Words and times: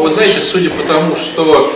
вы 0.00 0.10
знаете, 0.10 0.40
судя 0.40 0.70
по 0.70 0.82
тому, 0.82 1.16
что 1.16 1.72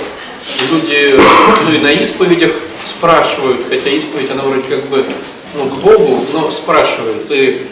люди 0.70 1.18
ну, 1.66 1.74
и 1.74 1.78
на 1.78 2.02
исповедях 2.02 2.52
спрашивают, 2.84 3.60
хотя 3.68 3.90
исповедь, 3.90 4.30
она 4.30 4.42
вроде 4.42 4.62
как 4.62 4.88
бы 4.88 5.04
ну, 5.54 5.64
к 5.66 5.78
Богу, 5.78 6.24
но 6.32 6.50
спрашивают. 6.50 7.30
И 7.30 7.66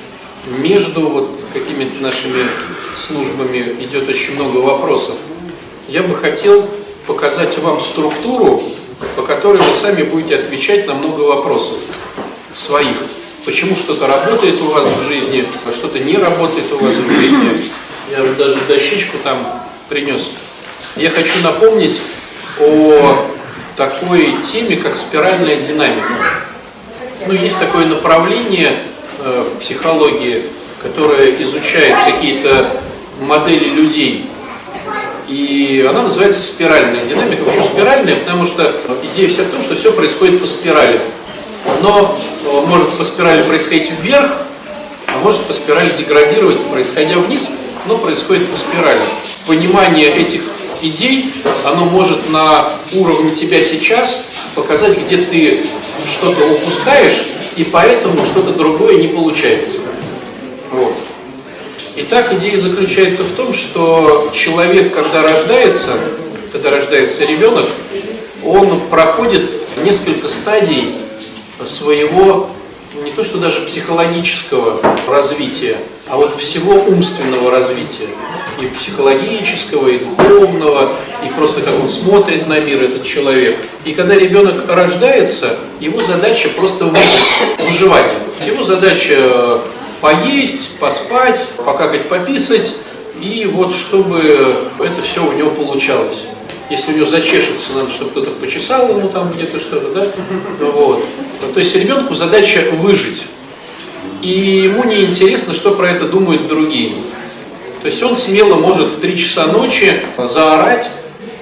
между 0.59 1.01
вот 1.09 1.31
какими-то 1.53 2.03
нашими 2.03 2.43
службами 2.95 3.77
идет 3.81 4.09
очень 4.09 4.35
много 4.35 4.59
вопросов. 4.59 5.17
Я 5.89 6.03
бы 6.03 6.15
хотел 6.15 6.69
показать 7.07 7.57
вам 7.59 7.81
структуру, 7.81 8.63
по 9.17 9.23
которой 9.23 9.59
вы 9.59 9.73
сами 9.73 10.03
будете 10.03 10.37
отвечать 10.37 10.87
на 10.87 10.95
много 10.95 11.23
вопросов 11.23 11.77
своих. 12.53 12.97
Почему 13.45 13.75
что-то 13.77 14.07
работает 14.07 14.61
у 14.61 14.67
вас 14.67 14.89
в 14.89 15.01
жизни, 15.09 15.47
а 15.67 15.73
что-то 15.73 15.99
не 15.99 16.17
работает 16.17 16.71
у 16.73 16.85
вас 16.85 16.93
в 16.93 17.11
жизни. 17.11 17.63
Я 18.11 18.23
даже 18.35 18.61
дощечку 18.67 19.17
там 19.23 19.58
принес. 19.89 20.31
Я 20.97 21.11
хочу 21.11 21.41
напомнить 21.43 22.01
о 22.61 23.27
такой 23.77 24.35
теме, 24.37 24.77
как 24.77 24.97
спиральная 24.97 25.57
динамика. 25.63 26.13
Ну, 27.27 27.33
есть 27.35 27.59
такое 27.59 27.87
направление 27.87 28.75
э, 29.21 29.47
в 29.49 29.59
психологии, 29.61 30.45
которое 30.83 31.43
изучает 31.43 31.97
какие-то 32.05 32.71
модели 33.21 33.69
людей. 33.69 34.29
И 35.29 35.87
она 35.89 36.03
называется 36.03 36.43
спиральная 36.43 37.05
динамика. 37.05 37.45
Почему 37.45 37.63
спиральная? 37.63 38.17
Потому 38.17 38.47
что 38.47 38.75
идея 39.03 39.29
вся 39.29 39.43
в 39.43 39.49
том, 39.49 39.63
что 39.63 39.77
все 39.77 39.93
происходит 39.93 40.41
по 40.41 40.47
спирали. 40.47 40.99
Но 41.83 42.19
э, 42.45 42.67
может 42.67 42.91
по 42.91 43.05
спирали 43.05 43.43
происходить 43.43 43.91
вверх, 44.01 44.31
а 45.07 45.19
может 45.19 45.43
по 45.43 45.53
спирали 45.53 45.89
деградировать, 45.97 46.61
происходя 46.71 47.19
вниз, 47.19 47.53
но 47.89 47.97
происходит 47.97 48.47
по 48.47 48.57
спирали. 48.57 49.03
Понимание 49.47 50.15
этих 50.15 50.43
идей, 50.83 51.33
оно 51.65 51.87
может 51.87 52.31
на 52.31 52.71
уровне 52.95 53.31
тебя 53.33 53.63
сейчас 53.63 54.27
показать, 54.55 54.99
где 54.99 55.17
ты 55.17 55.65
что-то 56.07 56.45
упускаешь, 56.53 57.25
и 57.57 57.65
поэтому 57.65 58.25
что-то 58.25 58.53
другое 58.53 58.97
не 58.97 59.09
получается. 59.09 59.79
Вот. 60.71 60.95
Итак, 61.97 62.33
идея 62.35 62.57
заключается 62.59 63.25
в 63.25 63.33
том, 63.33 63.53
что 63.53 64.31
человек, 64.33 64.95
когда 64.95 65.23
рождается, 65.23 65.91
когда 66.53 66.71
рождается 66.71 67.25
ребенок, 67.25 67.67
он 68.45 68.81
проходит 68.89 69.51
несколько 69.83 70.29
стадий 70.29 70.95
своего 71.65 72.49
не 73.03 73.11
то 73.11 73.25
что 73.25 73.39
даже 73.39 73.61
психологического 73.61 74.81
развития, 75.07 75.77
а 76.09 76.17
вот 76.17 76.35
всего 76.35 76.75
умственного 76.75 77.51
развития. 77.51 78.09
И 78.61 78.67
психологического, 78.67 79.89
и 79.89 79.99
духовного, 79.99 80.91
и 81.25 81.29
просто 81.29 81.61
как 81.61 81.79
он 81.79 81.89
смотрит 81.89 82.49
на 82.49 82.59
мир, 82.59 82.83
этот 82.83 83.05
человек. 83.05 83.57
И 83.85 83.93
когда 83.93 84.15
ребенок 84.15 84.65
рождается, 84.69 85.57
его 85.81 86.01
задача 86.01 86.49
просто 86.57 86.93
выживание. 87.67 88.19
Его 88.47 88.63
задача 88.63 89.61
поесть, 90.01 90.79
поспать, 90.79 91.47
покакать, 91.65 92.09
пописать, 92.09 92.75
и 93.21 93.49
вот 93.53 93.73
чтобы 93.73 94.55
это 94.79 95.03
все 95.03 95.25
у 95.25 95.33
него 95.33 95.51
получалось. 95.51 96.27
Если 96.71 96.93
у 96.93 96.97
него 96.97 97.07
зачешется, 97.07 97.73
надо, 97.75 97.91
чтобы 97.91 98.11
кто-то 98.11 98.31
почесал 98.31 98.89
ему 98.91 99.09
там 99.09 99.33
где-то 99.33 99.59
что-то, 99.59 99.89
да? 99.93 100.07
Вот. 100.61 101.05
То 101.55 101.59
есть 101.59 101.75
ребенку 101.77 102.15
задача 102.15 102.65
выжить. 102.73 103.25
И 104.23 104.63
ему 104.65 104.85
не 104.85 105.03
интересно, 105.05 105.55
что 105.55 105.73
про 105.73 105.91
это 105.91 106.05
думают 106.05 106.49
другие. 106.49 106.95
То 107.83 107.87
есть 107.87 108.03
он 108.03 108.17
смело 108.17 108.55
может 108.55 108.89
в 108.89 109.01
3 109.01 109.17
часа 109.17 109.47
ночи 109.47 110.01
заорать, 110.19 110.91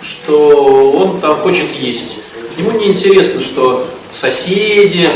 что 0.02 0.92
он 0.92 1.20
там 1.20 1.40
хочет 1.40 1.66
есть. 1.80 2.16
Ему 2.58 2.72
не 2.72 2.88
интересно, 2.88 3.40
что 3.40 3.86
соседи, 4.10 5.08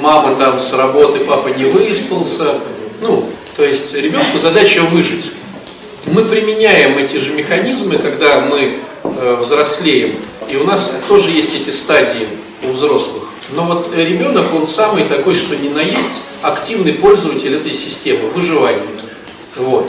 мама 0.00 0.36
там 0.36 0.60
с 0.60 0.72
работы, 0.72 1.20
папа 1.20 1.48
не 1.48 1.64
выспался. 1.64 2.54
Ну, 3.00 3.28
то 3.56 3.64
есть 3.64 3.94
ребенку 3.94 4.38
задача 4.38 4.82
выжить. 4.82 5.32
Мы 6.06 6.24
применяем 6.24 6.98
эти 6.98 7.16
же 7.16 7.32
механизмы, 7.32 7.98
когда 7.98 8.40
мы 8.40 8.78
э, 9.04 9.36
взрослеем. 9.40 10.12
И 10.48 10.56
у 10.56 10.64
нас 10.64 11.00
тоже 11.08 11.30
есть 11.30 11.54
эти 11.54 11.70
стадии 11.70 12.28
у 12.64 12.72
взрослых. 12.72 13.24
Но 13.54 13.64
вот 13.64 13.94
ребенок, 13.94 14.54
он 14.54 14.66
самый 14.66 15.04
такой, 15.04 15.34
что 15.34 15.56
ни 15.56 15.68
на 15.68 15.80
есть, 15.80 16.22
активный 16.42 16.94
пользователь 16.94 17.54
этой 17.54 17.74
системы, 17.74 18.28
выживания. 18.28 18.82
Вот. 19.56 19.88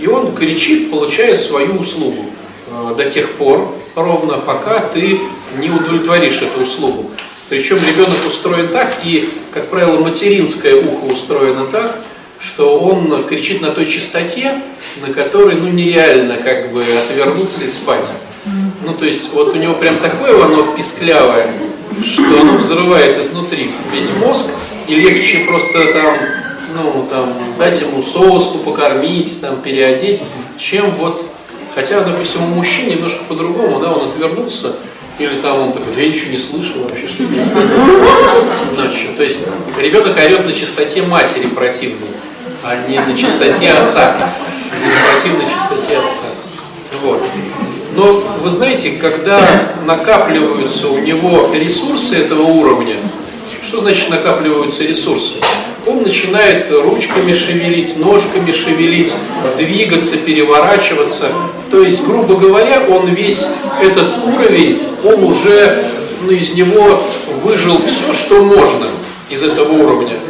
И 0.00 0.06
он 0.06 0.34
кричит, 0.34 0.90
получая 0.90 1.34
свою 1.34 1.76
услугу 1.76 2.26
э, 2.70 2.94
до 2.96 3.08
тех 3.08 3.32
пор, 3.32 3.74
ровно 3.94 4.38
пока 4.38 4.80
ты 4.80 5.20
не 5.58 5.70
удовлетворишь 5.70 6.42
эту 6.42 6.60
услугу. 6.60 7.10
Причем 7.48 7.76
ребенок 7.76 8.26
устроен 8.26 8.68
так, 8.68 8.98
и, 9.04 9.30
как 9.52 9.68
правило, 9.68 9.98
материнское 9.98 10.76
ухо 10.76 11.04
устроено 11.12 11.66
так, 11.66 11.98
что 12.38 12.78
он 12.78 13.24
кричит 13.24 13.62
на 13.62 13.70
той 13.70 13.86
частоте, 13.86 14.60
на 15.04 15.12
которой 15.12 15.56
ну, 15.56 15.68
нереально 15.68 16.36
как 16.36 16.72
бы 16.72 16.82
отвернуться 16.82 17.64
и 17.64 17.68
спать. 17.68 18.12
Ну, 18.84 18.94
то 18.94 19.04
есть, 19.04 19.32
вот 19.32 19.54
у 19.54 19.58
него 19.58 19.74
прям 19.74 19.98
такое 19.98 20.44
оно 20.44 20.74
писклявое, 20.76 21.50
что 22.04 22.40
оно 22.40 22.56
взрывает 22.56 23.18
изнутри 23.18 23.70
весь 23.92 24.10
мозг, 24.16 24.46
и 24.86 24.94
легче 24.94 25.40
просто 25.40 25.92
там, 25.92 26.18
ну, 26.74 27.06
там, 27.08 27.32
дать 27.58 27.80
ему 27.80 28.02
соску 28.02 28.58
покормить, 28.58 29.40
там, 29.40 29.60
переодеть, 29.60 30.24
чем 30.56 30.90
вот, 30.92 31.28
хотя, 31.74 32.00
допустим, 32.00 32.42
у 32.44 32.46
мужчин 32.46 32.88
немножко 32.88 33.24
по-другому, 33.24 33.80
да, 33.80 33.92
он 33.92 34.08
отвернулся, 34.08 34.72
или 35.18 35.40
там 35.40 35.60
он 35.60 35.72
такой, 35.72 35.94
да 35.94 36.00
я 36.00 36.08
ничего 36.08 36.30
не 36.30 36.38
слышу 36.38 36.74
вообще, 36.82 37.08
что 37.08 37.24
ночью. 38.76 39.08
То 39.16 39.24
есть 39.24 39.48
ребенок 39.76 40.16
орет 40.16 40.46
на 40.46 40.52
чистоте 40.52 41.02
матери 41.02 41.48
противной, 41.48 42.08
а 42.62 42.76
не 42.88 42.98
на 43.00 43.16
чистоте 43.16 43.70
отца, 43.70 44.16
не 44.80 44.88
на 44.88 45.00
противной 45.10 45.46
чистоте 45.52 45.98
отца. 45.98 46.26
Вот. 47.02 47.22
Но 47.98 48.22
вы 48.44 48.48
знаете, 48.48 48.92
когда 48.92 49.40
накапливаются 49.84 50.86
у 50.86 50.98
него 50.98 51.50
ресурсы 51.52 52.14
этого 52.18 52.42
уровня, 52.42 52.94
что 53.60 53.80
значит 53.80 54.08
накапливаются 54.10 54.84
ресурсы? 54.84 55.34
Он 55.84 56.02
начинает 56.04 56.70
ручками 56.70 57.32
шевелить, 57.32 57.98
ножками 57.98 58.52
шевелить, 58.52 59.16
двигаться, 59.56 60.16
переворачиваться. 60.18 61.26
То 61.72 61.82
есть, 61.82 62.06
грубо 62.06 62.36
говоря, 62.36 62.84
он 62.88 63.08
весь 63.08 63.48
этот 63.82 64.08
уровень, 64.26 64.80
он 65.02 65.24
уже 65.24 65.84
ну, 66.22 66.30
из 66.30 66.54
него 66.54 67.02
выжил 67.42 67.80
все, 67.84 68.14
что 68.14 68.44
можно 68.44 68.86
из 69.28 69.42
этого 69.42 69.72
уровня. 69.72 70.20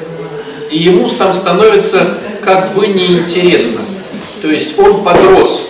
И 0.70 0.78
ему 0.78 1.06
там 1.10 1.34
становится 1.34 2.16
как 2.42 2.72
бы 2.72 2.86
неинтересно. 2.86 3.82
То 4.40 4.48
есть 4.48 4.78
он 4.78 5.04
подрос 5.04 5.68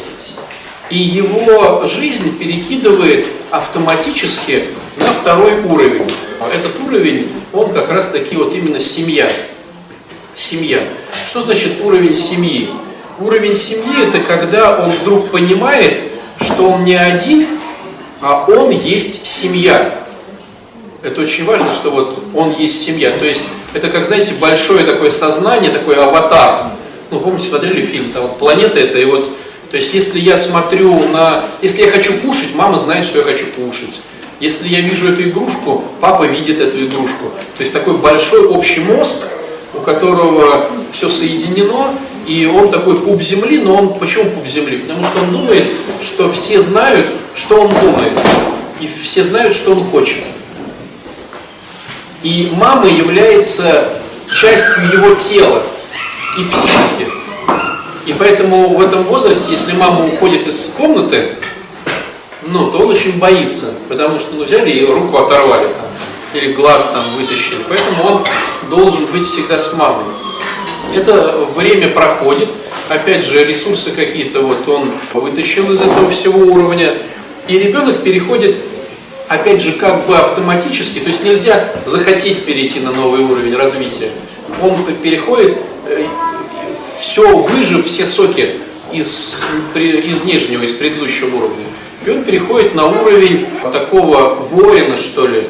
и 0.91 0.99
его 0.99 1.87
жизнь 1.87 2.39
перекидывает 2.39 3.27
автоматически 3.51 4.65
на 4.97 5.07
второй 5.07 5.61
уровень. 5.63 6.11
Этот 6.53 6.81
уровень, 6.87 7.29
он 7.53 7.73
как 7.73 7.91
раз 7.91 8.09
таки 8.09 8.37
вот 8.37 8.55
именно 8.55 8.79
семья. 8.79 9.31
Семья. 10.35 10.81
Что 11.27 11.41
значит 11.41 11.81
уровень 11.83 12.15
семьи? 12.15 12.71
Уровень 13.19 13.57
семьи 13.57 14.07
это 14.07 14.21
когда 14.21 14.79
он 14.79 14.91
вдруг 14.91 15.31
понимает, 15.31 16.01
что 16.41 16.71
он 16.71 16.85
не 16.85 16.95
один, 16.95 17.47
а 18.21 18.45
он 18.49 18.71
есть 18.71 19.27
семья. 19.27 19.95
Это 21.03 21.21
очень 21.21 21.45
важно, 21.45 21.73
что 21.73 21.91
вот 21.91 22.23
он 22.35 22.55
есть 22.59 22.81
семья. 22.81 23.11
То 23.13 23.25
есть 23.25 23.45
это 23.75 23.89
как, 23.89 24.05
знаете, 24.05 24.35
большое 24.41 24.85
такое 24.85 25.11
сознание, 25.11 25.71
такой 25.71 25.97
аватар. 25.97 26.71
Ну, 27.11 27.21
помните, 27.21 27.49
смотрели 27.49 27.83
фильм, 27.83 28.13
там 28.13 28.23
вот 28.23 28.39
планета 28.39 28.79
это, 28.79 28.99
и 28.99 29.05
вот 29.05 29.29
то 29.71 29.77
есть, 29.77 29.93
если 29.93 30.19
я 30.19 30.37
смотрю 30.37 31.09
на... 31.11 31.45
Если 31.61 31.83
я 31.83 31.91
хочу 31.91 32.15
кушать, 32.19 32.55
мама 32.55 32.79
знает, 32.79 33.05
что 33.05 33.19
я 33.19 33.25
хочу 33.25 33.47
кушать. 33.49 34.01
Если 34.41 34.69
я 34.69 34.81
вижу 34.81 35.13
эту 35.13 35.23
игрушку, 35.23 35.85
папа 36.01 36.23
видит 36.23 36.59
эту 36.59 36.85
игрушку. 36.87 37.27
То 37.57 37.61
есть, 37.61 37.73
такой 37.73 37.99
большой 37.99 38.47
общий 38.47 38.81
мозг, 38.81 39.25
у 39.75 39.81
которого 39.81 40.65
все 40.91 41.09
соединено, 41.11 41.93
и 42.27 42.47
он 42.47 42.71
такой 42.71 42.99
пуп 42.99 43.21
земли, 43.21 43.59
но 43.59 43.77
он... 43.77 43.95
Почему 43.99 44.31
пуп 44.31 44.47
земли? 44.47 44.79
Потому 44.79 45.05
что 45.05 45.21
он 45.21 45.33
думает, 45.33 45.65
что 46.03 46.31
все 46.31 46.61
знают, 46.61 47.07
что 47.35 47.61
он 47.61 47.69
думает. 47.69 48.13
И 48.81 48.89
все 49.03 49.23
знают, 49.23 49.55
что 49.55 49.73
он 49.73 49.85
хочет. 49.85 50.25
И 52.23 52.51
мама 52.55 52.87
является 52.87 54.01
частью 54.31 54.93
его 54.93 55.15
тела 55.15 55.63
и 56.39 56.45
психики. 56.45 57.18
И 58.09 58.15
поэтому 58.19 58.71
в 58.71 58.81
этом 58.81 59.03
возрасте, 59.03 59.51
если 59.51 59.75
мама 59.77 60.07
уходит 60.07 60.47
из 60.47 60.71
комнаты, 60.71 61.35
ну, 62.47 62.71
то 62.71 62.79
он 62.79 62.89
очень 62.89 63.19
боится, 63.19 63.75
потому 63.87 64.19
что 64.19 64.37
ну, 64.37 64.45
взяли 64.45 64.71
и 64.71 64.87
руку 64.87 65.19
оторвали 65.19 65.65
там, 65.67 65.91
или 66.33 66.55
глаз 66.55 66.89
там 66.89 67.03
вытащили. 67.19 67.59
Поэтому 67.69 68.03
он 68.05 68.25
должен 68.71 69.05
быть 69.13 69.27
всегда 69.27 69.59
с 69.59 69.75
мамой. 69.75 70.07
Это 70.95 71.37
время 71.55 71.89
проходит, 71.91 72.49
опять 72.89 73.23
же, 73.23 73.45
ресурсы 73.45 73.91
какие-то 73.91 74.41
вот 74.41 74.67
он 74.67 74.91
вытащил 75.13 75.71
из 75.71 75.83
этого 75.83 76.11
всего 76.11 76.39
уровня. 76.39 76.95
И 77.47 77.59
ребенок 77.59 78.03
переходит, 78.03 78.57
опять 79.29 79.61
же, 79.61 79.73
как 79.73 80.07
бы 80.07 80.17
автоматически, 80.17 81.01
то 81.01 81.09
есть 81.09 81.25
нельзя 81.25 81.69
захотеть 81.85 82.47
перейти 82.47 82.81
на 82.81 82.91
новый 82.91 83.21
уровень 83.21 83.55
развития. 83.55 84.09
Он 84.63 84.83
переходит, 85.03 85.59
все 86.99 87.37
выжив, 87.37 87.87
все 87.87 88.05
соки 88.05 88.57
из, 88.93 89.45
из 89.75 90.25
нижнего, 90.25 90.63
из 90.63 90.73
предыдущего 90.73 91.37
уровня. 91.37 91.65
И 92.05 92.11
он 92.11 92.25
переходит 92.25 92.75
на 92.75 92.87
уровень 92.87 93.47
такого 93.73 94.35
воина, 94.35 94.97
что 94.97 95.27
ли. 95.27 95.47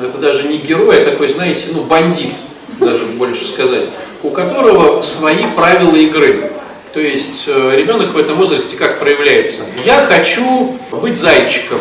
Это 0.00 0.18
даже 0.18 0.48
не 0.48 0.58
герой, 0.58 1.00
а 1.00 1.04
такой, 1.04 1.28
знаете, 1.28 1.68
ну, 1.74 1.82
бандит, 1.82 2.32
даже 2.78 3.04
больше 3.04 3.44
сказать, 3.44 3.84
у 4.22 4.30
которого 4.30 5.02
свои 5.02 5.46
правила 5.54 5.94
игры. 5.96 6.50
То 6.92 7.00
есть 7.00 7.44
э, 7.46 7.76
ребенок 7.76 8.14
в 8.14 8.16
этом 8.16 8.36
возрасте 8.36 8.76
как 8.76 8.98
проявляется? 8.98 9.62
Я 9.84 10.00
хочу 10.00 10.76
быть 10.90 11.16
зайчиком. 11.16 11.78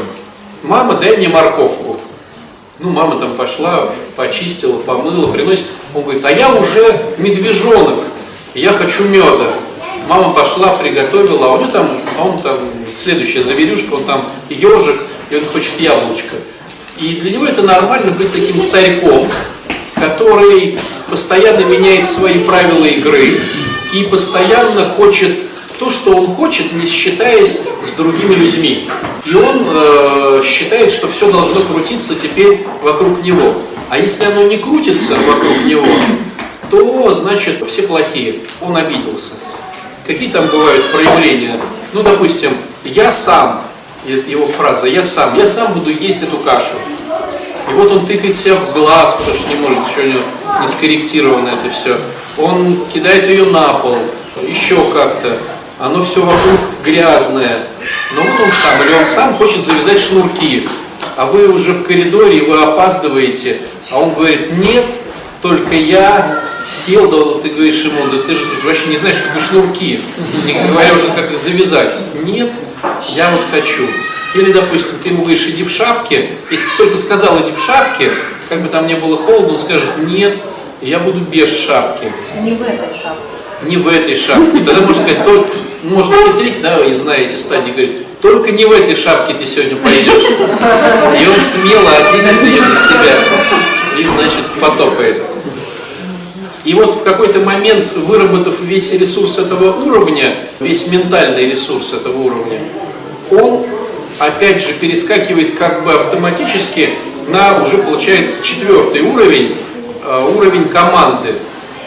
Мама, 0.62 0.96
дай 0.96 1.18
мне 1.18 1.30
морковку. 1.30 2.00
Ну, 2.80 2.92
мама 2.92 3.20
там 3.20 3.36
пошла, 3.36 3.92
почистила, 4.16 4.78
помыла, 4.80 5.32
приносит. 5.32 5.66
Он 5.96 6.04
говорит, 6.04 6.24
а 6.26 6.32
я 6.32 6.54
уже 6.54 7.00
медвежонок, 7.18 8.00
я 8.56 8.74
хочу 8.74 9.04
меда. 9.06 9.48
Мама 10.08 10.34
пошла, 10.34 10.70
приготовила, 10.70 11.46
а 11.46 11.56
у 11.56 11.60
него 11.60 11.72
там, 11.72 12.02
он 12.20 12.38
там, 12.40 12.58
следующая 12.92 13.44
заверюшка, 13.44 13.94
он 13.94 14.04
там 14.06 14.26
ежик, 14.50 14.96
и 15.30 15.36
он 15.36 15.46
хочет 15.46 15.80
яблочко. 15.80 16.36
И 16.98 17.20
для 17.22 17.32
него 17.32 17.46
это 17.46 17.62
нормально 17.62 18.12
быть 18.12 18.32
таким 18.34 18.64
царьком, 18.64 19.28
который 19.96 20.80
постоянно 21.10 21.64
меняет 21.66 22.06
свои 22.06 22.40
правила 22.40 22.86
игры 22.86 23.40
и 23.94 24.04
постоянно 24.04 24.86
хочет 24.86 25.38
то, 25.80 25.90
что 25.90 26.16
он 26.16 26.28
хочет, 26.28 26.74
не 26.74 26.86
считаясь 26.86 27.62
с 27.84 27.92
другими 27.94 28.36
людьми. 28.36 28.90
И 29.26 29.34
он 29.34 29.66
э, 29.66 30.42
считает, 30.44 30.92
что 30.92 31.08
все 31.08 31.32
должно 31.32 31.62
крутиться 31.62 32.16
теперь 32.16 32.66
вокруг 32.82 33.24
него. 33.24 33.54
А 33.90 33.98
если 33.98 34.26
оно 34.26 34.44
не 34.44 34.58
крутится 34.58 35.14
вокруг 35.16 35.66
него, 35.66 35.88
то 36.70 37.14
значит 37.14 37.66
все 37.68 37.84
плохие. 37.84 38.40
Он 38.62 38.76
обиделся. 38.76 39.34
Какие 40.06 40.32
там 40.32 40.46
бывают 40.48 40.92
проявления? 40.92 41.60
Ну, 41.94 42.04
допустим, 42.04 42.56
я 42.84 43.12
сам, 43.12 43.62
его 44.06 44.46
фраза, 44.46 44.88
я 44.88 45.04
сам, 45.04 45.38
я 45.38 45.46
сам 45.48 45.74
буду 45.74 45.92
есть 45.92 46.24
эту 46.24 46.38
кашу. 46.38 46.76
И 47.70 47.74
вот 47.74 47.92
он 47.92 48.06
тыкает 48.06 48.38
себя 48.38 48.56
в 48.56 48.74
глаз, 48.74 49.14
потому 49.14 49.36
что 49.36 49.50
не 49.50 49.56
может, 49.56 49.88
еще 49.88 50.06
не, 50.06 50.16
не 50.62 50.68
скорректировано 50.68 51.50
это 51.50 51.72
все. 51.72 51.98
Он 52.38 52.86
кидает 52.94 53.28
ее 53.28 53.46
на 53.46 53.74
пол, 53.74 53.98
еще 54.48 54.92
как-то. 54.92 55.38
Оно 55.80 56.04
все 56.04 56.22
вокруг 56.22 56.60
грязное. 56.84 57.68
Но 58.16 58.22
вот 58.22 58.42
он 58.42 58.52
сам, 58.52 58.86
или 58.86 58.96
он 58.96 59.06
сам 59.06 59.36
хочет 59.36 59.62
завязать 59.62 60.00
шнурки. 60.00 60.68
А 61.16 61.26
вы 61.26 61.48
уже 61.50 61.74
в 61.74 61.84
коридоре, 61.84 62.42
вы 62.42 62.62
опаздываете. 62.62 63.58
А 63.92 64.00
он 64.00 64.14
говорит, 64.14 64.52
нет, 64.58 64.86
только 65.42 65.76
я 65.76 66.49
сел, 66.70 67.10
да 67.10 67.42
ты 67.42 67.50
говоришь 67.50 67.82
ему, 67.82 68.06
да 68.12 68.20
ты 68.22 68.34
же 68.34 68.46
вообще 68.64 68.88
не 68.88 68.96
знаешь, 68.96 69.16
что 69.16 69.26
такое 69.28 69.42
шнурки. 69.42 70.02
Не 70.46 70.54
говоря 70.54 70.94
уже, 70.94 71.08
как 71.08 71.32
их 71.32 71.40
завязать. 71.40 71.94
Нет, 72.24 72.52
я 73.10 73.32
вот 73.32 73.42
хочу. 73.52 73.88
Или, 74.36 74.52
допустим, 74.52 74.98
ты 75.02 75.10
ему 75.10 75.24
говоришь, 75.24 75.48
иди 75.48 75.64
в 75.64 75.72
шапке. 75.72 76.30
Если 76.52 76.66
ты 76.66 76.78
только 76.78 76.98
сказал, 76.98 77.40
иди 77.40 77.52
в 77.52 77.60
шапке, 77.60 78.14
как 78.48 78.62
бы 78.62 78.68
там 78.68 78.86
не 78.86 78.94
было 78.94 79.18
холодно, 79.18 79.54
он 79.54 79.60
скажет, 79.60 79.90
нет, 80.06 80.38
я 80.82 81.00
буду 81.00 81.20
без 81.20 81.50
шапки. 81.50 82.12
Не 82.42 82.54
в 82.54 82.62
этой 82.62 82.90
шапке. 83.02 83.64
Не 83.64 83.78
в 83.78 83.88
этой 83.88 84.16
шапке. 84.16 84.64
Тогда 84.64 84.82
можно 84.82 84.94
сказать, 84.94 85.26
только, 85.26 85.50
может 85.84 86.14
хитрить, 86.14 86.62
да, 86.62 86.86
и 86.86 86.94
знаете 86.94 87.38
стадии, 87.38 87.72
говорит, 87.72 88.22
только 88.22 88.52
не 88.52 88.66
в 88.66 88.72
этой 88.72 88.96
шапке 88.96 89.34
ты 89.34 89.46
сегодня 89.46 89.78
пойдешь. 89.78 90.24
И 90.24 91.28
он 91.28 91.40
смело 91.40 91.90
оденет 91.90 92.44
ее 92.44 92.62
на 92.62 92.76
себя. 92.76 93.16
И, 93.98 94.04
значит, 94.04 94.46
потопает. 94.62 95.29
И 96.66 96.74
вот 96.74 96.96
в 96.96 97.04
какой-то 97.04 97.40
момент, 97.40 97.94
выработав 97.96 98.60
весь 98.62 98.94
ресурс 98.94 99.38
этого 99.38 99.80
уровня, 99.80 100.36
весь 100.60 100.88
ментальный 100.88 101.50
ресурс 101.50 101.94
этого 101.94 102.22
уровня, 102.22 102.60
он 103.32 103.66
опять 104.18 104.62
же 104.62 104.74
перескакивает 104.74 105.58
как 105.58 105.86
бы 105.86 105.94
автоматически 105.94 106.90
на 107.30 107.64
уже 107.64 107.78
получается 107.78 108.44
четвертый 108.44 109.02
уровень, 109.02 109.58
э, 110.04 110.32
уровень 110.36 110.68
команды. 110.68 111.36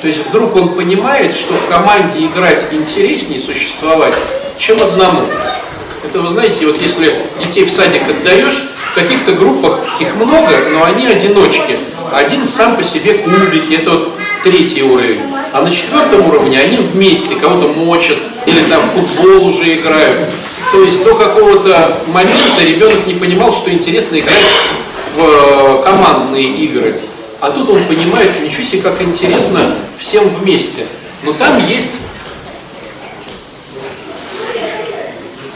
То 0.01 0.09
есть 0.09 0.27
вдруг 0.29 0.57
он 0.57 0.71
понимает, 0.71 1.35
что 1.35 1.55
в 1.55 1.69
команде 1.69 2.25
играть 2.25 2.67
интереснее 2.73 3.39
существовать, 3.39 4.17
чем 4.57 4.83
одному. 4.83 5.25
Это 6.05 6.21
вы 6.21 6.29
знаете, 6.29 6.67
вот 6.67 6.81
если 6.81 7.15
детей 7.41 7.65
в 7.65 7.71
садик 7.71 8.03
отдаешь, 8.09 8.73
в 8.93 8.95
каких-то 8.95 9.33
группах 9.33 9.79
их 10.01 10.15
много, 10.17 10.51
но 10.73 10.85
они 10.85 11.07
одиночки. 11.07 11.77
Один 12.13 12.45
сам 12.45 12.77
по 12.77 12.83
себе 12.83 13.15
кубики, 13.15 13.75
это 13.75 13.91
вот 13.91 14.13
третий 14.43 14.83
уровень. 14.83 15.21
А 15.53 15.63
на 15.63 15.71
четвертом 15.71 16.29
уровне 16.29 16.59
они 16.59 16.77
вместе 16.77 17.37
кого-то 17.37 17.69
мочат 17.69 18.19
или 18.47 18.61
там 18.65 18.83
в 18.83 19.07
футбол 19.07 19.47
уже 19.47 19.75
играют. 19.75 20.29
То 20.73 20.83
есть 20.83 21.05
до 21.05 21.15
какого-то 21.15 21.99
момента 22.07 22.63
ребенок 22.65 23.07
не 23.07 23.15
понимал, 23.15 23.53
что 23.53 23.73
интересно 23.73 24.19
играть 24.19 24.35
в 25.17 25.21
э, 25.21 25.83
командные 25.83 26.49
игры. 26.65 26.99
А 27.41 27.51
тут 27.51 27.69
он 27.69 27.85
понимает, 27.85 28.43
ничего 28.43 28.63
себе, 28.63 28.83
как 28.83 29.03
интересно 29.03 29.77
всем 29.99 30.29
вместе. 30.29 30.87
Но 31.25 31.33
там 31.33 31.69
есть 31.69 31.99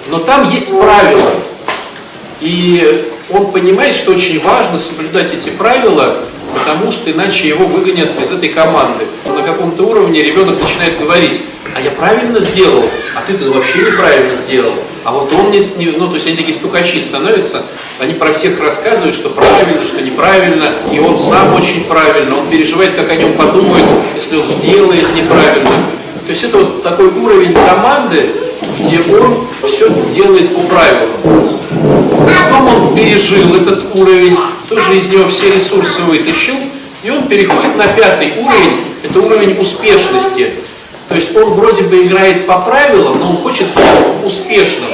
но 0.08 0.18
там 0.20 0.50
есть 0.50 0.70
правила. 0.78 1.30
И 2.40 3.10
он 3.30 3.50
понимает, 3.50 3.94
что 3.94 4.12
очень 4.12 4.40
важно 4.40 4.78
соблюдать 4.78 5.32
эти 5.32 5.50
правила, 5.50 6.18
потому 6.54 6.90
что 6.90 7.10
иначе 7.10 7.48
его 7.48 7.66
выгонят 7.66 8.18
из 8.18 8.32
этой 8.32 8.48
команды. 8.48 9.04
На 9.26 9.42
каком-то 9.42 9.84
уровне 9.84 10.22
ребенок 10.22 10.60
начинает 10.60 10.98
говорить, 10.98 11.40
а 11.74 11.80
я 11.80 11.90
правильно 11.90 12.40
сделал, 12.40 12.84
а 13.14 13.22
ты-то 13.26 13.50
вообще 13.50 13.80
неправильно 13.80 14.34
сделал. 14.34 14.72
А 15.04 15.12
вот 15.12 15.32
он 15.32 15.50
не, 15.50 15.90
ну 15.90 16.08
то 16.08 16.14
есть 16.14 16.26
они 16.26 16.36
такие 16.36 16.52
стукачи 16.52 16.98
становятся, 16.98 17.62
они 18.00 18.14
про 18.14 18.32
всех 18.32 18.58
рассказывают, 18.60 19.14
что 19.14 19.30
правильно, 19.30 19.84
что 19.84 20.02
неправильно, 20.02 20.72
и 20.92 20.98
он 20.98 21.16
сам 21.16 21.54
очень 21.54 21.84
правильно, 21.84 22.38
он 22.38 22.48
переживает, 22.48 22.94
как 22.94 23.10
о 23.10 23.14
нем 23.14 23.34
подумают, 23.34 23.86
если 24.14 24.36
он 24.36 24.46
сделает 24.46 25.06
неправильно. 25.14 25.70
То 26.26 26.30
есть 26.30 26.42
это 26.42 26.56
вот 26.56 26.82
такой 26.82 27.06
уровень 27.06 27.54
команды, 27.54 28.30
где 28.80 28.98
он 28.98 29.46
все 29.64 29.88
делает 30.12 30.54
по 30.54 30.62
правилам. 30.62 31.08
Потом 32.26 32.66
он 32.66 32.94
пережил 32.96 33.54
этот 33.54 33.94
уровень, 33.94 34.36
тоже 34.68 34.98
из 34.98 35.08
него 35.08 35.28
все 35.28 35.52
ресурсы 35.52 36.02
вытащил, 36.02 36.56
и 37.02 37.10
он 37.10 37.28
переходит 37.28 37.76
на 37.76 37.86
пятый 37.86 38.32
уровень, 38.38 38.84
это 39.02 39.20
уровень 39.20 39.58
успешности. 39.60 40.52
То 41.08 41.14
есть 41.14 41.36
он 41.36 41.50
вроде 41.52 41.82
бы 41.82 42.02
играет 42.02 42.46
по 42.46 42.58
правилам, 42.58 43.18
но 43.20 43.30
он 43.30 43.36
хочет 43.36 43.66
быть 43.68 43.84
успешным. 44.24 44.90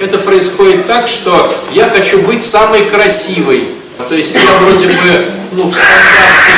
Это 0.00 0.18
происходит 0.18 0.86
так, 0.86 1.06
что 1.06 1.54
я 1.72 1.88
хочу 1.88 2.20
быть 2.22 2.42
самой 2.42 2.86
красивой. 2.86 3.68
То 4.08 4.14
есть 4.16 4.34
я 4.34 4.40
вроде 4.60 4.86
бы 4.86 5.30
ну, 5.52 5.70
в 5.70 5.74
стандарте 5.74 6.52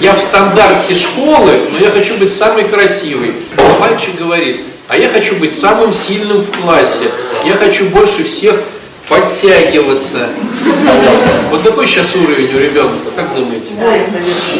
я 0.00 0.12
в 0.12 0.20
стандарте 0.20 0.94
школы, 0.94 1.52
но 1.72 1.78
я 1.78 1.90
хочу 1.90 2.16
быть 2.18 2.30
самой 2.30 2.64
красивой. 2.64 3.34
Мальчик 3.80 4.16
говорит, 4.16 4.60
а 4.86 4.96
я 4.98 5.08
хочу 5.08 5.36
быть 5.36 5.52
самым 5.52 5.92
сильным 5.92 6.38
в 6.38 6.50
классе. 6.60 7.04
Я 7.44 7.54
хочу 7.54 7.86
больше 7.86 8.22
всех 8.24 8.60
подтягиваться. 9.08 10.30
Вот, 11.50 11.62
какой 11.62 11.86
сейчас 11.86 12.14
уровень 12.16 12.54
у 12.54 12.58
ребенка, 12.58 13.10
как 13.14 13.34
думаете? 13.34 13.74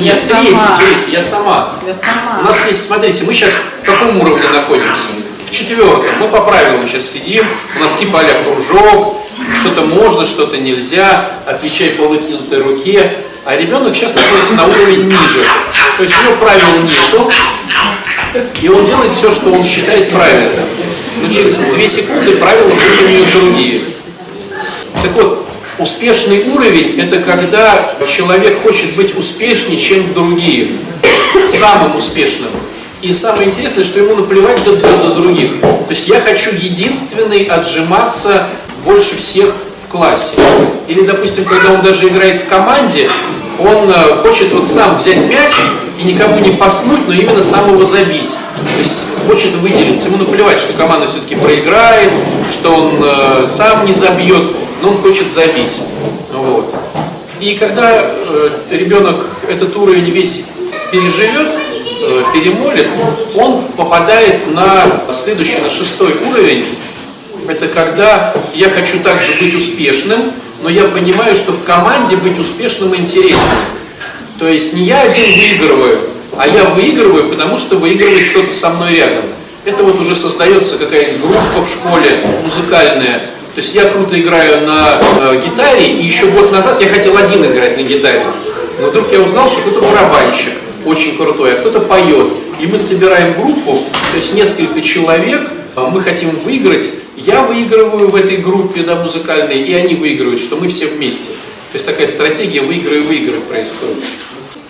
Нет, 0.00 0.20
третий, 0.28 0.56
третий, 0.78 1.12
я 1.12 1.20
сама. 1.20 1.74
Я 1.86 1.94
сама. 1.94 2.40
У 2.40 2.44
нас 2.44 2.66
есть, 2.66 2.84
смотрите, 2.84 3.24
мы 3.24 3.32
сейчас 3.32 3.56
в 3.82 3.84
каком 3.84 4.20
уровне 4.20 4.48
находимся? 4.52 5.04
В 5.46 5.50
четвертом. 5.50 6.04
Мы 6.20 6.28
по 6.28 6.40
правилам 6.40 6.86
сейчас 6.88 7.04
сидим, 7.04 7.46
у 7.76 7.80
нас 7.80 7.94
типа 7.94 8.20
а 8.20 8.42
кружок, 8.42 9.22
что-то 9.54 9.82
можно, 9.82 10.26
что-то 10.26 10.56
нельзя, 10.58 11.30
отвечай 11.46 11.90
по 11.90 12.06
вытянутой 12.06 12.60
руке. 12.60 13.18
А 13.46 13.56
ребенок 13.56 13.94
сейчас 13.94 14.14
находится 14.14 14.54
на 14.54 14.66
уровень 14.66 15.06
ниже. 15.06 15.44
То 15.98 16.02
есть 16.02 16.16
у 16.18 16.24
него 16.24 16.36
правил 16.36 16.82
нету, 16.82 17.30
и 18.62 18.68
он 18.68 18.84
делает 18.84 19.12
все, 19.12 19.30
что 19.30 19.50
он 19.50 19.64
считает 19.64 20.10
правильным. 20.10 20.64
Но 21.22 21.30
через 21.30 21.58
две 21.58 21.86
секунды 21.86 22.36
правила 22.36 22.68
будут 22.68 23.02
у 23.02 23.08
него 23.08 23.26
другие. 23.34 23.80
Так 25.02 25.12
вот, 25.14 25.46
успешный 25.78 26.48
уровень– 26.50 26.98
это 27.00 27.20
когда 27.20 27.78
человек 28.06 28.62
хочет 28.62 28.94
быть 28.94 29.16
успешнее, 29.16 29.76
чем 29.76 30.12
другие, 30.14 30.72
самым 31.48 31.96
успешным. 31.96 32.50
И 33.02 33.12
самое 33.12 33.48
интересное, 33.48 33.84
что 33.84 34.00
ему 34.00 34.16
наплевать 34.16 34.64
до, 34.64 34.76
до, 34.76 35.14
других. 35.14 35.60
То 35.60 35.90
есть 35.90 36.08
я 36.08 36.20
хочу 36.20 36.50
единственный 36.54 37.44
отжиматься 37.44 38.46
больше 38.84 39.16
всех 39.16 39.54
классе. 39.94 40.32
Или, 40.88 41.02
допустим, 41.02 41.44
когда 41.44 41.72
он 41.72 41.82
даже 41.82 42.08
играет 42.08 42.38
в 42.38 42.46
команде, 42.46 43.08
он 43.60 43.88
э, 43.88 44.16
хочет 44.16 44.52
вот 44.52 44.66
сам 44.66 44.96
взять 44.98 45.18
мяч 45.28 45.54
и 46.00 46.02
никому 46.02 46.40
не 46.40 46.50
паснуть, 46.50 47.06
но 47.06 47.14
именно 47.14 47.40
сам 47.40 47.72
его 47.72 47.84
забить. 47.84 48.36
То 48.56 48.78
есть 48.78 48.92
хочет 49.28 49.54
выделиться. 49.54 50.08
Ему 50.08 50.18
наплевать, 50.18 50.58
что 50.58 50.72
команда 50.72 51.06
все-таки 51.06 51.36
проиграет, 51.36 52.10
что 52.50 52.74
он 52.74 53.00
э, 53.04 53.46
сам 53.46 53.86
не 53.86 53.92
забьет, 53.92 54.56
но 54.84 54.90
он 54.90 54.98
хочет 54.98 55.30
забить. 55.30 55.80
Вот. 56.32 56.74
И 57.40 57.54
когда 57.54 58.02
э, 58.02 58.50
ребенок 58.70 59.26
этот 59.48 59.74
уровень 59.76 60.10
весь 60.10 60.46
переживет, 60.92 61.48
э, 61.48 62.22
перемолит, 62.32 62.88
он 63.34 63.62
попадает 63.76 64.52
на 64.54 64.84
следующий, 65.10 65.58
на 65.58 65.70
шестой 65.70 66.14
уровень. 66.30 66.66
Это 67.48 67.68
когда 67.68 68.34
я 68.54 68.68
хочу 68.70 69.00
также 69.00 69.32
быть 69.40 69.54
успешным, 69.54 70.32
но 70.62 70.68
я 70.68 70.84
понимаю, 70.84 71.34
что 71.34 71.52
в 71.52 71.64
команде 71.64 72.16
быть 72.16 72.38
успешным 72.38 72.94
интереснее. 72.94 73.38
То 74.38 74.48
есть 74.48 74.74
не 74.74 74.84
я 74.84 75.02
один 75.02 75.24
выигрываю, 75.24 76.00
а 76.36 76.46
я 76.46 76.64
выигрываю, 76.64 77.30
потому 77.30 77.58
что 77.58 77.76
выигрывает 77.76 78.30
кто-то 78.30 78.52
со 78.52 78.70
мной 78.70 78.96
рядом. 78.96 79.24
Это 79.64 79.82
вот 79.82 79.98
уже 79.98 80.14
создается 80.14 80.76
какая-нибудь 80.76 81.22
группа 81.22 81.64
в 81.64 81.68
школе 81.68 82.20
музыкальная. 82.42 83.22
То 83.54 83.60
есть 83.60 83.72
я 83.74 83.88
круто 83.88 84.20
играю 84.20 84.66
на 84.66 85.00
э, 85.20 85.40
гитаре, 85.40 85.86
и 85.86 86.04
еще 86.04 86.26
год 86.26 86.50
назад 86.50 86.80
я 86.80 86.88
хотел 86.88 87.16
один 87.16 87.44
играть 87.44 87.76
на 87.76 87.82
гитаре. 87.82 88.24
Но 88.80 88.88
вдруг 88.88 89.12
я 89.12 89.20
узнал, 89.20 89.48
что 89.48 89.60
кто-то 89.60 89.80
барабанщик 89.80 90.54
очень 90.84 91.16
крутой, 91.16 91.54
а 91.54 91.56
кто-то 91.60 91.78
поет. 91.80 92.32
И 92.60 92.66
мы 92.66 92.78
собираем 92.78 93.34
группу, 93.40 93.74
то 94.10 94.16
есть 94.16 94.34
несколько 94.34 94.80
человек, 94.80 95.48
а 95.76 95.88
мы 95.88 96.00
хотим 96.00 96.30
выиграть, 96.30 96.90
я 97.16 97.42
выигрываю 97.42 98.08
в 98.08 98.16
этой 98.16 98.38
группе 98.38 98.82
да, 98.82 98.96
музыкальной, 98.96 99.62
и 99.62 99.72
они 99.72 99.94
выигрывают, 99.94 100.40
что 100.40 100.56
мы 100.56 100.66
все 100.66 100.86
вместе. 100.86 101.28
То 101.70 101.76
есть 101.76 101.86
такая 101.86 102.08
стратегия 102.08 102.60
выиграй-выиграй 102.60 103.40
происходит. 103.40 104.02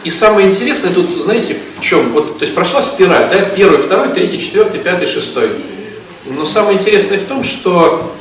И 0.05 0.11
самое 0.11 0.47
интересное 0.47 0.93
тут, 0.93 1.11
знаете, 1.17 1.57
в 1.79 1.81
чем? 1.81 2.13
Вот, 2.13 2.39
то 2.39 2.43
есть 2.43 2.55
прошла 2.55 2.83
спираль, 2.83 3.31
да, 3.31 3.41
первый, 3.41 3.79
второй, 3.79 4.09
третий, 4.09 4.39
четвертый, 4.39 4.81
пятый, 4.81 5.07
шестой. 5.07 5.49
Но 6.27 6.45
самое 6.45 6.77
интересное 6.77 7.19
в 7.19 7.25
том, 7.25 7.43
что 7.43 8.15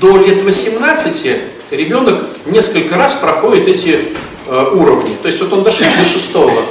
до 0.00 0.16
лет 0.16 0.42
18 0.42 1.36
ребенок 1.70 2.24
несколько 2.46 2.96
раз 2.96 3.14
проходит 3.14 3.68
эти 3.68 3.98
э, 4.46 4.66
уровни. 4.72 5.14
То 5.22 5.26
есть 5.26 5.40
вот 5.40 5.52
он 5.52 5.62
дошел 5.62 5.86
до 5.98 6.04
шестого, 6.04 6.62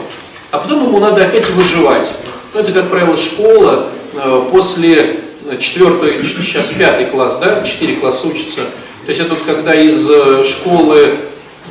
а 0.52 0.58
потом 0.58 0.88
ему 0.88 1.00
надо 1.00 1.24
опять 1.24 1.50
выживать. 1.52 2.12
Ну, 2.54 2.60
это, 2.60 2.72
как 2.72 2.90
правило, 2.90 3.16
школа 3.16 3.90
э, 4.16 4.48
после 4.52 5.20
четвертый, 5.60 6.24
сейчас 6.24 6.72
пятый 6.72 7.06
класс, 7.06 7.38
да, 7.40 7.64
четыре 7.64 7.96
класса 7.96 8.28
учатся. 8.28 8.62
То 9.06 9.10
есть 9.10 9.22
это 9.22 9.36
вот 9.36 9.44
когда 9.46 9.76
из 9.76 10.10
э, 10.10 10.44
школы, 10.44 11.18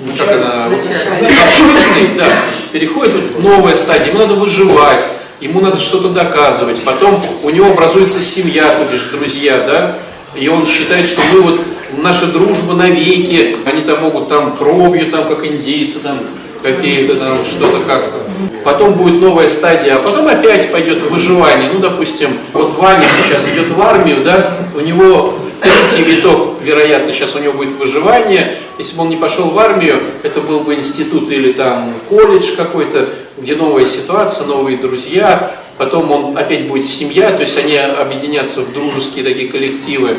ну, 0.05 0.13
как 0.17 0.29
она, 0.29 0.69
маршрутной, 0.69 2.17
да, 2.17 2.29
переходит 2.73 3.15
вот 3.15 3.43
новая 3.43 3.75
стадия, 3.75 4.07
ему 4.07 4.19
надо 4.19 4.35
выживать, 4.35 5.07
ему 5.41 5.61
надо 5.61 5.79
что-то 5.79 6.11
доказывать, 6.11 6.83
потом 6.85 7.21
у 7.43 7.51
него 7.51 7.67
образуется 7.67 8.21
семья, 8.21 8.77
то 8.77 8.85
бишь 8.91 9.05
друзья, 9.05 9.59
да, 9.67 9.99
и 10.35 10.49
он 10.49 10.67
считает, 10.67 11.07
что 11.07 11.21
мы 11.33 11.41
вот, 11.41 11.61
наша 11.99 12.27
дружба 12.27 12.75
навеки, 12.75 13.57
они 13.65 13.83
там 13.83 14.03
могут 14.03 14.29
там 14.29 14.57
кровью, 14.57 15.11
там, 15.11 15.29
как 15.29 15.45
индейцы, 15.45 16.01
там, 16.01 16.19
какие-то 16.63 17.17
там, 17.17 17.45
что-то 17.45 17.81
как-то. 17.87 18.19
Потом 18.65 18.95
будет 18.95 19.21
новая 19.21 19.49
стадия, 19.49 19.97
а 19.97 19.99
потом 19.99 20.29
опять 20.29 20.71
пойдет 20.71 21.03
выживание. 21.03 21.71
Ну, 21.73 21.79
допустим, 21.79 22.31
вот 22.53 22.77
Ваня 22.77 23.07
сейчас 23.23 23.49
идет 23.49 23.71
в 23.71 23.81
армию, 23.81 24.19
да, 24.25 24.59
у 24.77 24.81
него 24.81 25.35
третий 25.61 26.03
виток, 26.03 26.57
вероятно, 26.63 27.13
сейчас 27.13 27.37
у 27.37 27.39
него 27.39 27.55
будет 27.55 27.73
выживание. 27.73 28.59
Если 28.79 28.97
бы 28.97 29.03
он 29.03 29.09
не 29.09 29.17
пошел 29.17 29.51
в 29.51 29.59
армию, 29.59 30.01
это 30.23 30.41
был 30.41 30.61
бы 30.61 30.75
институт 30.75 31.31
или 31.31 31.53
там 31.53 31.93
колледж 32.09 32.55
какой-то, 32.57 33.09
где 33.39 33.57
новая 33.57 33.87
ситуация, 33.87 34.47
новые 34.47 34.79
друзья. 34.79 35.55
Потом 35.77 36.11
он 36.11 36.37
опять 36.37 36.67
будет 36.67 36.85
семья, 36.87 37.31
то 37.31 37.43
есть 37.43 37.57
они 37.59 37.77
объединятся 37.77 38.63
в 38.63 38.73
дружеские 38.73 39.25
такие 39.25 39.49
коллективы. 39.49 40.11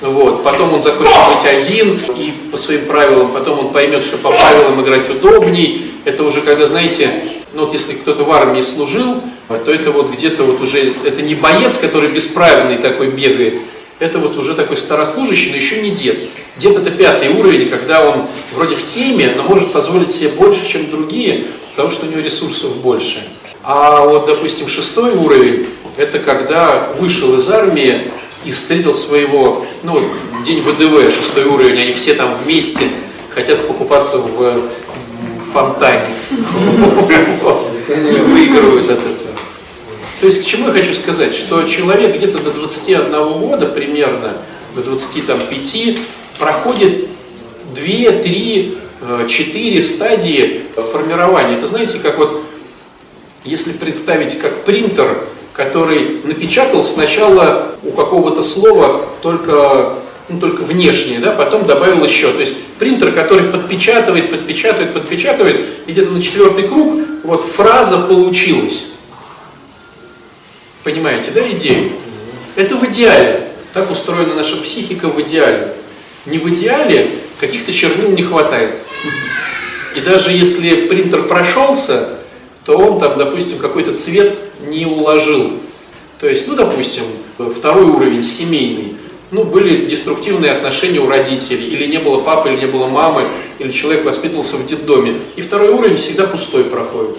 Вот. 0.00 0.44
Потом 0.44 0.74
он 0.74 0.82
захочет 0.82 1.12
быть 1.12 1.44
один 1.44 1.98
и 2.16 2.32
по 2.50 2.56
своим 2.56 2.86
правилам, 2.86 3.32
потом 3.32 3.58
он 3.58 3.68
поймет, 3.70 4.04
что 4.04 4.16
по 4.18 4.30
правилам 4.30 4.80
играть 4.80 5.10
удобней. 5.10 5.92
Это 6.04 6.22
уже 6.22 6.40
когда, 6.42 6.66
знаете, 6.66 7.10
ну 7.52 7.64
вот 7.64 7.72
если 7.72 7.94
кто-то 7.94 8.22
в 8.22 8.30
армии 8.30 8.60
служил, 8.60 9.20
то 9.48 9.72
это 9.72 9.90
вот 9.90 10.10
где-то 10.10 10.44
вот 10.44 10.60
уже, 10.60 10.92
это 11.04 11.22
не 11.22 11.34
боец, 11.34 11.78
который 11.78 12.10
бесправный 12.10 12.76
такой 12.76 13.08
бегает, 13.08 13.60
это 13.98 14.18
вот 14.18 14.36
уже 14.36 14.54
такой 14.54 14.76
старослужащий, 14.76 15.50
но 15.50 15.56
еще 15.56 15.80
не 15.80 15.90
дед. 15.90 16.18
Дед 16.58 16.76
это 16.76 16.90
пятый 16.90 17.28
уровень, 17.28 17.68
когда 17.68 18.08
он 18.08 18.26
вроде 18.54 18.76
в 18.76 18.84
теме, 18.84 19.34
но 19.36 19.42
может 19.42 19.72
позволить 19.72 20.10
себе 20.10 20.30
больше, 20.30 20.66
чем 20.66 20.90
другие, 20.90 21.46
потому 21.70 21.90
что 21.90 22.06
у 22.06 22.10
него 22.10 22.20
ресурсов 22.20 22.76
больше. 22.76 23.22
А 23.62 24.04
вот, 24.04 24.26
допустим, 24.26 24.68
шестой 24.68 25.12
уровень, 25.12 25.66
это 25.96 26.18
когда 26.18 26.88
вышел 26.98 27.34
из 27.36 27.48
армии, 27.48 28.00
и 28.44 28.50
встретил 28.50 28.94
своего, 28.94 29.64
ну, 29.82 30.00
день 30.44 30.62
ВДВ, 30.62 31.12
шестой 31.14 31.44
уровень, 31.44 31.80
они 31.80 31.92
все 31.92 32.14
там 32.14 32.34
вместе 32.42 32.84
хотят 33.30 33.66
покупаться 33.66 34.18
в 34.18 34.62
фонтане. 35.52 36.06
Выигрывают 37.88 38.90
от 38.90 39.00
этого. 39.00 39.27
То 40.20 40.26
есть 40.26 40.42
к 40.42 40.46
чему 40.46 40.66
я 40.68 40.72
хочу 40.72 40.92
сказать, 40.92 41.34
что 41.34 41.62
человек 41.64 42.16
где-то 42.16 42.42
до 42.42 42.50
21 42.50 43.10
года 43.38 43.66
примерно, 43.66 44.36
до 44.74 44.82
25 44.82 45.98
проходит 46.38 47.06
2, 47.74 47.84
3, 48.22 48.78
4 49.28 49.82
стадии 49.82 50.62
формирования. 50.74 51.56
Это 51.56 51.66
знаете, 51.66 51.98
как 51.98 52.18
вот, 52.18 52.42
если 53.44 53.72
представить 53.72 54.38
как 54.38 54.64
принтер, 54.64 55.22
который 55.52 56.20
напечатал 56.24 56.82
сначала 56.82 57.72
у 57.84 57.92
какого-то 57.92 58.42
слова 58.42 59.06
только, 59.22 59.94
ну, 60.28 60.40
только 60.40 60.62
внешнее, 60.62 61.20
да, 61.20 61.32
потом 61.32 61.66
добавил 61.66 62.02
еще. 62.04 62.32
То 62.32 62.40
есть 62.40 62.56
принтер, 62.78 63.12
который 63.12 63.44
подпечатывает, 63.44 64.30
подпечатывает, 64.30 64.92
подпечатывает, 64.92 65.60
и 65.86 65.92
где-то 65.92 66.12
на 66.12 66.20
четвертый 66.20 66.66
круг 66.66 67.00
вот 67.22 67.44
фраза 67.44 67.98
получилась. 67.98 68.92
Понимаете, 70.88 71.32
да, 71.32 71.46
идею? 71.50 71.90
Это 72.56 72.74
в 72.74 72.82
идеале. 72.86 73.42
Так 73.74 73.90
устроена 73.90 74.34
наша 74.34 74.56
психика 74.56 75.08
в 75.08 75.20
идеале. 75.20 75.74
Не 76.24 76.38
в 76.38 76.48
идеале 76.48 77.08
каких-то 77.38 77.74
чернил 77.74 78.10
не 78.12 78.22
хватает. 78.22 78.70
И 79.94 80.00
даже 80.00 80.32
если 80.32 80.86
принтер 80.86 81.26
прошелся, 81.26 82.08
то 82.64 82.78
он 82.78 82.98
там, 82.98 83.18
допустим, 83.18 83.58
какой-то 83.58 83.94
цвет 83.98 84.38
не 84.66 84.86
уложил. 84.86 85.58
То 86.20 86.26
есть, 86.26 86.48
ну, 86.48 86.54
допустим, 86.54 87.02
второй 87.36 87.84
уровень 87.84 88.22
семейный, 88.22 88.96
ну, 89.30 89.44
были 89.44 89.84
деструктивные 89.84 90.52
отношения 90.52 91.00
у 91.00 91.06
родителей, 91.06 91.68
или 91.68 91.86
не 91.86 91.98
было 91.98 92.22
папы, 92.22 92.48
или 92.48 92.60
не 92.60 92.66
было 92.66 92.86
мамы, 92.86 93.28
или 93.58 93.70
человек 93.72 94.06
воспитывался 94.06 94.56
в 94.56 94.64
детдоме. 94.64 95.20
И 95.36 95.42
второй 95.42 95.68
уровень 95.68 95.96
всегда 95.96 96.26
пустой 96.26 96.64
проходит. 96.64 97.18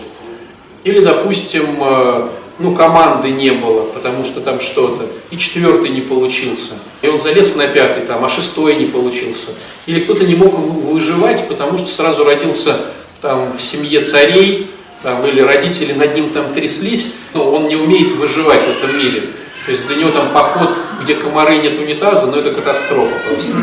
Или, 0.86 1.02
допустим, 1.02 1.68
э, 1.82 2.30
ну, 2.60 2.76
команды 2.76 3.32
не 3.32 3.52
было, 3.52 3.86
потому 3.86 4.26
что 4.26 4.42
там 4.42 4.60
что-то, 4.60 5.08
и 5.32 5.38
четвертый 5.38 5.90
не 5.90 6.02
получился. 6.02 6.74
И 7.02 7.08
он 7.08 7.18
залез 7.18 7.56
на 7.56 7.68
пятый, 7.68 8.04
там, 8.06 8.24
а 8.24 8.30
шестой 8.30 8.76
не 8.76 8.86
получился. 8.86 9.48
Или 9.86 10.02
кто-то 10.02 10.26
не 10.26 10.36
мог 10.36 10.54
выживать, 10.54 11.48
потому 11.48 11.78
что 11.78 11.88
сразу 11.88 12.26
родился 12.26 12.78
там 13.22 13.54
в 13.54 13.62
семье 13.62 14.04
царей, 14.04 14.70
там, 15.02 15.26
или 15.26 15.40
родители 15.40 15.94
над 15.94 16.14
ним 16.14 16.30
там 16.30 16.54
тряслись, 16.54 17.16
но 17.34 17.50
он 17.50 17.68
не 17.70 17.76
умеет 17.76 18.12
выживать 18.12 18.62
в 18.62 18.70
этом 18.70 18.98
мире. 18.98 19.30
То 19.66 19.72
есть 19.72 19.88
для 19.88 19.96
него 19.96 20.12
там 20.12 20.32
поход, 20.34 20.78
где 21.02 21.16
комары 21.16 21.58
нет 21.58 21.80
унитаза, 21.80 22.28
но 22.28 22.38
это 22.38 22.52
катастрофа 22.52 23.16
просто. 23.28 23.54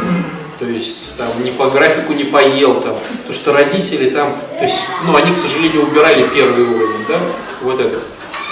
То 0.58 0.64
есть 0.64 1.18
там 1.18 1.28
не 1.44 1.50
по 1.50 1.68
графику 1.68 2.14
не 2.14 2.24
поел 2.24 2.80
там, 2.80 2.96
то 3.26 3.32
что 3.32 3.52
родители 3.52 4.08
там, 4.08 4.34
то 4.56 4.64
есть, 4.64 4.80
ну 5.04 5.14
они, 5.14 5.32
к 5.32 5.36
сожалению, 5.36 5.82
убирали 5.82 6.26
первый 6.34 6.64
уровень, 6.64 7.04
да, 7.06 7.20
вот 7.60 7.80
этот. 7.80 8.02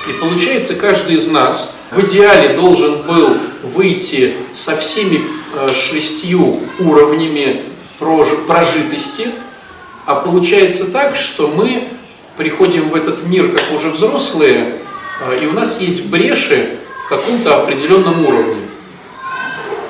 И 0.08 0.12
получается, 0.12 0.74
каждый 0.74 1.16
из 1.16 1.28
нас 1.28 1.76
в 1.90 2.00
идеале 2.00 2.56
должен 2.56 3.02
был 3.02 3.36
выйти 3.62 4.34
со 4.52 4.76
всеми 4.76 5.22
э, 5.54 5.68
шестью 5.72 6.60
уровнями 6.78 7.62
прожитости, 7.98 9.28
а 10.06 10.16
получается 10.16 10.92
так, 10.92 11.16
что 11.16 11.48
мы 11.48 11.88
приходим 12.36 12.90
в 12.90 12.94
этот 12.94 13.26
мир 13.26 13.50
как 13.50 13.72
уже 13.72 13.90
взрослые, 13.90 14.76
а, 15.20 15.34
и 15.34 15.46
у 15.46 15.52
нас 15.52 15.80
есть 15.80 16.06
бреши 16.06 16.70
в 17.04 17.08
каком-то 17.08 17.56
определенном 17.62 18.26
уровне. 18.26 18.56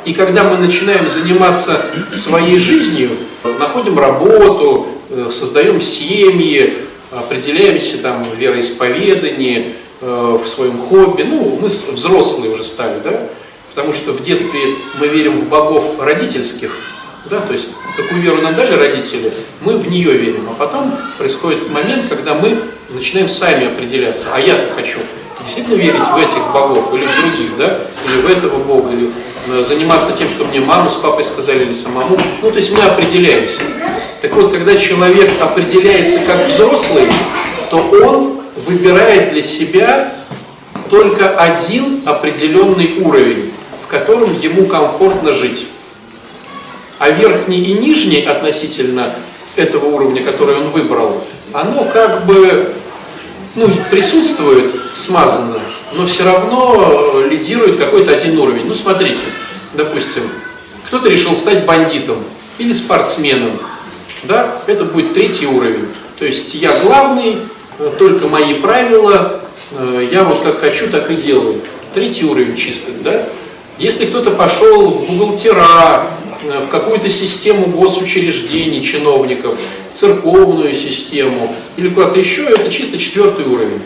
И 0.04 0.12
когда 0.12 0.44
мы 0.44 0.59
начинаем 0.59 1.09
заниматься 1.09 1.87
своей 2.11 2.59
жизнью, 2.59 3.11
находим 3.59 3.99
работу, 3.99 4.87
э, 5.09 5.28
создаем 5.30 5.80
семьи, 5.80 6.75
определяемся 7.11 7.99
там 8.02 8.23
в 8.25 8.38
вероисповедании, 8.38 9.75
э, 10.04 10.38
в 10.42 10.46
своем 10.46 10.78
хобби, 10.78 11.23
ну, 11.23 11.58
мы 11.61 11.68
взрослые 11.68 12.52
уже 12.52 12.62
стали, 12.62 13.00
да, 13.02 13.28
потому 13.70 13.92
что 13.92 14.12
в 14.12 14.23
детстве 14.23 14.61
мы 15.00 15.08
верим 15.08 15.40
в 15.40 15.49
богов 15.49 15.99
родительских, 15.99 16.70
Да, 17.30 17.40
то 17.40 17.52
есть 17.52 17.70
такую 17.96 18.20
веру 18.20 18.42
нам 18.42 18.54
дали 18.54 18.75
родители, 18.75 19.32
мы 19.62 19.78
в 19.78 19.88
нее 19.88 20.12
верим. 20.12 20.46
А 20.50 20.54
потом 20.54 20.92
происходит 21.16 21.70
момент, 21.70 22.08
когда 22.08 22.34
мы 22.34 22.58
начинаем 22.90 23.28
сами 23.28 23.66
определяться, 23.66 24.26
а 24.34 24.40
я-то 24.40 24.73
хочу 24.75 24.99
действительно 25.42 25.76
верить 25.76 26.06
в 26.06 26.16
этих 26.18 26.52
богов 26.52 26.92
или 26.94 27.06
в 27.06 27.20
других, 27.20 27.56
да, 27.56 27.78
или 28.06 28.20
в 28.20 28.30
этого 28.30 28.58
бога, 28.58 28.92
или 28.92 29.11
э, 29.49 29.62
заниматься 29.62 30.12
тем, 30.12 30.28
что 30.28 30.44
мне 30.44 30.61
мама 30.61 30.88
с 30.88 30.96
папой 30.96 31.25
сказали, 31.25 31.64
или 31.64 31.73
самому. 31.73 32.16
Ну, 32.42 32.50
то 32.50 32.56
есть 32.56 32.76
мы 32.76 32.82
определяемся. 32.82 33.62
Так 34.20 34.34
вот, 34.34 34.52
когда 34.52 34.76
человек 34.76 35.30
определяется 35.40 36.20
как 36.26 36.46
взрослый, 36.46 37.08
то 37.70 37.78
он 37.78 38.43
выбирает 38.64 39.30
для 39.30 39.42
себя 39.42 40.12
только 40.90 41.37
один 41.37 42.02
определенный 42.04 42.99
уровень, 43.00 43.50
в 43.83 43.87
котором 43.87 44.38
ему 44.40 44.66
комфортно 44.66 45.33
жить. 45.33 45.66
А 46.99 47.11
верхний 47.11 47.59
и 47.59 47.75
нижний 47.75 48.23
относительно 48.23 49.14
этого 49.56 49.87
уровня, 49.87 50.23
который 50.23 50.56
он 50.56 50.71
выбрал, 50.71 51.25
оно 51.52 51.85
как 51.85 52.26
бы 52.26 52.73
ну, 53.54 53.68
присутствует 53.90 54.73
смазанно, 54.94 55.61
но 55.94 56.06
все 56.06 56.25
равно 56.25 57.23
лидирует 57.28 57.78
какой-то 57.78 58.12
один 58.12 58.38
уровень. 58.38 58.66
Ну, 58.66 58.75
смотрите, 58.75 59.23
допустим, 59.75 60.28
кто-то 60.87 61.09
решил 61.09 61.37
стать 61.37 61.64
бандитом 61.64 62.18
или 62.59 62.73
спортсменом, 62.73 63.52
да, 64.25 64.59
это 64.66 64.85
будет 64.85 65.12
третий 65.12 65.47
уровень. 65.47 65.88
То 66.18 66.25
есть 66.25 66.54
я 66.54 66.71
главный, 66.83 67.38
только 67.99 68.28
мои 68.28 68.54
правила, 68.54 69.40
э, 69.73 70.09
я 70.11 70.25
вот 70.25 70.43
как 70.43 70.59
хочу, 70.59 70.90
так 70.90 71.11
и 71.11 71.16
делаю. 71.16 71.61
Третий 71.95 72.25
уровень 72.25 72.57
чистый, 72.57 72.95
да. 73.02 73.26
Если 73.78 74.07
кто-то 74.07 74.31
пошел 74.31 74.88
в 74.88 75.11
бухгалтера, 75.11 76.07
Э, 76.45 76.61
в 76.61 76.69
какую-то 76.69 77.09
систему 77.09 77.66
госучреждений, 77.66 78.83
чиновников, 78.83 79.59
церковную 79.93 80.75
систему 80.75 81.54
или 81.76 81.88
куда-то 81.88 82.19
еще, 82.19 82.45
это 82.45 82.71
чисто 82.71 82.99
четвертый 82.99 83.47
уровень. 83.47 83.81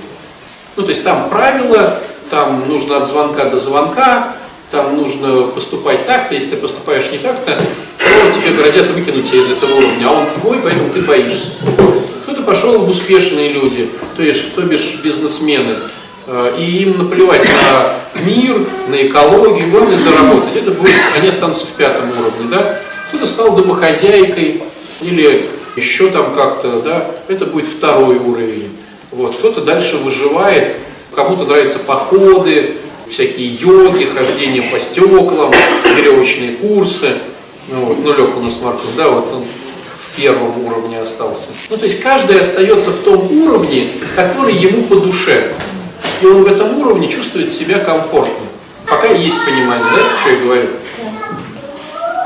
Ну, 0.77 0.83
то 0.83 0.89
есть 0.89 1.05
там 1.05 1.29
правила, 1.31 2.01
там 2.31 2.69
нужно 2.69 2.97
от 2.97 3.07
звонка 3.07 3.45
до 3.45 3.59
звонка, 3.59 4.35
там 4.71 4.97
нужно 4.97 5.43
поступать 5.43 6.05
так-то, 6.07 6.35
если 6.35 6.51
ты 6.51 6.57
поступаешь 6.57 7.11
не 7.11 7.19
так-то, 7.19 7.57
то 7.57 8.33
тебе 8.33 8.53
грозят 8.53 8.91
выкинуть 8.91 9.29
тебя 9.29 9.41
из 9.41 9.49
этого 9.49 9.75
уровня, 9.75 10.09
а 10.09 10.13
он 10.13 10.27
твой, 10.41 10.59
поэтому 10.59 10.93
ты 10.93 11.03
боишься. 11.03 11.51
Пошел 12.49 12.79
в 12.79 12.89
успешные 12.89 13.51
люди, 13.51 13.91
то 14.17 14.23
есть, 14.23 14.55
то 14.55 14.63
бишь 14.63 15.01
бизнесмены, 15.05 15.77
Э, 16.31 16.55
и 16.59 16.83
им 16.83 16.99
наплевать 16.99 17.43
на 17.43 18.23
мир, 18.23 18.61
на 18.89 19.07
экологию, 19.07 19.71
главное 19.71 19.97
заработать. 19.97 20.57
Это 20.57 20.73
будет, 20.73 20.93
они 21.17 21.29
останутся 21.29 21.65
в 21.65 21.71
пятом 21.71 22.11
уровне, 22.11 22.51
да. 22.51 22.79
Кто-то 23.09 23.25
стал 23.25 23.57
домохозяйкой 23.57 24.63
или 25.01 25.49
еще 25.75 26.11
там 26.11 26.35
как-то, 26.35 26.83
да, 26.83 27.11
это 27.29 27.47
будет 27.47 27.67
второй 27.67 28.17
уровень. 28.17 28.69
Вот. 29.11 29.37
Кто-то 29.37 29.63
дальше 29.63 29.97
выживает, 29.97 30.77
кому-то 31.15 31.45
нравятся 31.45 31.79
походы, 31.79 32.75
всякие 33.09 33.49
йоги, 33.49 34.05
хождение 34.05 34.63
по 34.65 34.79
стеклам, 34.79 35.51
веревочные 35.97 36.57
курсы. 36.57 37.17
Ну, 37.69 37.87
вот, 37.87 38.05
ну 38.05 38.11
Леха 38.11 38.37
у 38.37 38.43
нас 38.43 38.59
Марков, 38.61 38.91
да, 38.99 39.09
вот 39.09 39.33
он 39.33 39.45
в 40.19 40.21
первом 40.21 40.67
уровне 40.67 41.01
остался. 41.01 41.51
Ну, 41.71 41.77
то 41.77 41.85
есть 41.85 42.03
каждый 42.03 42.41
остается 42.41 42.91
в 42.91 42.99
том 42.99 43.31
уровне, 43.31 43.91
который 44.17 44.55
ему 44.55 44.83
по 44.85 44.97
душе 44.97 45.53
и 46.23 46.27
он 46.27 46.43
в 46.45 46.47
этом 46.47 46.79
уровне 46.79 47.09
чувствует 47.09 47.51
себя 47.51 47.79
комфортно. 47.79 48.47
Пока 48.87 49.09
есть 49.09 49.45
понимание, 49.45 49.87
да, 49.93 50.17
что 50.19 50.31
я 50.31 50.39
говорю? 50.41 50.69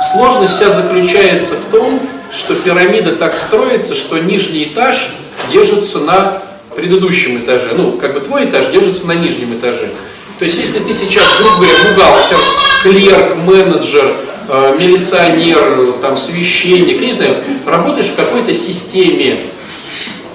Сложность 0.01 0.55
вся 0.55 0.71
заключается 0.71 1.55
в 1.57 1.65
том, 1.71 2.01
что 2.31 2.55
пирамида 2.55 3.17
так 3.17 3.37
строится, 3.37 3.95
что 3.95 4.19
нижний 4.19 4.65
этаж 4.65 5.17
держится 5.51 6.01
на 6.01 6.43
предыдущем 6.75 7.39
этаже. 7.39 7.73
Ну, 7.77 7.93
как 7.93 8.15
бы 8.15 8.21
твой 8.21 8.47
этаж 8.47 8.69
держится 8.69 9.07
на 9.07 9.13
нижнем 9.13 9.55
этаже. 9.55 9.91
То 10.39 10.45
есть, 10.45 10.59
если 10.59 10.81
ты 10.81 10.93
сейчас, 10.93 11.25
грубо 11.39 11.57
говоря, 11.57 11.73
бухгалтер, 11.95 12.37
клерк, 12.83 13.37
менеджер, 13.37 14.17
э, 14.49 14.77
милиционер, 14.79 15.93
там, 16.01 16.17
священник, 16.17 17.01
я 17.01 17.07
не 17.07 17.13
знаю, 17.13 17.45
работаешь 17.67 18.09
в 18.09 18.17
какой-то 18.17 18.53
системе, 18.53 19.39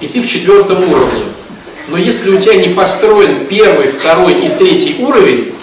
и 0.00 0.06
ты 0.06 0.20
в 0.20 0.26
четвертом 0.26 0.82
уровне, 0.90 1.24
но 1.88 1.96
если 1.96 2.30
у 2.30 2.40
тебя 2.40 2.54
не 2.54 2.68
построен 2.74 3.46
первый, 3.46 3.88
второй 3.88 4.34
и 4.34 4.48
третий 4.50 4.96
уровень, 4.98 5.54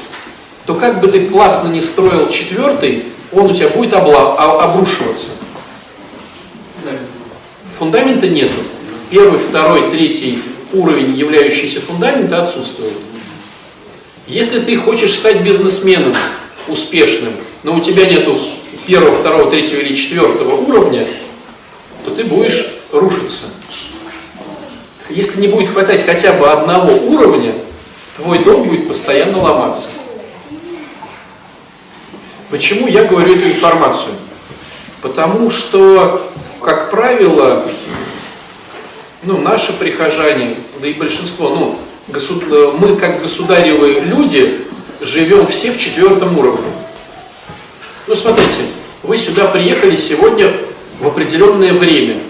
то 0.66 0.74
как 0.74 1.00
бы 1.00 1.08
ты 1.08 1.28
классно 1.28 1.70
не 1.70 1.82
строил 1.82 2.30
четвертый, 2.30 3.06
он 3.32 3.52
у 3.52 3.54
тебя 3.54 3.70
будет 3.70 3.94
обла 3.94 4.36
а, 4.38 4.66
обрушиваться. 4.66 5.30
Фундамента 7.78 8.28
нету. 8.28 8.56
Первый, 9.10 9.40
второй, 9.40 9.92
третий 9.92 10.40
уровень, 10.74 11.16
являющийся 11.16 11.82
фундаментом, 11.82 12.42
отсутствует. 12.42 12.94
Если 14.28 14.60
ты 14.60 14.78
хочешь 14.78 15.14
стать 15.14 15.42
бизнесменом 15.42 16.14
успешным, 16.68 17.34
но 17.64 17.76
у 17.76 17.80
тебя 17.80 18.06
нету 18.06 18.40
первого, 18.88 19.20
второго, 19.20 19.50
третьего 19.50 19.80
или 19.80 19.96
четвертого 19.96 20.56
уровня, 20.56 21.08
то 22.04 22.12
ты 22.12 22.24
будешь 22.24 22.74
рушиться 22.92 23.48
если 25.10 25.42
не 25.42 25.48
будет 25.48 25.70
хватать 25.70 26.06
хотя 26.06 26.34
бы 26.34 26.50
одного 26.50 26.94
уровня, 26.94 27.54
твой 28.16 28.40
дом 28.40 28.64
будет 28.64 28.88
постоянно 28.88 29.42
ломаться. 29.42 29.90
Почему 32.50 32.88
я 32.88 33.06
говорю 33.06 33.36
эту 33.36 33.50
информацию? 33.50 34.14
Потому 35.02 35.50
что, 35.50 36.26
как 36.62 36.90
правило, 36.90 37.66
ну, 39.24 39.40
наши 39.40 39.74
прихожане, 39.74 40.56
да 40.82 40.88
и 40.88 40.94
большинство, 40.94 41.50
ну, 41.50 41.80
госуд... 42.08 42.44
мы 42.80 42.96
как 42.96 43.22
государевые 43.22 44.02
люди 44.02 44.68
живем 45.02 45.48
все 45.48 45.72
в 45.72 45.78
четвертом 45.78 46.38
уровне. 46.38 46.72
Ну, 48.08 48.16
смотрите, 48.16 48.62
вы 49.04 49.18
сюда 49.18 49.46
приехали 49.46 49.96
сегодня 49.96 50.54
в 51.00 51.08
определенное 51.08 51.74
время– 51.74 52.18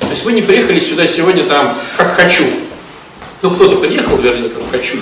то 0.00 0.10
есть 0.10 0.24
вы 0.24 0.32
не 0.32 0.42
приехали 0.42 0.80
сюда 0.80 1.06
сегодня 1.06 1.44
там, 1.44 1.76
как 1.96 2.14
хочу. 2.14 2.44
Ну, 3.42 3.50
кто-то 3.50 3.76
приехал, 3.76 4.16
вернее, 4.18 4.48
как 4.48 4.62
хочу. 4.70 4.98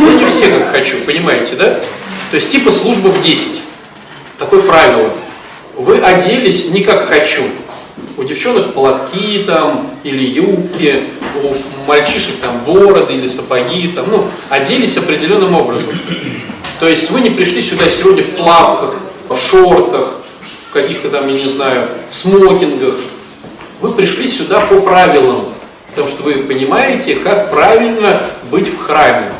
Но 0.00 0.12
не 0.12 0.26
все 0.26 0.48
как 0.48 0.72
хочу, 0.72 0.98
понимаете, 1.04 1.56
да? 1.56 1.74
То 2.30 2.34
есть 2.34 2.50
типа 2.50 2.70
служба 2.70 3.08
в 3.08 3.22
10. 3.22 3.62
Такое 4.38 4.62
правило. 4.62 5.10
Вы 5.76 5.98
оделись 5.98 6.70
не 6.70 6.82
как 6.82 7.06
хочу. 7.06 7.42
У 8.16 8.24
девчонок 8.24 8.72
платки 8.72 9.44
там, 9.44 9.90
или 10.04 10.24
юбки, 10.24 11.02
у 11.42 11.56
мальчишек 11.86 12.36
там 12.40 12.58
бороды 12.64 13.14
или 13.14 13.26
сапоги, 13.26 13.88
там, 13.88 14.06
ну, 14.10 14.28
оделись 14.48 14.96
определенным 14.96 15.54
образом. 15.54 15.90
То 16.78 16.88
есть 16.88 17.10
вы 17.10 17.20
не 17.20 17.30
пришли 17.30 17.62
сюда 17.62 17.88
сегодня 17.88 18.22
в 18.22 18.30
плавках, 18.30 18.96
в 19.28 19.36
шортах, 19.36 20.14
в 20.68 20.72
каких-то 20.72 21.08
там, 21.08 21.28
я 21.28 21.34
не 21.34 21.48
знаю, 21.48 21.88
смокингах, 22.10 22.94
вы 23.80 23.92
пришли 23.92 24.26
сюда 24.26 24.60
по 24.60 24.80
правилам, 24.80 25.44
потому 25.90 26.08
что 26.08 26.22
вы 26.22 26.34
понимаете, 26.34 27.16
как 27.16 27.50
правильно 27.50 28.20
быть 28.50 28.68
в 28.68 28.78
храме. 28.78 29.30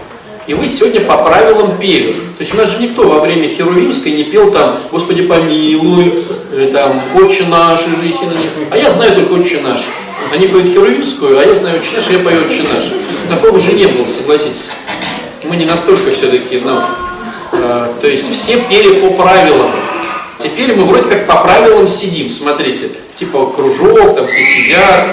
И 0.46 0.54
вы 0.54 0.68
сегодня 0.68 1.00
по 1.00 1.16
правилам 1.18 1.76
пели. 1.76 2.12
То 2.12 2.40
есть 2.40 2.54
у 2.54 2.56
нас 2.56 2.70
же 2.70 2.80
никто 2.80 3.08
во 3.08 3.18
время 3.18 3.48
Херувимской 3.48 4.12
не 4.12 4.24
пел 4.24 4.52
там 4.52 4.80
«Господи 4.92 5.22
помилуй», 5.22 6.24
или 6.52 6.66
там 6.66 7.00
«Отче 7.16 7.44
наш, 7.46 7.86
и 7.86 7.90
на 7.90 8.30
них». 8.30 8.50
А 8.70 8.76
я 8.76 8.88
знаю 8.88 9.16
только 9.16 9.32
«Отче 9.32 9.60
наш». 9.60 9.82
Они 10.32 10.46
поют 10.46 10.72
Херувимскую, 10.72 11.38
а 11.38 11.44
я 11.44 11.54
знаю 11.54 11.80
«Отче 11.80 11.96
наш», 11.96 12.08
а 12.08 12.12
я 12.12 12.18
пою 12.20 12.46
«Отче 12.46 12.62
наш». 12.72 12.84
Такого 13.28 13.56
уже 13.56 13.72
не 13.72 13.86
было, 13.86 14.06
согласитесь. 14.06 14.70
Мы 15.42 15.56
не 15.56 15.64
настолько 15.64 16.12
все-таки, 16.12 16.60
ну, 16.64 16.80
э, 17.52 17.88
то 18.00 18.06
есть 18.06 18.32
все 18.32 18.60
пели 18.68 19.00
по 19.00 19.10
правилам. 19.14 19.70
Теперь 20.38 20.74
мы 20.74 20.84
вроде 20.84 21.08
как 21.08 21.26
по 21.26 21.36
правилам 21.36 21.88
сидим, 21.88 22.28
смотрите, 22.28 22.90
типа 23.14 23.46
кружок, 23.46 24.14
там 24.14 24.26
все 24.28 24.42
сидят, 24.42 25.06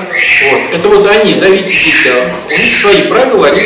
вот. 0.51 0.61
Это 0.73 0.87
вот 0.89 1.07
они, 1.07 1.35
да, 1.35 1.47
видите, 1.47 1.73
дети, 1.73 2.09
а 2.09 2.31
у 2.47 2.51
них 2.51 2.73
свои 2.73 3.01
правила, 3.03 3.47
они 3.47 3.61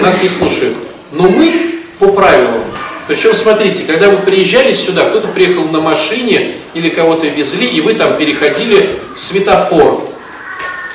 нас 0.00 0.22
не 0.22 0.28
слушают. 0.28 0.76
Но 1.16 1.28
мы 1.28 1.80
по 1.98 2.08
правилам. 2.08 2.62
Причем, 3.08 3.34
смотрите, 3.34 3.84
когда 3.84 4.10
вы 4.10 4.18
приезжали 4.18 4.72
сюда, 4.72 5.08
кто-то 5.08 5.28
приехал 5.28 5.64
на 5.68 5.80
машине 5.80 6.52
или 6.74 6.90
кого-то 6.90 7.26
везли, 7.26 7.66
и 7.68 7.80
вы 7.80 7.94
там 7.94 8.16
переходили 8.16 8.98
светофор. 9.14 10.02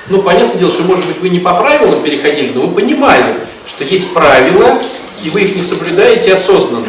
Ну, 0.10 0.22
понятное 0.22 0.58
дело, 0.58 0.72
что, 0.72 0.84
может 0.84 1.06
быть, 1.06 1.18
вы 1.20 1.30
не 1.30 1.40
по 1.40 1.54
правилам 1.56 2.04
переходили, 2.04 2.52
но 2.54 2.68
вы 2.68 2.76
понимали, 2.76 3.36
что 3.66 3.84
есть 3.84 4.14
правила, 4.14 4.80
и 5.24 5.30
вы 5.30 5.42
их 5.42 5.56
не 5.56 5.62
соблюдаете 5.62 6.34
осознанно. 6.34 6.86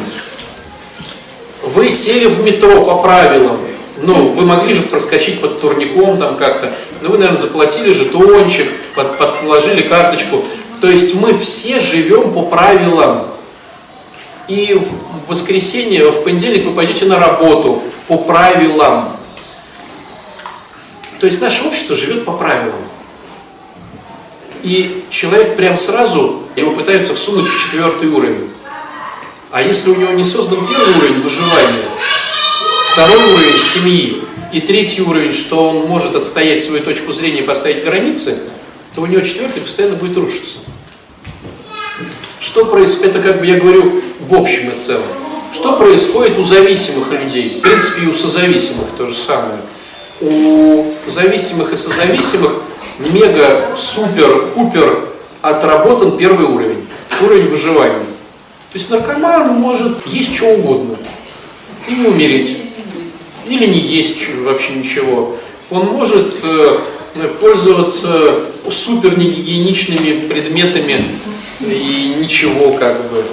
Вы 1.62 1.90
сели 1.90 2.26
в 2.26 2.42
метро 2.42 2.84
по 2.84 2.96
правилам, 2.96 3.58
ну, 4.02 4.30
вы 4.30 4.44
могли 4.44 4.74
же 4.74 4.82
проскочить 4.82 5.40
под 5.40 5.60
турником 5.60 6.18
там 6.18 6.36
как-то, 6.36 6.72
но 7.00 7.10
вы, 7.10 7.18
наверное, 7.18 7.40
заплатили 7.40 7.92
жетончик, 7.92 8.66
под, 8.94 9.16
подложили 9.16 9.82
карточку. 9.82 10.44
То 10.82 10.90
есть 10.90 11.14
мы 11.14 11.32
все 11.32 11.78
живем 11.78 12.32
по 12.34 12.42
правилам. 12.42 13.28
И 14.48 14.74
в 14.74 15.28
воскресенье, 15.28 16.10
в 16.10 16.24
понедельник 16.24 16.66
вы 16.66 16.72
пойдете 16.72 17.04
на 17.04 17.20
работу 17.20 17.80
по 18.08 18.18
правилам. 18.18 19.16
То 21.20 21.26
есть 21.26 21.40
наше 21.40 21.64
общество 21.68 21.94
живет 21.94 22.24
по 22.24 22.32
правилам. 22.32 22.80
И 24.64 25.04
человек 25.08 25.54
прям 25.54 25.76
сразу, 25.76 26.42
его 26.56 26.72
пытаются 26.72 27.14
всунуть 27.14 27.46
в 27.46 27.62
четвертый 27.62 28.08
уровень. 28.08 28.50
А 29.52 29.62
если 29.62 29.90
у 29.90 29.94
него 29.94 30.10
не 30.10 30.24
создан 30.24 30.66
первый 30.66 30.96
уровень 30.96 31.20
выживания, 31.20 31.84
второй 32.92 33.22
уровень 33.34 33.58
семьи 33.58 34.24
и 34.52 34.60
третий 34.60 35.02
уровень, 35.02 35.32
что 35.32 35.68
он 35.68 35.86
может 35.86 36.16
отстоять 36.16 36.60
свою 36.60 36.82
точку 36.82 37.12
зрения 37.12 37.40
и 37.40 37.46
поставить 37.46 37.84
границы, 37.84 38.40
то 38.94 39.02
у 39.02 39.06
него 39.06 39.22
четвертый 39.22 39.62
постоянно 39.62 39.96
будет 39.96 40.16
рушиться. 40.16 40.58
Что 42.40 42.66
происходит, 42.66 43.16
это 43.16 43.22
как 43.22 43.40
бы 43.40 43.46
я 43.46 43.58
говорю 43.58 44.02
в 44.20 44.34
общем 44.34 44.70
и 44.70 44.76
целом. 44.76 45.06
Что 45.52 45.74
происходит 45.74 46.38
у 46.38 46.42
зависимых 46.42 47.10
людей? 47.12 47.58
В 47.58 47.60
принципе, 47.60 48.02
и 48.02 48.06
у 48.06 48.14
созависимых 48.14 48.86
то 48.96 49.06
же 49.06 49.14
самое. 49.14 49.58
У 50.20 50.92
зависимых 51.06 51.72
и 51.72 51.76
созависимых 51.76 52.62
мега, 52.98 53.76
супер, 53.76 54.46
пупер 54.54 55.08
отработан 55.40 56.16
первый 56.16 56.46
уровень. 56.46 56.86
Уровень 57.22 57.48
выживания. 57.48 58.06
То 58.72 58.78
есть 58.78 58.90
наркоман 58.90 59.48
может 59.54 60.06
есть 60.06 60.34
что 60.34 60.46
угодно 60.46 60.96
и 61.86 61.94
не 61.94 62.06
умереть. 62.06 62.56
Или 63.46 63.66
не 63.66 63.78
есть 63.78 64.26
вообще 64.38 64.72
ничего. 64.72 65.36
Он 65.70 65.86
может 65.86 66.34
э, 66.42 66.78
пользоваться 67.40 68.40
супер 68.70 69.18
негигиеничными 69.18 70.28
предметами 70.28 71.04
и 71.60 72.14
ничего 72.18 72.72
как 72.72 73.10
бы. 73.10 73.24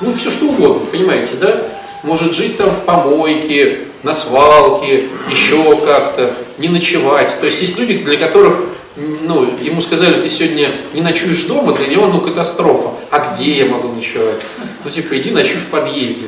Ну, 0.00 0.12
все 0.12 0.30
что 0.30 0.46
угодно, 0.46 0.86
понимаете, 0.90 1.34
да? 1.40 1.62
Может 2.02 2.34
жить 2.34 2.56
там 2.56 2.70
в 2.70 2.84
помойке, 2.84 3.80
на 4.02 4.14
свалке, 4.14 5.04
еще 5.30 5.78
как-то, 5.84 6.34
не 6.58 6.68
ночевать. 6.68 7.36
То 7.40 7.46
есть 7.46 7.60
есть 7.60 7.78
люди, 7.78 7.98
для 7.98 8.16
которых, 8.16 8.56
ну, 8.96 9.48
ему 9.60 9.80
сказали, 9.80 10.20
ты 10.20 10.28
сегодня 10.28 10.70
не 10.94 11.00
ночуешь 11.00 11.42
дома, 11.44 11.72
для 11.72 11.88
него, 11.88 12.06
ну, 12.06 12.20
катастрофа. 12.20 12.90
А 13.10 13.30
где 13.30 13.52
я 13.52 13.66
могу 13.66 13.88
ночевать? 13.88 14.44
Ну, 14.84 14.90
типа, 14.90 15.16
иди 15.18 15.30
ночуй 15.30 15.56
в 15.56 15.66
подъезде. 15.66 16.26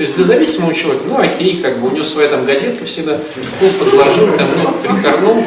То 0.00 0.02
есть 0.02 0.16
для 0.16 0.24
зависимого 0.24 0.72
человека, 0.72 1.04
ну 1.06 1.20
окей, 1.20 1.60
как 1.60 1.78
бы 1.78 1.88
у 1.88 1.90
него 1.90 2.04
своя 2.04 2.28
там 2.28 2.46
газетка 2.46 2.86
всегда, 2.86 3.20
ну, 3.60 3.68
подложил, 3.78 4.32
там, 4.34 4.48
ну, 4.56 4.72
прикорнул, 4.82 5.44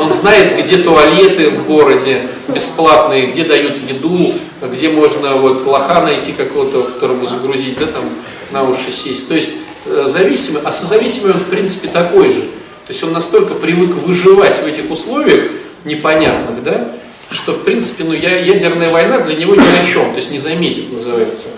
он 0.00 0.12
знает, 0.12 0.58
где 0.58 0.78
туалеты 0.78 1.50
в 1.50 1.66
городе 1.66 2.22
бесплатные, 2.48 3.26
где 3.26 3.44
дают 3.44 3.76
еду, 3.88 4.34
где 4.62 4.88
можно 4.88 5.34
вот 5.34 5.64
лоха 5.64 6.00
найти 6.02 6.32
какого-то, 6.32 6.82
которому 6.82 7.26
загрузить, 7.26 7.78
да, 7.78 7.86
там 7.86 8.04
на 8.50 8.68
уши 8.68 8.92
сесть. 8.92 9.28
То 9.28 9.34
есть 9.34 9.52
э, 9.86 10.04
зависимый, 10.06 10.62
а 10.64 10.72
созависимый 10.72 11.32
он 11.32 11.40
в 11.40 11.44
принципе 11.46 11.88
такой 11.88 12.28
же. 12.28 12.42
То 12.42 12.92
есть 12.92 13.02
он 13.02 13.12
настолько 13.12 13.54
привык 13.54 13.94
выживать 13.96 14.62
в 14.62 14.66
этих 14.66 14.90
условиях 14.90 15.50
непонятных, 15.84 16.62
да, 16.62 16.92
что 17.30 17.52
в 17.52 17.64
принципе, 17.64 18.04
ну, 18.04 18.12
я, 18.12 18.38
ядерная 18.38 18.90
война 18.90 19.18
для 19.18 19.34
него 19.34 19.54
ни 19.54 19.60
о 19.60 19.84
чем, 19.84 20.10
то 20.10 20.16
есть 20.16 20.30
не 20.30 20.38
заметит 20.38 20.92
называется. 20.92 21.48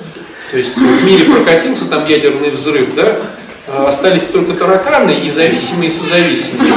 То 0.51 0.57
есть 0.57 0.77
в 0.79 1.05
мире 1.05 1.27
прокатился 1.27 1.91
там 1.91 2.07
ядерный 2.07 2.51
взрыв, 2.51 2.95
да, 2.95 3.19
остались 3.87 4.27
только 4.27 4.55
тараканы 4.55 5.13
и 5.13 5.29
зависимые 5.29 5.89
и 5.89 5.91
созависимые. 5.91 6.73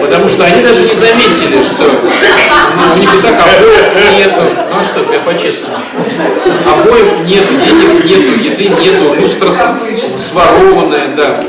Потому 0.00 0.28
что 0.28 0.44
они 0.44 0.62
даже 0.62 0.82
не 0.82 0.94
заметили, 0.94 1.60
что 1.62 1.84
ну, 1.84 2.94
у 2.94 2.96
них 2.98 3.12
и 3.12 3.22
так 3.22 3.34
обоев 3.34 4.16
нету. 4.16 4.42
Ну 4.70 4.78
а 4.78 4.84
что, 4.84 5.12
я 5.12 5.20
по-честному. 5.20 5.76
Обоев 6.66 7.26
нету, 7.26 7.54
денег 7.54 8.04
нету, 8.04 8.38
еды 8.40 8.68
нету, 8.68 9.14
люстра 9.14 9.50
сворованная, 10.16 11.14
да. 11.16 11.44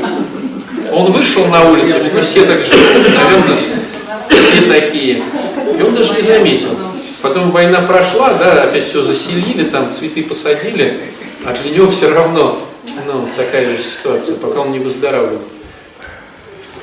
Он 0.92 1.12
вышел 1.12 1.46
на 1.46 1.70
улицу, 1.70 1.96
ну 2.12 2.22
все 2.22 2.44
так 2.46 2.58
живут, 2.64 3.08
наверное, 3.14 3.56
все 4.30 4.62
такие. 4.62 5.22
И 5.78 5.82
он 5.82 5.94
даже 5.94 6.14
не 6.14 6.22
заметил. 6.22 6.70
Потом 7.20 7.50
война 7.50 7.80
прошла, 7.80 8.34
да, 8.34 8.62
опять 8.62 8.84
все 8.84 9.02
заселили, 9.02 9.64
там 9.64 9.90
цветы 9.90 10.22
посадили, 10.22 11.00
а 11.44 11.52
для 11.52 11.72
него 11.72 11.90
все 11.90 12.12
равно 12.12 12.67
ну, 13.06 13.28
такая 13.36 13.70
же 13.70 13.82
ситуация, 13.82 14.36
пока 14.36 14.60
он 14.60 14.72
не 14.72 14.78
выздоравливает. 14.78 15.46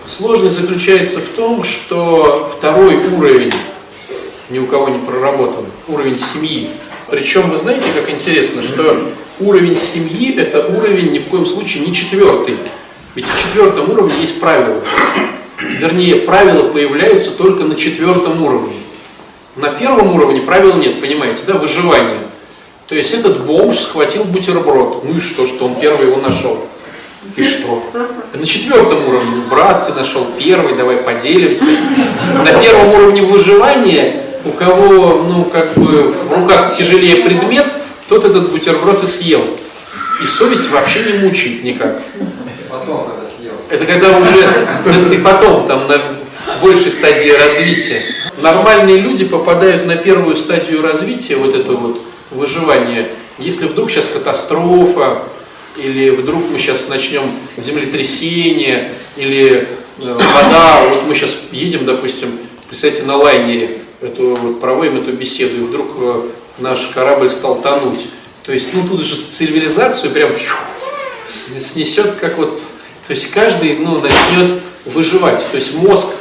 Сложность 0.05 0.59
заключается 0.59 1.19
в 1.19 1.29
том, 1.29 1.63
что 1.63 2.49
второй 2.55 2.97
уровень 3.07 3.51
ни 4.49 4.59
у 4.59 4.67
кого 4.67 4.89
не 4.89 4.99
проработан, 4.99 5.65
уровень 5.87 6.17
семьи. 6.17 6.69
Причем 7.09 7.49
вы 7.49 7.57
знаете, 7.57 7.85
как 7.95 8.09
интересно, 8.09 8.61
что 8.61 9.11
уровень 9.39 9.75
семьи 9.75 10.35
это 10.37 10.65
уровень 10.67 11.11
ни 11.11 11.19
в 11.19 11.25
коем 11.25 11.45
случае 11.45 11.85
не 11.85 11.93
четвертый. 11.93 12.55
Ведь 13.15 13.25
в 13.25 13.41
четвертом 13.41 13.89
уровне 13.89 14.13
есть 14.19 14.39
правила. 14.39 14.81
Вернее, 15.59 16.17
правила 16.17 16.69
появляются 16.69 17.31
только 17.31 17.63
на 17.63 17.75
четвертом 17.75 18.43
уровне. 18.43 18.75
На 19.55 19.69
первом 19.69 20.13
уровне 20.13 20.41
правил 20.41 20.75
нет, 20.75 20.99
понимаете, 20.99 21.43
да, 21.47 21.53
выживание. 21.53 22.19
То 22.87 22.93
есть 22.93 23.13
этот 23.13 23.45
бомж 23.45 23.79
схватил 23.79 24.23
бутерброд. 24.25 25.03
Ну 25.03 25.17
и 25.17 25.19
что, 25.19 25.45
что 25.47 25.65
он 25.65 25.75
первый 25.75 26.07
его 26.07 26.21
нашел? 26.21 26.59
И 27.35 27.41
что? 27.41 27.83
На 28.33 28.45
четвертом 28.45 29.07
уровне, 29.09 29.41
брат, 29.49 29.87
ты 29.87 29.93
нашел 29.93 30.25
первый, 30.37 30.75
давай 30.75 30.97
поделимся. 30.97 31.65
На 32.43 32.59
первом 32.59 32.93
уровне 32.93 33.23
выживания, 33.23 34.21
у 34.45 34.51
кого, 34.51 35.23
ну, 35.27 35.45
как 35.45 35.73
бы 35.73 36.03
в 36.03 36.31
руках 36.31 36.71
тяжелее 36.71 37.23
предмет, 37.23 37.65
тот 38.07 38.23
этот 38.23 38.51
бутерброд 38.51 39.03
и 39.03 39.07
съел. 39.07 39.41
И 40.23 40.27
совесть 40.27 40.69
вообще 40.69 41.03
не 41.03 41.17
мучает 41.19 41.63
никак. 41.63 41.99
Потом 42.69 43.09
надо 43.09 43.27
съел. 43.27 43.53
Это 43.69 43.85
когда 43.85 44.17
уже 44.17 45.09
ты 45.09 45.17
потом, 45.17 45.67
там, 45.67 45.87
на 45.87 45.99
большей 46.61 46.91
стадии 46.91 47.31
развития. 47.31 48.03
Нормальные 48.41 48.97
люди 48.97 49.25
попадают 49.25 49.87
на 49.87 49.95
первую 49.95 50.35
стадию 50.35 50.83
развития, 50.83 51.37
вот 51.37 51.55
это 51.55 51.71
вот 51.71 51.99
выживание. 52.31 53.07
Если 53.37 53.67
вдруг 53.67 53.91
сейчас 53.91 54.07
катастрофа, 54.07 55.23
или 55.77 56.09
вдруг 56.09 56.43
мы 56.49 56.57
сейчас 56.59 56.87
начнем 56.87 57.23
землетрясение, 57.57 58.91
или 59.17 59.67
э, 60.01 60.13
вода, 60.33 60.85
вот 60.89 61.03
мы 61.07 61.15
сейчас 61.15 61.43
едем, 61.51 61.85
допустим, 61.85 62.39
представьте, 62.67 63.03
на 63.03 63.17
лайнере, 63.17 63.81
эту, 64.01 64.35
вот, 64.35 64.59
проводим 64.59 64.97
эту 65.01 65.11
беседу, 65.11 65.57
и 65.57 65.61
вдруг 65.61 65.91
э, 65.97 66.21
наш 66.59 66.87
корабль 66.87 67.29
стал 67.29 67.61
тонуть. 67.61 68.07
То 68.43 68.53
есть, 68.53 68.73
ну 68.73 68.87
тут 68.87 69.01
же 69.01 69.15
цивилизацию 69.15 70.11
прям 70.11 70.31
снесет, 71.27 72.15
как 72.21 72.37
вот, 72.37 72.59
то 73.07 73.11
есть 73.11 73.31
каждый, 73.31 73.77
ну, 73.77 73.99
начнет 73.99 74.61
выживать. 74.85 75.47
То 75.49 75.57
есть 75.57 75.73
мозг 75.75 76.15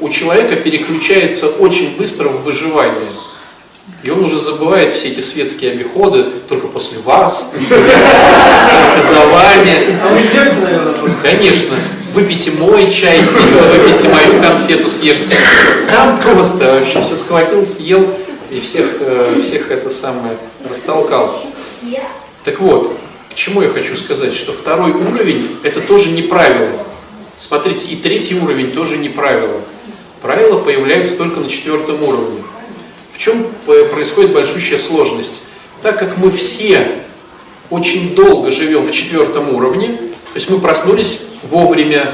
у 0.00 0.08
человека 0.08 0.56
переключается 0.56 1.48
очень 1.48 1.96
быстро 1.96 2.28
в 2.28 2.42
выживание. 2.42 3.12
И 4.02 4.10
он 4.10 4.24
уже 4.24 4.38
забывает 4.38 4.90
все 4.90 5.08
эти 5.08 5.20
светские 5.20 5.72
обиходы 5.72 6.24
только 6.48 6.68
после 6.68 6.98
вас, 6.98 7.54
за 7.70 9.20
вами. 9.26 9.98
А 10.02 10.12
вы 10.12 10.22
держите, 10.22 10.60
наверное, 10.62 10.92
просто? 10.92 11.16
Конечно, 11.22 11.76
выпейте 12.14 12.52
мой 12.52 12.90
чай, 12.90 13.20
выпейте 13.22 14.08
мою 14.08 14.40
конфету, 14.40 14.88
съешьте. 14.88 15.36
Там 15.90 16.20
просто 16.20 16.74
вообще 16.74 17.00
все 17.00 17.16
схватил, 17.16 17.64
съел 17.64 18.08
и 18.50 18.60
всех, 18.60 18.86
э, 19.00 19.40
всех 19.42 19.70
это 19.70 19.90
самое 19.90 20.36
растолкал. 20.68 21.42
Так 22.44 22.60
вот, 22.60 22.96
к 23.30 23.34
чему 23.34 23.62
я 23.62 23.68
хочу 23.68 23.96
сказать, 23.96 24.34
что 24.34 24.52
второй 24.52 24.92
уровень 24.92 25.48
это 25.62 25.80
тоже 25.80 26.10
не 26.10 26.22
правило. 26.22 26.70
Смотрите, 27.38 27.86
и 27.86 27.96
третий 27.96 28.38
уровень 28.38 28.72
тоже 28.72 28.98
не 28.98 29.08
правило. 29.08 29.60
Правила 30.22 30.58
появляются 30.58 31.16
только 31.16 31.40
на 31.40 31.48
четвертом 31.48 32.02
уровне. 32.02 32.42
В 33.16 33.18
чем 33.18 33.46
происходит 33.94 34.34
большущая 34.34 34.76
сложность? 34.76 35.40
Так 35.80 35.98
как 35.98 36.18
мы 36.18 36.30
все 36.30 36.86
очень 37.70 38.14
долго 38.14 38.50
живем 38.50 38.82
в 38.82 38.92
четвертом 38.92 39.54
уровне, 39.54 39.88
то 39.96 40.34
есть 40.34 40.50
мы 40.50 40.60
проснулись 40.60 41.22
вовремя, 41.44 42.12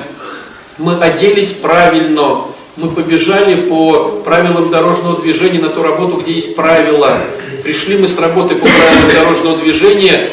мы 0.78 0.94
оделись 0.94 1.54
правильно, 1.54 2.44
мы 2.76 2.88
побежали 2.88 3.68
по 3.68 4.22
правилам 4.24 4.70
дорожного 4.70 5.20
движения 5.20 5.58
на 5.58 5.70
ту 5.70 5.82
работу, 5.82 6.18
где 6.18 6.34
есть 6.34 6.54
правила, 6.54 7.20
пришли 7.64 7.98
мы 7.98 8.06
с 8.06 8.20
работы 8.20 8.54
по 8.54 8.64
правилам 8.64 9.12
дорожного 9.12 9.58
движения, 9.58 10.30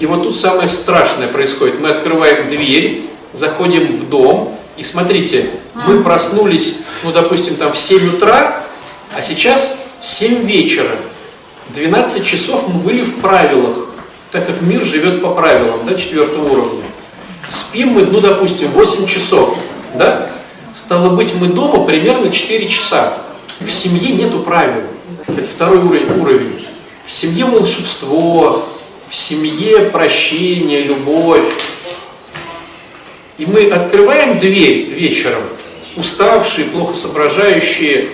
и 0.00 0.06
вот 0.06 0.24
тут 0.24 0.36
самое 0.36 0.68
страшное 0.68 1.28
происходит. 1.28 1.80
Мы 1.80 1.88
открываем 1.88 2.46
дверь, 2.46 3.06
заходим 3.32 3.96
в 3.96 4.10
дом, 4.10 4.54
и 4.76 4.82
смотрите, 4.82 5.48
мы 5.86 6.02
проснулись, 6.02 6.80
ну, 7.04 7.10
допустим, 7.10 7.56
там 7.56 7.72
в 7.72 7.78
7 7.78 8.16
утра, 8.16 8.67
а 9.18 9.22
сейчас 9.22 9.80
7 10.00 10.46
вечера. 10.46 10.92
12 11.70 12.24
часов 12.24 12.68
мы 12.68 12.80
были 12.80 13.02
в 13.02 13.16
правилах, 13.16 13.88
так 14.30 14.46
как 14.46 14.62
мир 14.62 14.84
живет 14.84 15.20
по 15.20 15.32
правилам, 15.32 15.84
да, 15.84 15.94
четвертого 15.96 16.48
уровня. 16.48 16.84
Спим 17.48 17.88
мы, 17.88 18.02
ну, 18.02 18.20
допустим, 18.20 18.70
8 18.70 19.06
часов, 19.06 19.58
да? 19.94 20.30
Стало 20.72 21.16
быть, 21.16 21.34
мы 21.34 21.48
дома 21.48 21.84
примерно 21.84 22.30
4 22.30 22.68
часа. 22.68 23.18
В 23.58 23.68
семье 23.68 24.14
нету 24.14 24.38
правил. 24.38 24.84
Это 25.26 25.44
второй 25.46 25.78
уровень. 25.78 26.64
В 27.04 27.10
семье 27.10 27.46
волшебство, 27.46 28.68
в 29.08 29.16
семье 29.16 29.80
прощение, 29.90 30.82
любовь. 30.82 31.44
И 33.36 33.46
мы 33.46 33.68
открываем 33.68 34.38
дверь 34.38 34.90
вечером, 34.90 35.42
уставшие, 35.96 36.68
плохо 36.68 36.94
соображающие, 36.94 38.10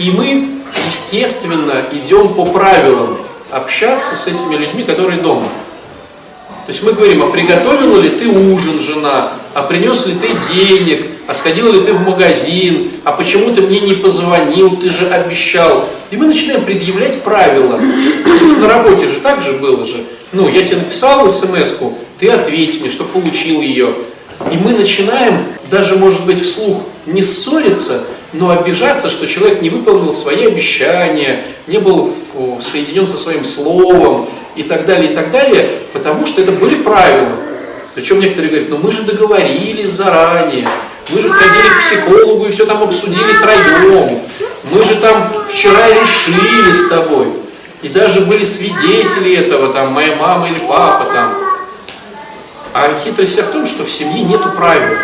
и 0.00 0.10
мы, 0.10 0.48
естественно, 0.86 1.84
идем 1.92 2.32
по 2.32 2.46
правилам 2.46 3.18
общаться 3.50 4.16
с 4.16 4.26
этими 4.26 4.56
людьми, 4.56 4.82
которые 4.82 5.20
дома. 5.20 5.46
То 6.64 6.72
есть 6.72 6.82
мы 6.82 6.92
говорим, 6.92 7.22
а 7.22 7.26
приготовила 7.26 8.00
ли 8.00 8.08
ты 8.08 8.26
ужин, 8.28 8.80
жена, 8.80 9.32
а 9.52 9.62
принес 9.62 10.06
ли 10.06 10.14
ты 10.14 10.28
денег, 10.54 11.06
а 11.26 11.34
сходил 11.34 11.70
ли 11.70 11.84
ты 11.84 11.92
в 11.92 12.00
магазин, 12.00 12.92
а 13.04 13.12
почему 13.12 13.54
ты 13.54 13.60
мне 13.60 13.80
не 13.80 13.92
позвонил, 13.92 14.76
ты 14.76 14.88
же 14.88 15.06
обещал. 15.06 15.86
И 16.10 16.16
мы 16.16 16.26
начинаем 16.26 16.64
предъявлять 16.64 17.22
правила. 17.22 17.78
На 18.58 18.68
работе 18.68 19.06
же 19.06 19.20
так 19.20 19.42
же 19.42 19.52
было 19.54 19.84
же. 19.84 20.02
Ну, 20.32 20.48
я 20.48 20.64
тебе 20.64 20.78
написал 20.78 21.28
смс 21.28 21.74
ты 22.18 22.30
ответь 22.30 22.80
мне, 22.80 22.90
что 22.90 23.04
получил 23.04 23.60
ее. 23.60 23.94
И 24.50 24.56
мы 24.56 24.72
начинаем, 24.72 25.44
даже 25.70 25.96
может 25.96 26.24
быть 26.24 26.42
вслух, 26.42 26.82
не 27.06 27.20
ссориться, 27.20 28.04
но 28.32 28.50
обижаться, 28.50 29.10
что 29.10 29.26
человек 29.26 29.60
не 29.60 29.70
выполнил 29.70 30.12
свои 30.12 30.46
обещания, 30.46 31.44
не 31.66 31.78
был 31.78 32.14
соединен 32.60 33.06
со 33.06 33.16
своим 33.16 33.44
словом 33.44 34.28
и 34.56 34.62
так 34.62 34.86
далее, 34.86 35.10
и 35.10 35.14
так 35.14 35.30
далее, 35.30 35.68
потому 35.92 36.26
что 36.26 36.40
это 36.40 36.52
были 36.52 36.76
правила. 36.76 37.32
Причем 37.94 38.20
некоторые 38.20 38.50
говорят, 38.50 38.70
ну 38.70 38.78
мы 38.78 38.92
же 38.92 39.02
договорились 39.02 39.90
заранее, 39.90 40.68
мы 41.08 41.20
же 41.20 41.28
ходили 41.30 41.74
к 41.74 41.80
психологу 41.80 42.46
и 42.46 42.50
все 42.52 42.66
там 42.66 42.82
обсудили 42.82 43.32
троем, 43.42 44.20
мы 44.70 44.84
же 44.84 44.94
там 44.96 45.32
вчера 45.48 45.88
решили 45.88 46.70
с 46.70 46.88
тобой. 46.88 47.28
И 47.82 47.88
даже 47.88 48.26
были 48.26 48.44
свидетели 48.44 49.36
этого, 49.36 49.72
там, 49.72 49.92
моя 49.92 50.14
мама 50.14 50.50
или 50.50 50.58
папа 50.58 51.10
там. 51.12 51.34
А 52.74 52.94
хитрость 53.02 53.32
вся 53.32 53.42
в 53.42 53.48
том, 53.48 53.64
что 53.66 53.84
в 53.84 53.90
семье 53.90 54.22
нету 54.22 54.50
правил. 54.54 54.96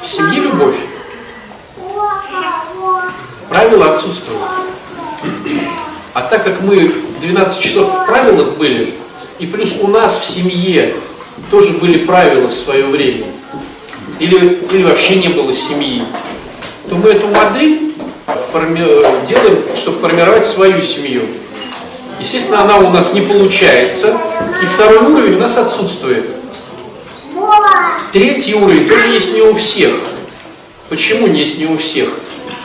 В 0.00 0.06
семье 0.06 0.40
любовь. 0.40 0.76
Правила 3.70 3.92
отсутствуют. 3.92 4.42
А 6.12 6.22
так 6.22 6.42
как 6.42 6.60
мы 6.62 6.92
12 7.20 7.60
часов 7.60 7.86
в 7.86 8.06
правилах 8.06 8.56
были, 8.56 8.94
и 9.38 9.46
плюс 9.46 9.78
у 9.80 9.86
нас 9.86 10.18
в 10.18 10.24
семье 10.24 10.96
тоже 11.52 11.74
были 11.74 11.98
правила 11.98 12.48
в 12.48 12.52
свое 12.52 12.84
время, 12.86 13.28
или, 14.18 14.58
или 14.72 14.82
вообще 14.82 15.16
не 15.20 15.28
было 15.28 15.52
семьи, 15.52 16.02
то 16.88 16.96
мы 16.96 17.10
эту 17.10 17.28
модель 17.28 17.94
форми... 18.50 18.80
делаем, 19.24 19.62
чтобы 19.76 19.98
формировать 19.98 20.44
свою 20.44 20.80
семью. 20.80 21.22
Естественно, 22.18 22.62
она 22.62 22.78
у 22.78 22.90
нас 22.90 23.14
не 23.14 23.20
получается, 23.20 24.18
и 24.60 24.66
второй 24.66 25.12
уровень 25.12 25.36
у 25.36 25.38
нас 25.38 25.56
отсутствует. 25.56 26.28
Третий 28.12 28.56
уровень 28.56 28.88
тоже 28.88 29.10
есть 29.10 29.32
не 29.32 29.42
у 29.42 29.54
всех. 29.54 29.92
Почему 30.88 31.28
не 31.28 31.38
есть 31.38 31.60
не 31.60 31.66
у 31.66 31.78
всех? 31.78 32.08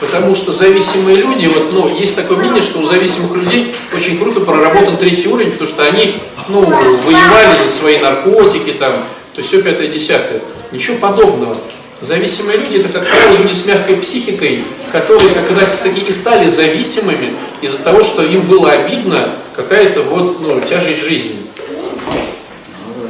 Потому 0.00 0.34
что 0.34 0.52
зависимые 0.52 1.16
люди, 1.16 1.46
вот, 1.46 1.72
ну, 1.72 1.88
есть 1.98 2.16
такое 2.16 2.36
мнение, 2.36 2.62
что 2.62 2.80
у 2.80 2.84
зависимых 2.84 3.34
людей 3.34 3.74
очень 3.94 4.18
круто 4.18 4.40
проработан 4.40 4.96
третий 4.98 5.28
уровень, 5.28 5.52
потому 5.52 5.68
что 5.68 5.84
они, 5.84 6.18
ну, 6.48 6.60
воевали 6.60 7.54
за 7.56 7.68
свои 7.68 7.98
наркотики, 7.98 8.72
там, 8.72 8.92
то 8.92 9.38
есть 9.38 9.48
все 9.48 9.62
пятое, 9.62 9.88
десятое. 9.88 10.42
Ничего 10.70 10.98
подобного. 10.98 11.56
Зависимые 12.02 12.58
люди 12.58 12.76
это, 12.76 12.90
как 12.90 13.08
правило, 13.08 13.38
люди 13.38 13.54
с 13.54 13.64
мягкой 13.64 13.96
психикой, 13.96 14.62
которые 14.92 15.30
как 15.30 15.50
раз 15.58 15.80
таки 15.80 16.00
и 16.00 16.12
стали 16.12 16.48
зависимыми 16.48 17.34
из-за 17.62 17.82
того, 17.82 18.04
что 18.04 18.22
им 18.22 18.42
было 18.42 18.72
обидно 18.72 19.30
какая-то 19.54 20.02
вот, 20.02 20.40
ну, 20.40 20.60
тяжесть 20.60 21.02
жизни. 21.02 21.36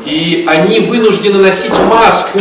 И 0.04 0.44
они 0.46 0.78
вынуждены 0.78 1.38
носить 1.38 1.76
маску 1.90 2.40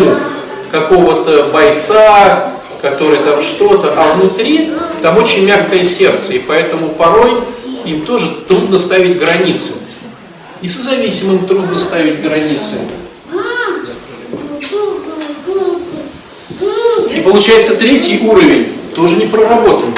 какого-то 0.69 1.45
бойца, 1.51 2.54
который 2.85 3.17
там 3.23 3.41
что-то, 3.41 3.95
а 3.97 4.13
внутри 4.13 4.71
там 5.01 5.17
очень 5.17 5.47
мягкое 5.47 5.83
сердце, 5.83 6.33
и 6.33 6.39
поэтому 6.39 6.89
порой 6.89 7.33
им 7.83 8.05
тоже 8.05 8.31
трудно 8.47 8.77
ставить 8.77 9.17
границы. 9.17 9.71
И 10.61 10.67
созависимым 10.67 11.47
трудно 11.47 11.79
ставить 11.79 12.21
границы. 12.21 12.75
И 17.09 17.21
получается 17.21 17.75
третий 17.75 18.19
уровень 18.19 18.67
тоже 18.95 19.15
не 19.15 19.25
проработан. 19.25 19.91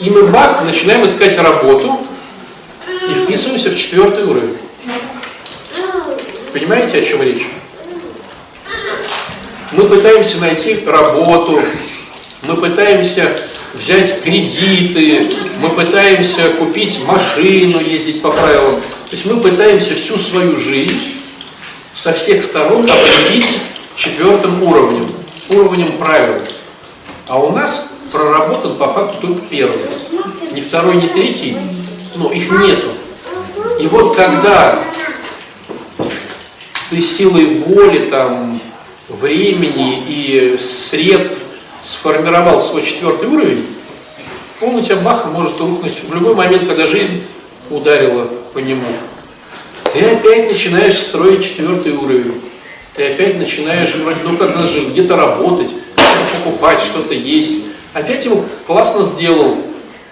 И 0.00 0.08
мы 0.08 0.22
бах, 0.24 0.64
начинаем 0.64 1.04
искать 1.04 1.36
работу 1.38 2.00
и 3.10 3.14
вписываемся 3.14 3.68
в 3.68 3.76
четвертый 3.76 4.24
уровень. 4.24 4.56
Понимаете, 6.54 7.00
о 7.00 7.02
чем 7.02 7.22
речь? 7.22 7.46
Мы 9.76 9.82
пытаемся 9.82 10.40
найти 10.40 10.82
работу, 10.86 11.60
мы 12.40 12.56
пытаемся 12.56 13.30
взять 13.74 14.22
кредиты, 14.22 15.28
мы 15.60 15.68
пытаемся 15.68 16.48
купить 16.58 17.04
машину, 17.04 17.80
ездить 17.80 18.22
по 18.22 18.30
правилам. 18.30 18.80
То 18.80 19.12
есть 19.12 19.26
мы 19.26 19.36
пытаемся 19.36 19.94
всю 19.94 20.16
свою 20.16 20.56
жизнь 20.56 21.16
со 21.92 22.14
всех 22.14 22.42
сторон 22.42 22.88
определить 22.90 23.58
четвертым 23.96 24.62
уровнем, 24.62 25.06
уровнем 25.50 25.92
правил. 25.98 26.40
А 27.28 27.38
у 27.38 27.52
нас 27.52 27.96
проработан 28.10 28.76
по 28.76 28.88
факту 28.88 29.18
только 29.20 29.42
первый. 29.50 29.78
Ни 30.52 30.62
второй, 30.62 30.96
ни 30.96 31.06
третий, 31.06 31.54
но 32.14 32.32
их 32.32 32.50
нету. 32.50 32.92
И 33.78 33.86
вот 33.88 34.16
когда 34.16 34.82
ты 36.88 37.02
силой 37.02 37.56
воли, 37.56 38.06
там, 38.06 38.58
времени 39.08 40.02
и 40.08 40.56
средств 40.58 41.40
сформировал 41.80 42.60
свой 42.60 42.82
четвертый 42.82 43.28
уровень, 43.28 43.64
он 44.60 44.76
у 44.76 44.80
тебя 44.80 44.96
баха 44.96 45.28
может 45.28 45.60
рухнуть 45.60 46.00
в 46.08 46.14
любой 46.14 46.34
момент, 46.34 46.66
когда 46.66 46.86
жизнь 46.86 47.22
ударила 47.70 48.28
по 48.52 48.58
нему. 48.58 48.86
Ты 49.92 50.00
опять 50.00 50.50
начинаешь 50.50 50.96
строить 50.96 51.44
четвертый 51.44 51.92
уровень. 51.92 52.40
Ты 52.94 53.12
опять 53.12 53.38
начинаешь, 53.38 53.94
вроде, 53.96 54.20
ну 54.24 54.36
как 54.36 54.54
надо 54.54 54.66
же 54.66 54.86
где-то 54.86 55.16
работать, 55.16 55.70
покупать, 56.32 56.80
что-то 56.80 57.14
есть. 57.14 57.64
Опять 57.92 58.24
его 58.24 58.44
классно 58.66 59.04
сделал 59.04 59.56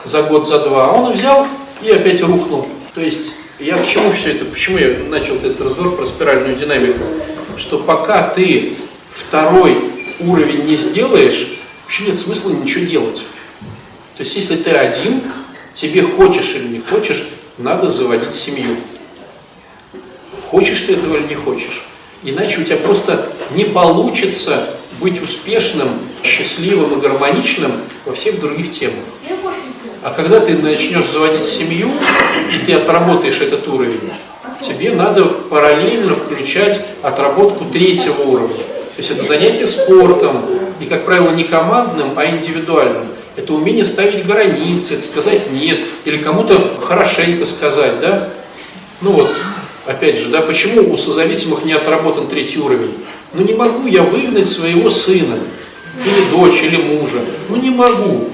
за 0.04 0.22
год, 0.22 0.46
за 0.46 0.58
два, 0.60 0.90
а 0.90 0.92
он 0.92 1.12
взял 1.12 1.46
и 1.82 1.90
опять 1.90 2.20
рухнул. 2.22 2.66
То 2.94 3.00
есть 3.00 3.34
я 3.58 3.76
к 3.76 3.86
чему 3.86 4.12
все 4.12 4.32
это, 4.32 4.44
почему 4.44 4.78
я 4.78 4.96
начал 5.08 5.36
этот 5.36 5.60
разговор 5.60 5.96
про 5.96 6.04
спиральную 6.04 6.56
динамику? 6.56 7.00
Что 7.56 7.78
пока 7.78 8.28
ты 8.28 8.76
второй 9.10 9.76
уровень 10.20 10.64
не 10.64 10.76
сделаешь, 10.76 11.58
вообще 11.82 12.04
нет 12.04 12.16
смысла 12.16 12.52
ничего 12.52 12.84
делать. 12.84 13.24
То 14.16 14.20
есть 14.20 14.36
если 14.36 14.56
ты 14.56 14.70
один, 14.70 15.22
тебе 15.72 16.02
хочешь 16.02 16.54
или 16.54 16.68
не 16.68 16.80
хочешь, 16.80 17.28
надо 17.58 17.88
заводить 17.88 18.34
семью. 18.34 18.76
Хочешь 20.50 20.82
ты 20.82 20.94
этого 20.94 21.16
или 21.16 21.28
не 21.28 21.34
хочешь. 21.34 21.84
Иначе 22.22 22.60
у 22.60 22.64
тебя 22.64 22.76
просто 22.76 23.30
не 23.54 23.64
получится 23.64 24.70
быть 25.00 25.20
успешным, 25.20 25.88
счастливым 26.22 26.96
и 26.96 27.00
гармоничным 27.00 27.72
во 28.04 28.12
всех 28.12 28.40
других 28.40 28.70
темах. 28.70 29.04
А 30.02 30.10
когда 30.10 30.40
ты 30.40 30.54
начнешь 30.54 31.06
заводить 31.06 31.44
семью, 31.44 31.90
и 32.52 32.66
ты 32.66 32.74
отработаешь 32.74 33.40
этот 33.40 33.66
уровень, 33.68 34.12
тебе 34.64 34.92
надо 34.92 35.24
параллельно 35.24 36.14
включать 36.14 36.80
отработку 37.02 37.64
третьего 37.66 38.22
уровня. 38.22 38.56
То 38.56 38.98
есть 38.98 39.10
это 39.10 39.22
занятие 39.22 39.66
спортом, 39.66 40.36
и, 40.80 40.86
как 40.86 41.04
правило, 41.04 41.30
не 41.30 41.44
командным, 41.44 42.10
а 42.16 42.26
индивидуальным. 42.26 43.06
Это 43.36 43.52
умение 43.52 43.84
ставить 43.84 44.24
границы, 44.24 44.94
это 44.94 45.02
сказать 45.02 45.50
«нет», 45.50 45.80
или 46.04 46.18
кому-то 46.18 46.78
хорошенько 46.80 47.44
сказать, 47.44 47.98
да? 48.00 48.28
Ну 49.00 49.10
вот, 49.10 49.30
опять 49.86 50.18
же, 50.18 50.28
да, 50.30 50.40
почему 50.40 50.92
у 50.92 50.96
созависимых 50.96 51.64
не 51.64 51.72
отработан 51.72 52.28
третий 52.28 52.60
уровень? 52.60 52.94
Ну 53.32 53.42
не 53.42 53.54
могу 53.54 53.88
я 53.88 54.02
выгнать 54.02 54.46
своего 54.46 54.88
сына, 54.88 55.38
или 56.04 56.30
дочь, 56.30 56.62
или 56.62 56.76
мужа. 56.76 57.18
Ну 57.48 57.56
не 57.56 57.70
могу. 57.70 58.28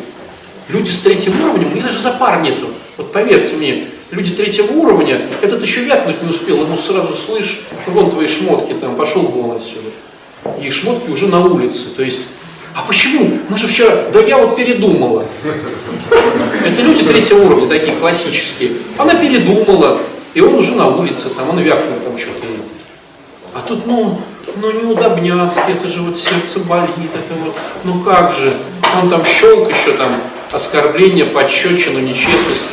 Люди 0.69 0.91
с 0.91 1.01
третьим 1.01 1.43
уровнем, 1.43 1.73
у 1.73 1.75
них 1.75 1.85
даже 1.85 1.99
за 1.99 2.11
пар 2.13 2.43
нету. 2.43 2.69
Вот 2.97 3.13
поверьте 3.13 3.57
мне, 3.57 3.87
люди 4.11 4.35
третьего 4.35 4.73
уровня, 4.73 5.29
этот 5.43 5.63
еще 5.63 5.85
вякнуть 5.85 6.23
не 6.23 6.29
успел, 6.29 6.63
ему 6.63 6.77
сразу 6.77 7.15
слышь, 7.15 7.61
вон 7.87 8.11
твои 8.11 8.27
шмотки 8.27 8.73
там, 8.73 8.97
пошел 8.97 9.23
вон 9.23 9.57
отсюда. 9.57 9.91
И 10.61 10.71
шмотки 10.71 11.11
уже 11.11 11.27
на 11.29 11.45
улице. 11.45 11.87
То 11.97 12.03
есть, 12.03 12.27
а 12.75 12.83
почему? 12.83 13.39
Мы 13.49 13.57
же 13.57 13.67
вчера, 13.67 14.05
да 14.13 14.21
я 14.21 14.39
вот 14.39 14.57
передумала. 14.57 15.25
Это 16.65 16.83
люди 16.83 17.03
третьего 17.03 17.45
уровня, 17.45 17.69
такие 17.69 17.97
классические. 17.97 18.73
Она 18.97 19.15
передумала, 19.15 19.99
и 20.35 20.41
он 20.41 20.55
уже 20.55 20.75
на 20.75 20.89
улице, 20.89 21.31
там, 21.31 21.51
он 21.51 21.59
вякнул 21.61 21.99
там 21.99 22.17
что-то. 22.19 22.47
А 23.55 23.61
тут, 23.61 23.87
ну, 23.87 24.21
ну 24.61 24.71
неудобняцки, 24.73 25.73
это 25.73 25.89
же 25.89 26.03
вот 26.03 26.17
сердце 26.17 26.61
болит, 26.61 27.11
это 27.15 27.35
вот, 27.45 27.55
ну 27.85 28.01
как 28.01 28.35
же. 28.35 28.53
Он 29.01 29.09
там 29.09 29.25
щелк 29.25 29.71
еще 29.71 29.93
там, 29.93 30.21
оскорбление, 30.51 31.27
подщечину, 31.27 32.01
нечестность. 32.01 32.65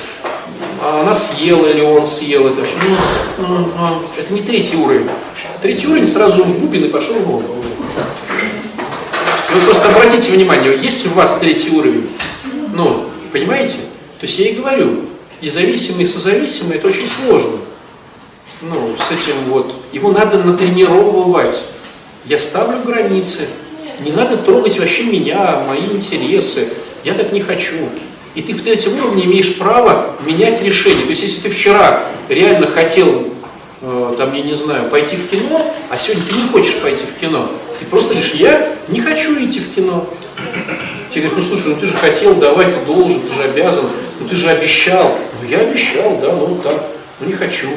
А 0.81 1.01
она 1.01 1.15
съела 1.15 1.65
или 1.67 1.81
он 1.81 2.05
съел 2.05 2.47
это 2.47 2.63
все. 2.63 2.75
Ну, 3.37 3.47
ну, 3.47 3.57
ну, 3.77 4.01
это 4.17 4.33
не 4.33 4.41
третий 4.41 4.75
уровень. 4.75 5.09
Третий 5.61 5.87
уровень 5.87 6.05
сразу 6.05 6.43
в 6.43 6.59
бубен 6.59 6.85
и 6.85 6.89
пошел 6.89 7.15
вон. 7.15 7.43
И 9.49 9.53
вы 9.53 9.61
просто 9.61 9.89
обратите 9.89 10.31
внимание, 10.31 10.77
есть 10.77 11.07
у 11.07 11.11
вас 11.11 11.39
третий 11.39 11.71
уровень? 11.71 12.07
Ну, 12.73 13.09
понимаете? 13.31 13.77
То 14.19 14.23
есть 14.23 14.37
я 14.39 14.49
и 14.49 14.53
говорю, 14.53 15.05
и 15.41 15.49
зависимый, 15.49 16.01
и 16.01 16.05
созависимый, 16.05 16.77
это 16.77 16.87
очень 16.87 17.07
сложно. 17.07 17.57
Ну, 18.61 18.95
с 18.97 19.11
этим 19.11 19.35
вот, 19.49 19.73
его 19.91 20.11
надо 20.11 20.39
натренировывать. 20.39 21.63
Я 22.25 22.39
ставлю 22.39 22.79
границы. 22.83 23.47
Не 24.01 24.11
надо 24.11 24.37
трогать 24.37 24.77
вообще 24.79 25.03
меня, 25.03 25.63
мои 25.67 25.85
интересы. 25.85 26.69
Я 27.03 27.13
так 27.13 27.31
не 27.31 27.41
хочу. 27.41 27.75
И 28.37 28.43
ты 28.43 28.53
в 28.53 28.61
третьем 28.61 28.95
уровне 28.99 29.25
имеешь 29.25 29.57
право 29.57 30.13
менять 30.23 30.61
решение. 30.61 31.05
То 31.05 31.09
есть, 31.09 31.23
если 31.23 31.41
ты 31.41 31.49
вчера 31.49 32.03
реально 32.29 32.67
хотел, 32.67 33.29
э, 33.81 34.15
там, 34.15 34.31
я 34.31 34.43
не 34.43 34.53
знаю, 34.53 34.91
пойти 34.91 35.15
в 35.15 35.27
кино, 35.27 35.73
а 35.89 35.97
сегодня 35.97 36.23
ты 36.29 36.35
не 36.35 36.47
хочешь 36.49 36.75
пойти 36.75 37.03
в 37.03 37.19
кино, 37.19 37.49
ты 37.79 37.85
просто 37.85 38.11
говоришь, 38.11 38.35
я 38.35 38.75
не 38.89 39.01
хочу 39.01 39.43
идти 39.43 39.59
в 39.59 39.73
кино. 39.73 40.07
Тебе 41.09 41.29
говорят, 41.29 41.37
ну 41.37 41.41
слушай, 41.41 41.69
ну 41.69 41.81
ты 41.81 41.87
же 41.87 41.97
хотел, 41.97 42.35
давай, 42.35 42.67
ты 42.67 42.85
должен, 42.85 43.21
ты 43.21 43.33
же 43.33 43.41
обязан, 43.41 43.85
ну 44.19 44.27
ты 44.27 44.35
же 44.35 44.49
обещал. 44.49 45.17
Ну 45.41 45.49
я 45.49 45.61
обещал, 45.61 46.19
да, 46.21 46.31
ну 46.31 46.59
так, 46.63 46.79
ну 47.19 47.25
не 47.25 47.33
хочу, 47.33 47.69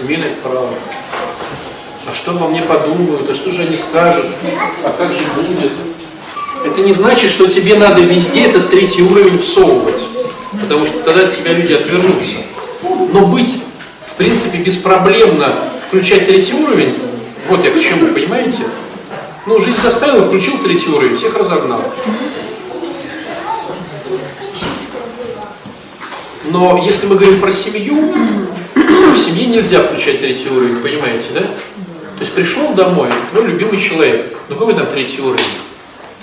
имею 0.00 0.20
на 0.20 0.24
это 0.26 0.36
право. 0.44 0.70
А 2.08 2.14
что 2.14 2.30
обо 2.30 2.46
мне 2.46 2.62
подумают, 2.62 3.28
а 3.28 3.34
что 3.34 3.50
же 3.50 3.62
они 3.62 3.74
скажут, 3.74 4.26
а 4.84 4.94
как 4.96 5.12
же 5.12 5.24
будет? 5.34 5.72
Это 6.64 6.80
не 6.80 6.92
значит, 6.92 7.30
что 7.30 7.46
тебе 7.46 7.76
надо 7.76 8.00
везде 8.00 8.44
этот 8.44 8.70
третий 8.70 9.02
уровень 9.02 9.38
всовывать, 9.38 10.06
потому 10.60 10.86
что 10.86 10.98
тогда 11.00 11.24
от 11.24 11.30
тебя 11.30 11.52
люди 11.52 11.74
отвернутся. 11.74 12.36
Но 13.12 13.26
быть, 13.26 13.60
в 14.06 14.14
принципе, 14.14 14.58
беспроблемно 14.58 15.52
включать 15.86 16.26
третий 16.26 16.54
уровень, 16.54 16.94
вот 17.48 17.62
я 17.64 17.70
к 17.70 17.78
чему, 17.78 18.12
понимаете? 18.14 18.62
Ну, 19.46 19.60
жизнь 19.60 19.80
заставила, 19.80 20.24
включил 20.24 20.58
третий 20.58 20.88
уровень, 20.88 21.14
всех 21.14 21.36
разогнал. 21.36 21.82
Но 26.50 26.82
если 26.82 27.06
мы 27.06 27.16
говорим 27.16 27.40
про 27.40 27.52
семью, 27.52 28.14
в 28.74 29.16
семье 29.18 29.46
нельзя 29.46 29.82
включать 29.82 30.20
третий 30.20 30.48
уровень, 30.48 30.76
понимаете, 30.76 31.28
да? 31.34 31.40
То 31.40 32.20
есть 32.20 32.32
пришел 32.32 32.72
домой, 32.72 33.10
твой 33.30 33.44
любимый 33.44 33.78
человек. 33.78 34.24
Ну 34.48 34.56
какой 34.56 34.74
там 34.74 34.86
третий 34.86 35.20
уровень? 35.20 35.44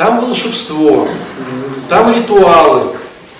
Там 0.02 0.20
волшебство, 0.20 1.08
там 1.88 2.12
ритуалы, 2.12 2.88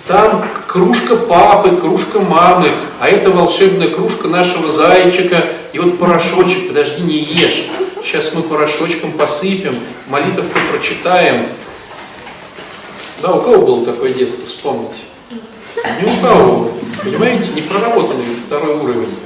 там 0.06 0.44
кружка 0.68 1.16
папы, 1.16 1.74
кружка 1.74 2.20
мамы, 2.20 2.70
а 3.00 3.08
это 3.08 3.32
волшебная 3.32 3.88
кружка 3.88 4.28
нашего 4.28 4.70
зайчика, 4.70 5.44
и 5.72 5.80
вот 5.80 5.98
порошочек, 5.98 6.68
подожди, 6.68 7.02
не 7.02 7.18
ешь. 7.18 7.64
Сейчас 8.04 8.32
мы 8.36 8.42
порошочком 8.42 9.10
посыпем, 9.10 9.76
молитовку 10.06 10.56
прочитаем. 10.70 11.46
Да, 13.20 13.32
у 13.32 13.40
кого 13.40 13.66
было 13.66 13.84
такое 13.84 14.14
детство, 14.14 14.46
вспомните? 14.46 15.00
Ни 15.74 16.08
у 16.08 16.22
кого. 16.24 16.70
Понимаете, 17.02 17.54
не 17.54 17.62
проработанный 17.62 18.36
второй 18.46 18.76
уровень. 18.76 19.16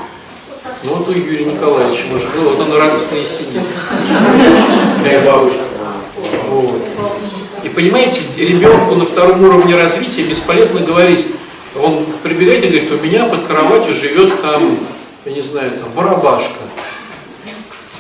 Ну 0.84 0.94
вот 0.94 1.08
у 1.10 1.12
Юрия 1.12 1.44
Николаевича, 1.44 2.04
может 2.10 2.30
быть, 2.30 2.44
вот 2.44 2.60
он 2.60 2.72
радостно 2.78 3.16
и 3.16 3.26
сидит. 3.26 3.60
Кайфует. 5.04 5.52
Вот. 6.48 6.82
Понимаете, 7.76 8.22
ребенку 8.38 8.94
на 8.94 9.04
втором 9.04 9.44
уровне 9.44 9.76
развития 9.76 10.22
бесполезно 10.22 10.80
говорить, 10.80 11.26
он 11.78 12.06
прибегает 12.22 12.64
и 12.64 12.68
говорит, 12.68 12.90
у 12.90 12.96
меня 13.04 13.26
под 13.26 13.46
кроватью 13.46 13.94
живет 13.94 14.40
там, 14.40 14.78
я 15.26 15.32
не 15.32 15.42
знаю, 15.42 15.72
там 15.72 15.90
барабашка. 15.94 16.56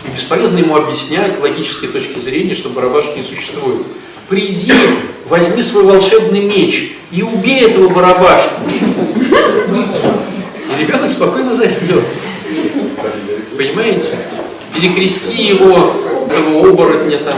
И 0.06 0.14
бесполезно 0.14 0.60
ему 0.60 0.76
объяснять 0.76 1.38
логической 1.42 1.90
точки 1.90 2.18
зрения, 2.18 2.54
что 2.54 2.70
барабашки 2.70 3.18
не 3.18 3.22
существует. 3.22 3.82
Приди, 4.30 4.72
возьми 5.26 5.60
свой 5.60 5.84
волшебный 5.84 6.40
меч 6.40 6.96
и 7.12 7.22
убей 7.22 7.66
этого 7.66 7.90
барабашку. 7.90 8.62
И 10.72 10.80
ребенок 10.80 11.10
спокойно 11.10 11.52
заснет. 11.52 12.02
Понимаете? 13.58 14.16
Перекрести 14.74 15.48
его, 15.48 15.92
этого 16.30 16.70
оборотня 16.70 17.18
там, 17.18 17.36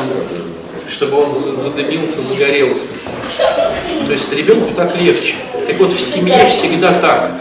чтобы 0.88 1.22
он 1.22 1.34
задымился, 1.34 2.22
загорелся. 2.22 2.88
То 4.06 4.12
есть 4.12 4.32
ребенку 4.32 4.74
так 4.74 4.96
легче. 4.96 5.34
Так 5.66 5.78
вот, 5.78 5.92
в 5.92 6.00
семье 6.00 6.46
всегда 6.46 6.98
так. 6.98 7.32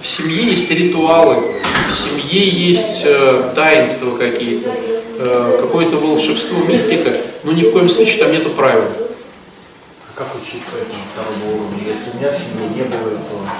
В 0.00 0.06
семье 0.06 0.44
есть 0.44 0.70
ритуалы, 0.70 1.42
в 1.88 1.92
семье 1.92 2.48
есть 2.48 3.02
э, 3.06 3.50
таинства 3.54 4.16
какие-то, 4.16 4.70
э, 5.18 5.58
какое-то 5.60 5.96
волшебство, 5.96 6.58
мистика, 6.64 7.16
но 7.42 7.52
ни 7.52 7.62
в 7.62 7.72
коем 7.72 7.88
случае 7.88 8.22
там 8.22 8.32
нету 8.32 8.50
правил. 8.50 8.84
А 8.84 10.18
как 10.18 10.28
учиться 10.36 10.76
этому 10.76 11.00
второму 11.12 11.56
уровню, 11.56 11.92
если 11.92 12.16
у 12.16 12.20
меня 12.20 12.30
в 12.30 12.36
семье 12.36 12.68
не 12.68 12.82
было 12.84 13.08
этого? 13.08 13.50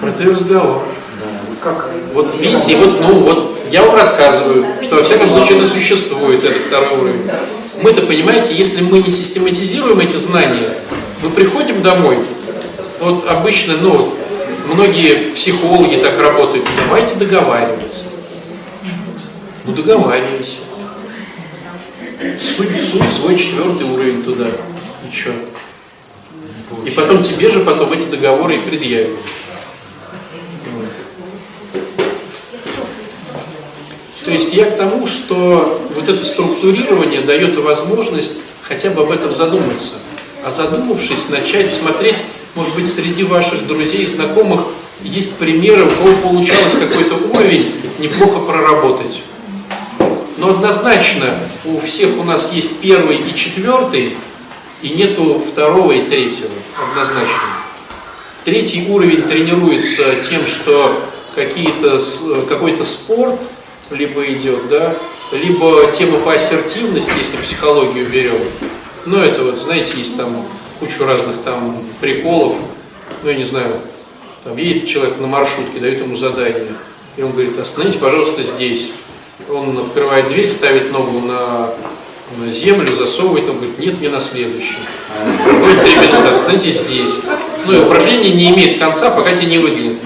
Про 0.00 0.08
это 0.10 0.22
и 0.22 0.26
разговор. 0.26 0.84
Да. 1.20 1.70
Как? 1.70 1.90
Вот 2.12 2.34
видите, 2.38 2.76
вот, 2.76 3.00
ну 3.00 3.14
вот 3.20 3.58
я 3.72 3.82
вам 3.82 3.96
рассказываю, 3.96 4.66
что 4.82 4.96
во 4.96 5.02
всяком 5.02 5.28
случае 5.28 5.58
это 5.58 5.66
существует, 5.66 6.44
этот 6.44 6.62
второй 6.62 6.96
уровень. 6.96 7.30
Мы-то, 7.82 8.02
понимаете, 8.02 8.54
если 8.56 8.82
мы 8.82 8.98
не 9.00 9.10
систематизируем 9.10 10.00
эти 10.00 10.16
знания, 10.16 10.74
мы 11.22 11.30
приходим 11.30 11.80
домой, 11.82 12.18
вот 12.98 13.28
обычно, 13.28 13.76
ну, 13.80 14.12
многие 14.72 15.32
психологи 15.32 15.96
так 15.96 16.18
работают, 16.18 16.66
давайте 16.84 17.14
договариваться. 17.16 18.04
Ну, 19.64 19.72
договаривайся. 19.72 20.58
Суть, 22.36 22.82
суть 22.82 23.08
свой 23.08 23.36
четвертый 23.36 23.86
уровень 23.86 24.24
туда. 24.24 24.48
И 24.48 25.14
что? 25.14 25.30
И 26.84 26.90
потом 26.90 27.22
тебе 27.22 27.48
же 27.48 27.60
потом 27.60 27.92
эти 27.92 28.06
договоры 28.06 28.56
и 28.56 28.58
предъявят. 28.58 29.10
То 34.24 34.32
есть 34.32 34.52
я 34.52 34.66
к 34.66 34.76
тому, 34.76 35.06
что 35.06 35.80
вот 35.94 36.08
это 36.08 36.24
структурирование 36.24 37.20
дает 37.20 37.56
возможность 37.56 38.38
хотя 38.62 38.90
бы 38.90 39.02
об 39.02 39.10
этом 39.10 39.32
задуматься. 39.32 39.94
А 40.44 40.50
задумавшись, 40.50 41.28
начать 41.28 41.70
смотреть, 41.70 42.22
может 42.54 42.74
быть, 42.74 42.88
среди 42.88 43.22
ваших 43.22 43.66
друзей 43.66 44.02
и 44.02 44.06
знакомых 44.06 44.62
есть 45.02 45.38
примеры, 45.38 45.84
у 45.86 45.90
кого 45.90 46.16
получалось 46.16 46.76
какой-то 46.76 47.14
уровень 47.32 47.74
неплохо 47.98 48.40
проработать. 48.40 49.22
Но 50.36 50.50
однозначно 50.50 51.38
у 51.64 51.80
всех 51.80 52.18
у 52.18 52.24
нас 52.24 52.52
есть 52.52 52.80
первый 52.80 53.16
и 53.16 53.34
четвертый, 53.34 54.16
и 54.82 54.90
нету 54.90 55.42
второго 55.46 55.92
и 55.92 56.08
третьего, 56.08 56.50
однозначно. 56.90 57.42
Третий 58.44 58.88
уровень 58.88 59.22
тренируется 59.22 60.16
тем, 60.28 60.46
что 60.46 61.00
какой-то 61.34 62.84
спорт– 62.84 63.48
либо 63.90 64.24
идет, 64.32 64.68
да, 64.68 64.94
либо 65.32 65.90
тема 65.92 66.20
по 66.20 66.32
ассертивности, 66.34 67.12
если 67.18 67.36
психологию 67.38 68.06
берем. 68.06 68.40
Ну, 69.06 69.18
это 69.18 69.42
вот, 69.42 69.58
знаете, 69.58 69.96
есть 69.96 70.16
там 70.16 70.44
кучу 70.80 71.04
разных 71.04 71.42
там 71.42 71.82
приколов, 72.00 72.56
ну, 73.22 73.30
я 73.30 73.36
не 73.36 73.44
знаю, 73.44 73.80
там 74.44 74.56
едет 74.56 74.86
человек 74.86 75.18
на 75.18 75.26
маршрутке, 75.26 75.80
дают 75.80 76.00
ему 76.00 76.16
задание, 76.16 76.74
и 77.16 77.22
он 77.22 77.32
говорит, 77.32 77.58
остановите, 77.58 77.98
пожалуйста, 77.98 78.42
здесь. 78.42 78.92
Он 79.48 79.76
открывает 79.78 80.28
дверь, 80.28 80.48
ставит 80.48 80.92
ногу 80.92 81.20
на, 81.20 81.70
землю, 82.50 82.94
засовывает, 82.94 83.48
он 83.48 83.56
говорит, 83.56 83.78
нет, 83.78 83.98
мне 84.00 84.08
на 84.08 84.20
следующий. 84.20 84.76
Проходит 85.44 85.82
три 85.82 85.96
минуты, 85.96 86.28
остановите 86.28 86.70
здесь. 86.70 87.20
Ну 87.66 87.72
и 87.72 87.78
упражнение 87.78 88.32
не 88.32 88.50
имеет 88.50 88.78
конца, 88.78 89.10
пока 89.10 89.32
тебя 89.32 89.46
не 89.46 89.58
выгонит. 89.58 89.98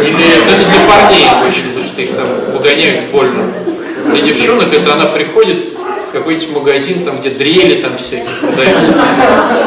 Или 0.00 0.24
это 0.36 0.70
для 0.70 0.80
парней 0.86 1.28
обычно, 1.28 1.68
потому 1.68 1.84
что 1.84 2.02
их 2.02 2.14
там 2.14 2.26
выгоняют 2.52 3.10
больно. 3.12 3.46
Для 4.06 4.22
девчонок 4.22 4.72
это 4.72 4.92
она 4.94 5.06
приходит 5.06 5.66
в 6.08 6.12
какой-нибудь 6.12 6.50
магазин, 6.50 7.04
там, 7.04 7.18
где 7.18 7.30
дрели 7.30 7.82
там 7.82 7.96
всякие 7.96 8.26
продаются, 8.40 8.94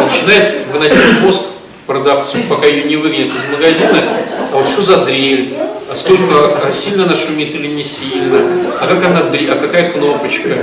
начинает 0.04 0.65
выносить 0.72 1.22
мозг 1.22 1.43
продавцу, 1.86 2.38
пока 2.49 2.66
ее 2.66 2.84
не 2.84 2.95
выгонят 2.95 3.28
из 3.28 3.51
магазина, 3.51 4.03
а 4.51 4.55
вот 4.55 4.68
что 4.68 4.82
за 4.82 4.97
дрель, 5.05 5.53
а 5.91 5.95
сколько, 5.97 6.65
а 6.65 6.71
сильно 6.71 7.03
она 7.03 7.15
шумит 7.15 7.53
или 7.53 7.67
не 7.67 7.83
сильно, 7.83 8.39
а 8.79 8.87
как 8.87 9.03
она 9.03 9.19
а 9.19 9.55
какая 9.59 9.91
кнопочка. 9.91 10.57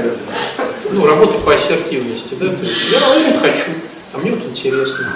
Ну, 0.91 1.07
работа 1.07 1.35
по 1.45 1.53
ассертивности, 1.53 2.35
да, 2.41 2.49
то 2.49 2.65
есть 2.65 2.87
я 2.91 2.99
вот 2.99 3.39
хочу, 3.39 3.73
а 4.15 4.19
мне 4.19 4.31
вот 4.31 4.47
интересно. 4.47 5.13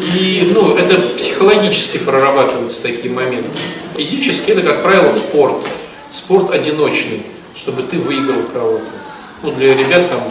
И 0.00 0.50
ну, 0.52 0.76
это 0.76 1.00
психологически 1.16 1.98
прорабатываются 1.98 2.82
такие 2.82 3.14
моменты. 3.14 3.50
Физически 3.96 4.50
это, 4.50 4.62
как 4.62 4.82
правило, 4.82 5.10
спорт. 5.10 5.64
Спорт 6.10 6.50
одиночный, 6.50 7.22
чтобы 7.54 7.84
ты 7.84 7.98
выиграл 7.98 8.42
кого-то. 8.52 8.90
Ну, 9.44 9.52
для 9.52 9.74
ребят 9.74 10.10
там 10.10 10.24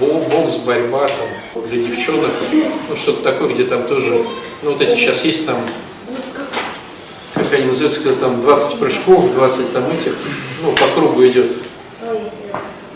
бокс, 0.00 0.56
борьба, 0.56 1.06
там, 1.06 1.28
для 1.54 1.82
девчонок, 1.82 2.30
ну, 2.88 2.96
что-то 2.96 3.22
такое, 3.22 3.48
где 3.48 3.64
там 3.64 3.84
тоже, 3.84 4.24
ну, 4.62 4.72
вот 4.72 4.80
эти 4.80 4.94
сейчас 4.94 5.24
есть 5.24 5.46
там, 5.46 5.58
как 7.34 7.52
они 7.52 7.66
называются, 7.66 8.02
когда 8.02 8.26
там 8.26 8.40
20 8.40 8.78
прыжков, 8.78 9.32
20 9.32 9.72
там 9.72 9.90
этих, 9.90 10.14
ну, 10.62 10.72
по 10.72 10.86
кругу 10.94 11.26
идет. 11.26 11.52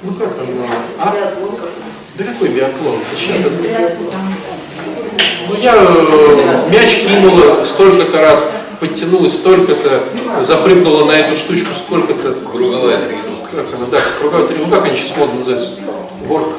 Ну 0.03 0.13
как 0.13 0.35
оно? 0.39 0.67
А? 0.99 1.15
Да 2.17 2.25
какой 2.25 2.49
биатлон? 2.49 2.97
Сейчас 3.17 3.41
это... 3.41 3.97
Ну 5.49 5.57
я 5.59 5.75
э, 5.75 6.71
мяч 6.71 6.99
кинула 7.07 7.65
столько-то 7.65 8.21
раз, 8.21 8.55
подтянулась 8.79 9.35
столько-то, 9.35 10.03
запрыгнула 10.43 11.07
на 11.07 11.13
эту 11.13 11.35
штучку 11.35 11.75
столько-то. 11.75 12.35
Круговая 12.35 12.99
тренировка. 13.05 13.57
Как 13.57 13.75
она? 13.75 13.87
Да, 13.91 13.99
круговая 14.21 14.47
тренировка. 14.47 14.71
Ну 14.71 14.77
как 14.77 14.85
они 14.87 14.97
сейчас 14.97 15.17
модно 15.17 15.39
называются? 15.39 15.73
Ворк. 16.27 16.55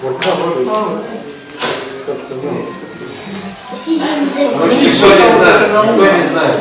Как-то, 0.00 0.34
ну. 2.42 2.64
Никто 3.86 4.02
не 4.72 4.88
знает, 4.88 5.68
никто 5.70 6.04
не 6.10 6.22
знает. 6.22 6.60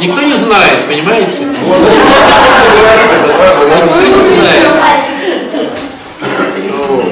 Никто 0.00 0.20
не 0.22 0.34
знает, 0.34 0.86
понимаете? 0.86 1.40
Никто 1.42 1.56
не 4.06 4.20
знает. 4.20 4.68
Ну, 6.68 7.02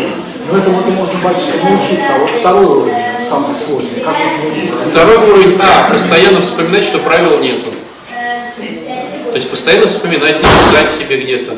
Ну 0.50 0.58
этому 0.58 0.82
то 0.82 0.90
можно 0.90 1.18
больше 1.18 1.46
научиться, 1.62 2.14
а 2.14 2.18
вот 2.18 2.30
второй 2.30 2.64
уровень 2.64 2.94
самый 3.28 3.54
сложный. 3.66 4.00
Как 4.04 4.16
научиться? 4.42 4.90
Второй 4.90 5.16
уровень 5.16 5.58
А. 5.60 5.90
Постоянно 5.90 6.40
вспоминать, 6.40 6.84
что 6.84 6.98
правил 7.00 7.38
нету. 7.40 7.70
То 8.56 9.34
есть 9.34 9.50
постоянно 9.50 9.88
вспоминать, 9.88 10.42
написать 10.42 10.90
себе 10.90 11.18
где-то 11.18 11.52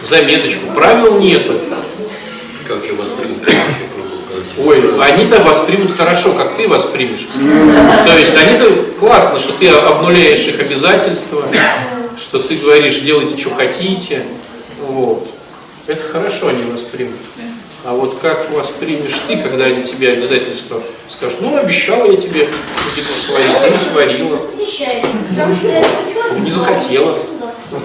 заметочку. 0.00 0.72
Правил 0.74 1.18
нету. 1.20 1.60
Как 2.66 2.84
я 2.86 2.94
восприму 2.94 3.36
вообще 3.36 3.84
пробовал, 3.94 4.22
когда 4.28 4.44
себе 4.44 4.64
Ой, 4.64 5.02
они-то 5.02 5.42
воспримут 5.42 5.96
хорошо, 5.96 6.32
как 6.34 6.56
ты 6.56 6.68
воспримешь. 6.68 7.28
То 8.06 8.18
есть 8.18 8.36
они-то 8.36 8.98
классно, 8.98 9.38
что 9.38 9.52
ты 9.54 9.68
обнуляешь 9.68 10.46
их 10.46 10.60
обязательства, 10.60 11.44
что 12.18 12.38
ты 12.38 12.56
говоришь, 12.56 13.00
делайте, 13.00 13.36
что 13.36 13.50
хотите. 13.50 14.22
Вот. 14.80 15.28
Это 15.86 16.02
хорошо 16.02 16.48
они 16.48 16.62
воспримут. 16.70 17.16
А 17.84 17.94
вот 17.96 18.18
как 18.22 18.48
воспримешь 18.52 19.18
ты, 19.26 19.36
когда 19.38 19.64
они 19.64 19.82
тебе 19.82 20.12
обязательства 20.12 20.80
скажут, 21.08 21.40
ну, 21.40 21.58
обещала 21.58 22.08
я 22.08 22.16
тебе 22.16 22.48
еду 22.96 23.14
свою, 23.16 23.44
ну, 23.68 23.76
сварила, 23.76 24.38
не 26.38 26.50
захотела. 26.50 27.12
Вот, 27.72 27.82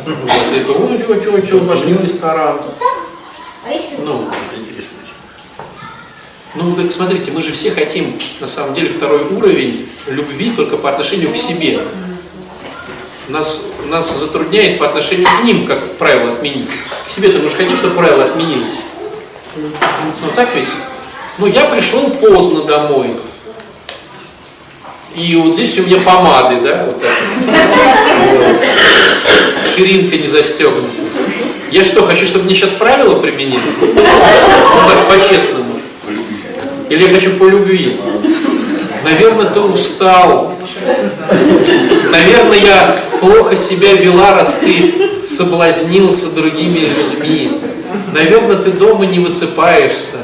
и 0.56 0.64
ты, 0.64 0.72
ой, 0.72 0.98
тё, 1.00 1.16
тё, 1.16 1.42
тё, 1.42 1.60
пошли 1.62 1.94
в 1.94 2.04
ресторан. 2.04 2.60
Ну, 4.04 4.30
интересно. 4.56 4.98
ну, 6.56 6.76
так 6.76 6.92
смотрите, 6.92 7.32
мы 7.32 7.42
же 7.42 7.52
все 7.52 7.72
хотим, 7.72 8.18
на 8.40 8.48
самом 8.48 8.74
деле, 8.74 8.90
второй 8.90 9.24
уровень 9.24 9.88
любви 10.08 10.52
только 10.52 10.78
по 10.78 10.90
отношению 10.90 11.34
к 11.34 11.38
себе. 11.38 11.82
Нас, 13.28 13.68
нас 13.88 14.20
затрудняет 14.20 14.80
по 14.80 14.88
отношению 14.88 15.28
к 15.28 15.44
ним, 15.44 15.66
как 15.66 15.98
правило, 15.98 16.34
отменить. 16.34 16.72
К 17.06 17.10
себе-то 17.10 17.40
мы 17.40 17.50
же 17.50 17.56
хотим, 17.56 17.76
чтобы 17.76 17.96
правила 17.96 18.24
отменились. 18.24 18.82
Ну, 19.56 20.32
так 20.34 20.56
ведь? 20.56 20.74
Ну, 21.38 21.48
я 21.48 21.66
пришел 21.66 22.10
поздно 22.10 22.62
домой. 22.64 23.16
И 25.14 25.36
вот 25.36 25.56
здесь 25.56 25.78
у 25.80 25.84
меня 25.84 26.00
помады, 26.02 26.62
да, 26.62 26.86
вот 26.86 27.02
так. 27.02 27.12
Вот. 28.30 29.68
Ширинка 29.68 30.16
не 30.16 30.28
застегнута. 30.28 31.17
Я 31.72 31.84
что, 31.84 32.04
хочу, 32.04 32.26
чтобы 32.26 32.46
мне 32.46 32.56
сейчас 32.56 32.72
правила 32.72 33.16
применили? 33.16 33.60
По-честному. 35.10 35.66
Или 36.90 37.04
я 37.08 37.14
хочу 37.14 37.32
по 37.32 37.44
любви? 37.44 38.00
Наверное, 39.04 39.46
ты 39.46 39.60
устал. 39.60 40.54
Наверное, 42.12 42.58
я 42.58 42.96
плохо 43.20 43.56
себя 43.56 43.94
вела, 43.94 44.34
раз 44.34 44.60
ты 44.62 44.94
соблазнился 45.28 46.34
другими 46.36 46.80
людьми. 46.80 47.62
Наверное, 48.14 48.58
ты 48.58 48.72
дома 48.72 49.06
не 49.06 49.20
высыпаешься 49.20 50.18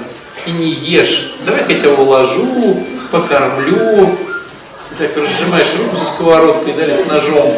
и 0.45 0.51
не 0.51 0.69
ешь. 0.69 1.35
Давай-ка 1.45 1.71
я 1.71 1.77
тебя 1.77 1.93
уложу, 1.93 2.83
покормлю. 3.11 4.15
Ты 4.97 5.07
так 5.07 5.17
разжимаешь 5.17 5.73
руку 5.77 5.95
со 5.95 6.05
сковородкой, 6.05 6.73
дали 6.73 6.93
с 6.93 7.07
ножом, 7.07 7.51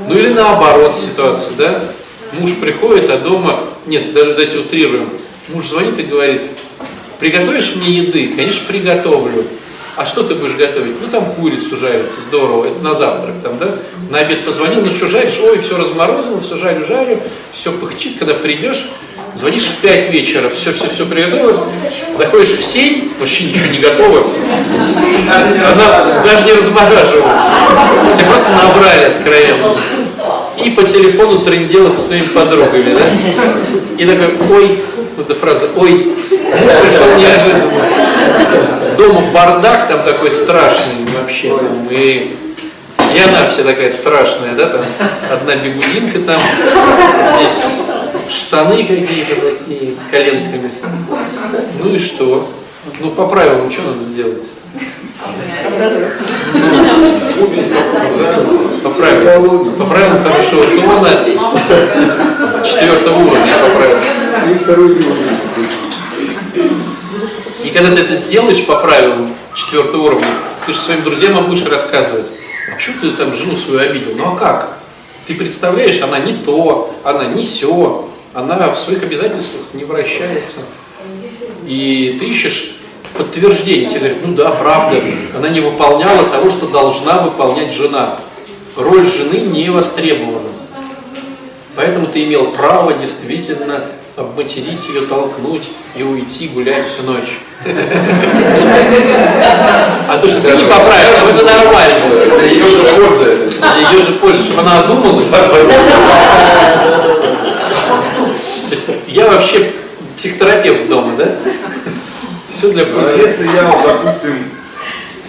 Ну 0.08 0.18
или 0.18 0.30
наоборот 0.30 0.96
ситуация, 0.96 1.56
да? 1.58 1.82
Муж 2.40 2.56
приходит, 2.56 3.10
а 3.10 3.18
дома, 3.18 3.60
нет, 3.86 4.14
даже 4.14 4.32
давайте 4.32 4.58
утрируем. 4.58 5.10
Муж 5.50 5.68
звонит 5.68 5.98
и 5.98 6.04
говорит, 6.04 6.42
приготовишь 7.20 7.76
мне 7.76 7.98
еды? 7.98 8.34
Конечно, 8.36 8.68
приготовлю. 8.68 9.46
А 9.96 10.06
что 10.06 10.24
ты 10.24 10.36
будешь 10.36 10.56
готовить? 10.56 10.96
Ну 11.02 11.08
там 11.10 11.26
курицу 11.34 11.76
жарить, 11.76 12.12
здорово, 12.18 12.68
это 12.68 12.82
на 12.82 12.94
завтрак 12.94 13.34
там, 13.44 13.58
да? 13.58 13.76
На 14.10 14.20
обед 14.20 14.40
позвонил, 14.40 14.82
ну 14.82 14.90
что 14.90 15.08
жаришь? 15.08 15.40
Ой, 15.44 15.60
все 15.60 15.78
разморозил, 15.78 16.40
все 16.40 16.56
жарю, 16.56 16.84
жарю, 16.84 17.20
все 17.52 17.72
пыхчит, 17.72 18.18
когда 18.18 18.34
придешь, 18.36 18.92
звонишь 19.34 19.64
в 19.64 19.78
5 19.78 20.10
вечера, 20.12 20.50
все, 20.50 20.74
все, 20.74 20.90
все 20.90 21.06
приготовил, 21.06 21.66
заходишь 22.14 22.50
в 22.50 22.64
7, 22.64 23.10
вообще 23.20 23.46
ничего 23.46 23.68
не 23.68 23.80
готово, 23.80 24.24
она 25.72 26.22
даже 26.24 26.46
не 26.46 26.54
размораживалась, 26.54 27.44
тебя 28.16 28.28
просто 28.28 28.50
набрали 28.52 29.06
откровенно. 29.06 29.76
И 30.58 30.72
по 30.72 30.84
телефону 30.84 31.40
трындела 31.40 31.90
со 31.90 32.02
своими 32.02 32.28
подругами, 32.28 32.94
да? 32.94 33.02
И 33.98 34.06
такой, 34.06 34.36
ой, 34.52 34.84
вот 35.16 35.30
эта 35.30 35.40
фраза, 35.40 35.70
ой, 35.78 35.92
муж 35.94 36.72
пришел 36.82 37.16
неожиданно. 37.18 37.72
Дома 38.98 39.22
бардак 39.34 39.88
там 39.88 40.04
такой 40.04 40.32
страшный 40.32 40.96
вообще. 41.18 41.50
Там, 41.50 41.88
и, 41.90 42.36
и 43.16 43.20
она 43.22 43.48
вся 43.48 43.64
такая 43.64 43.90
страшная, 43.90 44.54
да, 44.56 44.66
там 44.66 44.82
одна 45.32 45.56
бегудинка 45.56 46.20
там, 46.20 46.42
здесь 47.24 47.84
штаны 48.30 48.84
какие-то 48.84 49.36
такие 49.42 49.94
с 49.94 50.04
коленками. 50.04 50.72
Ну 51.84 51.96
и 51.96 52.00
что? 52.00 52.50
Ну 53.00 53.12
по 53.12 53.28
правилам 53.28 53.70
что 53.70 53.82
надо 53.84 54.04
сделать? 54.04 54.52
По 58.84 58.90
правилам, 58.90 59.72
по 59.74 59.86
правилам 59.86 60.24
хорошего 60.24 60.64
тона 60.64 61.10
четвертого 62.64 63.18
уровня 63.20 63.54
по 63.62 63.70
правилам. 63.76 64.98
И 67.64 67.70
когда 67.72 67.96
ты 67.96 68.02
это 68.02 68.16
сделаешь 68.16 68.66
по 68.66 68.78
правилам 68.78 69.36
четвертого 69.54 70.04
уровня, 70.04 70.28
ты 70.66 70.72
же 70.72 70.78
своим 70.78 71.04
друзьям 71.04 71.46
будешь 71.46 71.66
рассказывать, 71.66 72.32
а 72.72 72.76
почему 72.76 72.96
ты 73.02 73.12
там 73.12 73.34
жену 73.34 73.56
свою 73.56 73.82
обидел? 73.82 74.16
Ну 74.16 74.34
а 74.34 74.36
как? 74.36 74.78
Ты 75.28 75.36
представляешь, 75.36 76.02
она 76.02 76.20
не 76.20 76.34
то, 76.34 76.96
она 77.04 77.26
не 77.26 77.44
все, 77.44 78.10
она 78.40 78.70
в 78.72 78.80
своих 78.80 79.04
обязательствах 79.04 79.66
не 79.74 79.84
вращается. 79.86 80.60
И 81.66 82.18
ты 82.20 82.26
ищешь 82.26 82.78
подтверждение. 83.18 83.90
Тебе 83.90 84.00
говорят, 84.00 84.18
ну 84.26 84.34
да, 84.34 84.52
правда, 84.52 85.02
она 85.36 85.50
не 85.50 85.60
выполняла 85.60 86.24
того, 86.26 86.50
что 86.50 86.68
должна 86.68 87.20
выполнять 87.22 87.74
жена. 87.74 88.18
Роль 88.76 89.06
жены 89.06 89.42
не 89.42 89.70
востребована. 89.70 90.50
Поэтому 91.76 92.08
ты 92.08 92.24
имел 92.24 92.52
право 92.52 92.94
действительно 92.94 93.86
обматерить 94.18 94.88
ее, 94.90 95.02
толкнуть 95.02 95.70
и 95.96 96.04
уйти 96.04 96.50
гулять 96.50 96.86
всю 96.86 97.04
ночь. 97.04 97.40
А 100.08 100.18
то, 100.18 100.28
что 100.28 100.42
ты 100.42 100.58
не 100.58 100.64
поправил, 100.64 101.30
это 101.30 101.46
нормально. 101.46 102.44
Ее 102.44 102.70
же 102.70 102.84
польза. 102.84 103.32
Ее 103.94 104.02
же 104.02 104.12
пользы, 104.14 104.44
чтобы 104.44 104.62
она 104.62 104.80
одумалась. 104.80 105.34
То 108.70 108.76
есть 108.76 108.88
я 109.08 109.26
вообще 109.28 109.74
психотерапевт 110.16 110.88
дома, 110.90 111.16
да? 111.18 111.26
Все 112.48 112.72
для 112.72 112.84
А 112.84 112.86
пользы. 112.86 113.18
если 113.18 113.48
я, 113.48 113.64
допустим, 113.64 114.44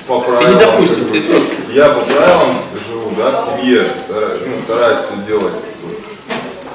по 0.07 0.20
Ты 0.20 0.26
правилам... 0.30 0.55
не 0.55 0.61
допустим, 0.61 1.05
ты 1.07 1.20
просто... 1.22 1.51
Я 1.72 1.88
по 1.91 2.01
правилам 2.01 2.59
живу, 2.86 3.12
да, 3.16 3.30
в 3.41 3.61
семье, 3.61 3.86
стараюсь, 4.07 4.38
ну, 4.45 4.53
стараюсь 4.64 4.99
все 4.99 5.26
делать. 5.26 5.55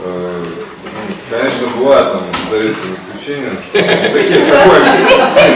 Э, 0.05 0.43
ну, 0.83 1.37
конечно, 1.37 1.67
бывает 1.77 2.11
там 2.13 2.21
за 2.49 2.57
редким 2.57 2.95
исключением, 3.13 3.53
что 3.53 3.79
ну, 3.79 4.13
такие, 4.13 4.39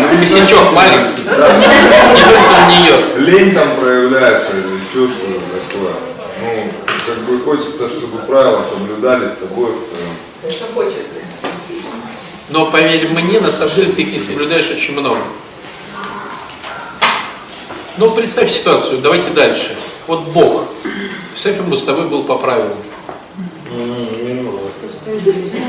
ну, 0.02 0.16
не 0.16 0.20
Косячок 0.20 0.72
маленький. 0.74 1.22
Да, 1.26 1.58
Не 1.58 2.24
то, 2.24 2.38
что 2.38 2.52
у 2.52 2.70
нее. 2.70 3.30
лень 3.30 3.56
там 3.56 3.68
проявляется 3.80 4.52
или 4.54 4.76
еще 4.76 5.12
что-то 5.12 5.40
такое. 5.72 5.94
Ну, 6.42 6.72
как 7.08 7.18
бы 7.26 7.40
хочется, 7.44 7.88
чтобы 7.88 8.18
правила 8.28 8.64
соблюдались 8.72 9.32
с 9.32 9.44
обоих 9.44 9.76
сторон. 9.88 10.16
Но 12.50 12.72
поверь 12.72 13.08
мне, 13.10 13.40
на 13.40 13.52
самом 13.52 13.76
деле 13.76 13.92
ты 13.92 14.02
их 14.04 14.14
не 14.14 14.20
соблюдаешь 14.20 14.70
очень 14.70 14.94
много. 15.00 15.20
Ну, 17.98 18.12
представь 18.12 18.50
ситуацию, 18.50 19.00
давайте 19.00 19.30
дальше. 19.32 19.76
Вот 20.08 20.24
Бог. 20.30 20.66
Представь, 21.32 21.60
он 21.60 21.70
бы 21.70 21.76
с 21.78 21.84
тобой 21.84 22.08
был 22.08 22.24
по 22.24 22.36
правилам. 22.38 22.78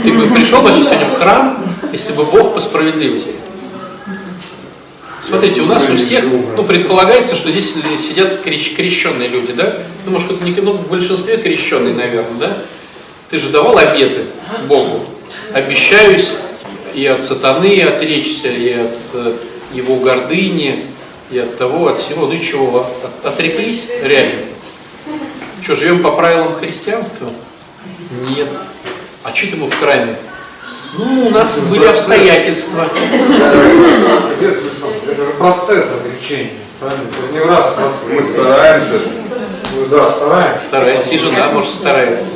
Ты 0.03 0.13
бы 0.13 0.27
пришел 0.35 0.63
вообще 0.63 0.83
сегодня 0.85 1.07
в 1.07 1.19
храм, 1.19 1.65
если 1.93 2.13
бы 2.15 2.25
Бог 2.25 2.55
по 2.55 2.61
справедливости. 2.61 3.37
Смотрите, 5.23 5.61
у 5.61 5.67
нас 5.67 5.89
у 5.91 5.97
всех, 5.97 6.25
ну, 6.57 6.65
предполагается, 6.65 7.37
что 7.37 7.51
здесь 7.51 7.75
сидят 7.99 8.45
крещ- 8.45 8.75
крещенные 8.75 9.29
люди, 9.29 9.53
да? 9.53 9.79
Это 10.05 10.45
не, 10.45 10.53
ну, 10.63 10.73
в 10.73 10.89
большинстве 10.89 11.37
крещенные, 11.37 11.95
наверное, 11.95 12.39
да? 12.39 12.59
Ты 13.31 13.39
же 13.39 13.51
давал 13.51 13.79
обеты 13.79 14.25
Богу. 14.67 15.07
Обещаюсь 15.55 16.35
и 16.95 17.07
от 17.07 17.23
сатаны 17.23 17.81
отречься, 17.83 18.49
и 18.49 18.73
от 18.73 18.99
э, 19.15 19.37
его 19.73 19.97
гордыни, 19.97 20.85
и 21.31 21.39
от 21.39 21.57
того, 21.57 21.89
от 21.89 21.99
всего. 21.99 22.27
Ну 22.27 22.33
и 22.33 22.41
чего, 22.41 22.87
от- 23.05 23.27
отреклись 23.27 23.89
реально? 24.03 24.47
Что, 25.63 25.77
живем 25.77 26.03
по 26.03 26.11
правилам 26.13 26.55
христианства? 26.55 27.29
Нет. 28.31 28.49
А 29.23 29.33
что 29.35 29.47
это 29.47 29.57
мы 29.59 29.69
в 29.69 29.79
храме? 29.79 30.17
Ну, 30.99 31.27
у 31.29 31.31
нас 31.31 31.61
были 31.67 31.87
обстоятельства. 31.87 32.83
Отец 32.83 34.55
Александр, 34.59 35.13
это 35.13 35.25
же 35.25 35.31
процесс 35.39 35.87
отречения, 35.93 36.55
правильно? 36.81 37.05
Это 37.09 37.33
не 37.33 37.39
раз 37.49 37.75
Мы 38.09 38.17
процесс. 38.17 38.33
стараемся. 38.33 39.01
Да, 39.91 40.11
стараемся. 40.11 40.65
Старается, 40.65 41.15
и 41.15 41.19
жена, 41.19 41.51
может, 41.53 41.71
старается. 41.71 42.33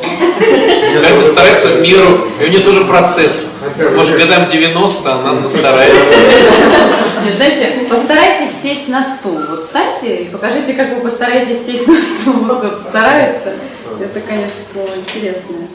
Каждый 1.03 1.23
старается 1.23 1.69
в 1.69 1.83
меру, 1.83 2.27
и 2.41 2.45
у 2.45 2.49
нее 2.49 2.61
тоже 2.61 2.85
процесс. 2.85 3.57
Может, 3.95 4.19
годам 4.19 4.47
90 4.47 5.13
она 5.13 5.49
старается. 5.49 6.17
Нет, 7.25 7.37
знаете, 7.37 7.87
постарайтесь 7.89 8.51
сесть 8.51 8.89
на 8.89 9.03
стул. 9.03 9.39
Вот 9.49 9.65
встаньте 9.65 10.17
и 10.17 10.25
покажите, 10.27 10.75
как 10.75 10.95
вы 10.95 11.01
постараетесь 11.01 11.65
сесть 11.65 11.89
на 11.89 12.01
стул. 12.01 12.35
Вот 12.45 12.83
старается. 12.89 13.55
Это, 14.01 14.21
конечно, 14.21 14.57
слово 14.73 14.89
интересное. 14.97 15.69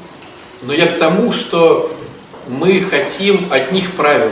Но 0.62 0.74
я 0.74 0.88
к 0.88 0.98
тому, 0.98 1.32
что 1.32 1.92
мы 2.48 2.82
хотим 2.82 3.48
от 3.52 3.72
них 3.72 3.92
правил. 3.92 4.32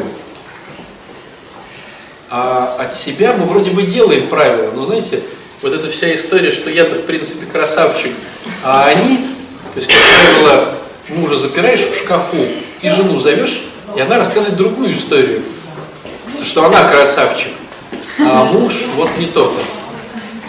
А 2.29 2.75
от 2.79 2.93
себя 2.93 3.33
мы 3.33 3.45
вроде 3.45 3.71
бы 3.71 3.83
делаем 3.83 4.27
правила. 4.27 4.71
Но 4.75 4.81
знаете, 4.81 5.21
вот 5.61 5.73
эта 5.73 5.89
вся 5.89 6.13
история, 6.13 6.51
что 6.51 6.69
я-то 6.69 6.95
в 6.95 7.05
принципе 7.05 7.45
красавчик, 7.45 8.11
а 8.63 8.85
они, 8.85 9.17
то 9.73 9.79
есть, 9.79 9.87
как 9.87 9.97
правило, 9.97 10.73
мужа 11.09 11.35
запираешь 11.35 11.81
в 11.81 11.95
шкафу 11.97 12.47
и 12.81 12.89
жену 12.89 13.17
зовешь, 13.17 13.61
и 13.95 14.01
она 14.01 14.17
рассказывает 14.17 14.57
другую 14.57 14.93
историю, 14.93 15.41
что 16.43 16.65
она 16.65 16.83
красавчик, 16.83 17.51
а 18.19 18.45
муж 18.45 18.85
вот 18.95 19.09
не 19.17 19.25
то-то. 19.27 19.59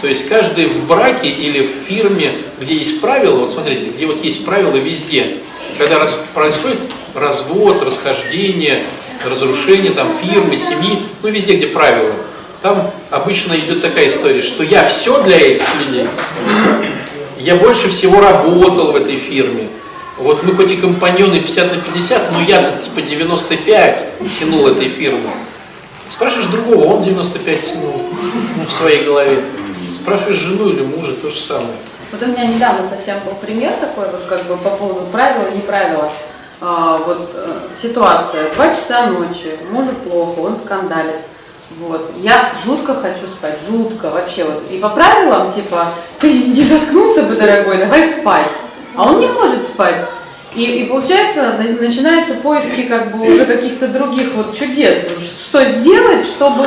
То 0.01 0.07
есть 0.07 0.29
каждый 0.29 0.65
в 0.67 0.85
браке 0.85 1.27
или 1.29 1.61
в 1.61 1.69
фирме, 1.87 2.31
где 2.61 2.75
есть 2.75 3.01
правила, 3.01 3.39
вот 3.39 3.51
смотрите, 3.51 3.87
где 3.87 4.05
вот 4.05 4.23
есть 4.23 4.45
правила 4.45 4.77
везде, 4.77 5.37
когда 5.77 5.99
раз, 5.99 6.23
происходит 6.33 6.79
развод, 7.13 7.81
расхождение, 7.81 8.81
разрушение 9.25 9.91
там 9.91 10.13
фирмы, 10.21 10.55
семьи, 10.55 10.99
ну 11.21 11.29
везде, 11.29 11.57
где 11.57 11.67
правила, 11.67 12.13
там 12.61 12.91
обычно 13.09 13.53
идет 13.53 13.81
такая 13.81 14.07
история, 14.07 14.41
что 14.41 14.63
я 14.63 14.83
все 14.83 15.21
для 15.23 15.37
этих 15.39 15.67
людей, 15.79 16.07
я 17.37 17.55
больше 17.55 17.89
всего 17.89 18.19
работал 18.19 18.91
в 18.91 18.95
этой 18.95 19.15
фирме, 19.15 19.69
вот 20.19 20.43
мы 20.43 20.53
хоть 20.53 20.71
и 20.71 20.75
компаньоны 20.75 21.39
50 21.39 21.75
на 21.75 21.81
50, 21.81 22.33
но 22.33 22.41
я-то 22.41 22.77
типа 22.77 23.01
95 23.01 24.05
тянул 24.37 24.67
этой 24.67 24.89
фирмы. 24.89 25.31
Спрашиваешь 26.09 26.47
другого, 26.47 26.95
он 26.95 27.01
95 27.01 27.63
тянул 27.63 27.93
ну, 28.57 28.65
в 28.65 28.71
своей 28.71 29.05
голове. 29.05 29.41
Спрашиваешь 29.89 30.35
жену 30.35 30.69
или 30.69 30.81
мужа, 30.81 31.13
то 31.13 31.29
же 31.29 31.37
самое. 31.37 31.69
Вот 32.11 32.21
у 32.21 32.25
меня 32.25 32.47
недавно 32.47 32.85
совсем 32.85 33.17
был 33.19 33.33
пример 33.35 33.71
такой, 33.79 34.07
вот 34.11 34.23
как 34.27 34.43
бы 34.45 34.57
по 34.57 34.71
поводу 34.71 35.05
правила, 35.11 35.49
не 35.51 35.61
правила. 35.61 36.11
А, 36.59 36.97
вот 36.97 37.31
э, 37.33 37.59
ситуация, 37.73 38.51
два 38.55 38.69
часа 38.69 39.05
ночи, 39.05 39.57
мужу 39.71 39.91
плохо, 40.03 40.39
он 40.39 40.55
скандалит. 40.55 41.21
Вот. 41.77 42.11
Я 42.17 42.51
жутко 42.65 42.95
хочу 42.95 43.27
спать, 43.27 43.59
жутко 43.67 44.09
вообще. 44.09 44.43
Вот. 44.43 44.63
И 44.71 44.79
по 44.79 44.89
правилам, 44.89 45.51
типа, 45.53 45.85
ты 46.19 46.31
не 46.31 46.63
заткнулся 46.63 47.23
бы, 47.23 47.35
дорогой, 47.35 47.77
давай 47.77 48.03
спать. 48.03 48.51
А 48.95 49.05
он 49.09 49.19
не 49.19 49.27
может 49.27 49.67
спать. 49.67 50.01
И, 50.55 50.63
и 50.63 50.85
получается, 50.85 51.53
на- 51.59 51.81
начинаются 51.81 52.33
поиски 52.35 52.81
как 52.83 53.15
бы 53.15 53.29
уже 53.29 53.45
каких-то 53.45 53.87
других 53.87 54.33
вот 54.33 54.57
чудес. 54.57 55.05
Что 55.19 55.63
сделать, 55.63 56.25
чтобы, 56.25 56.65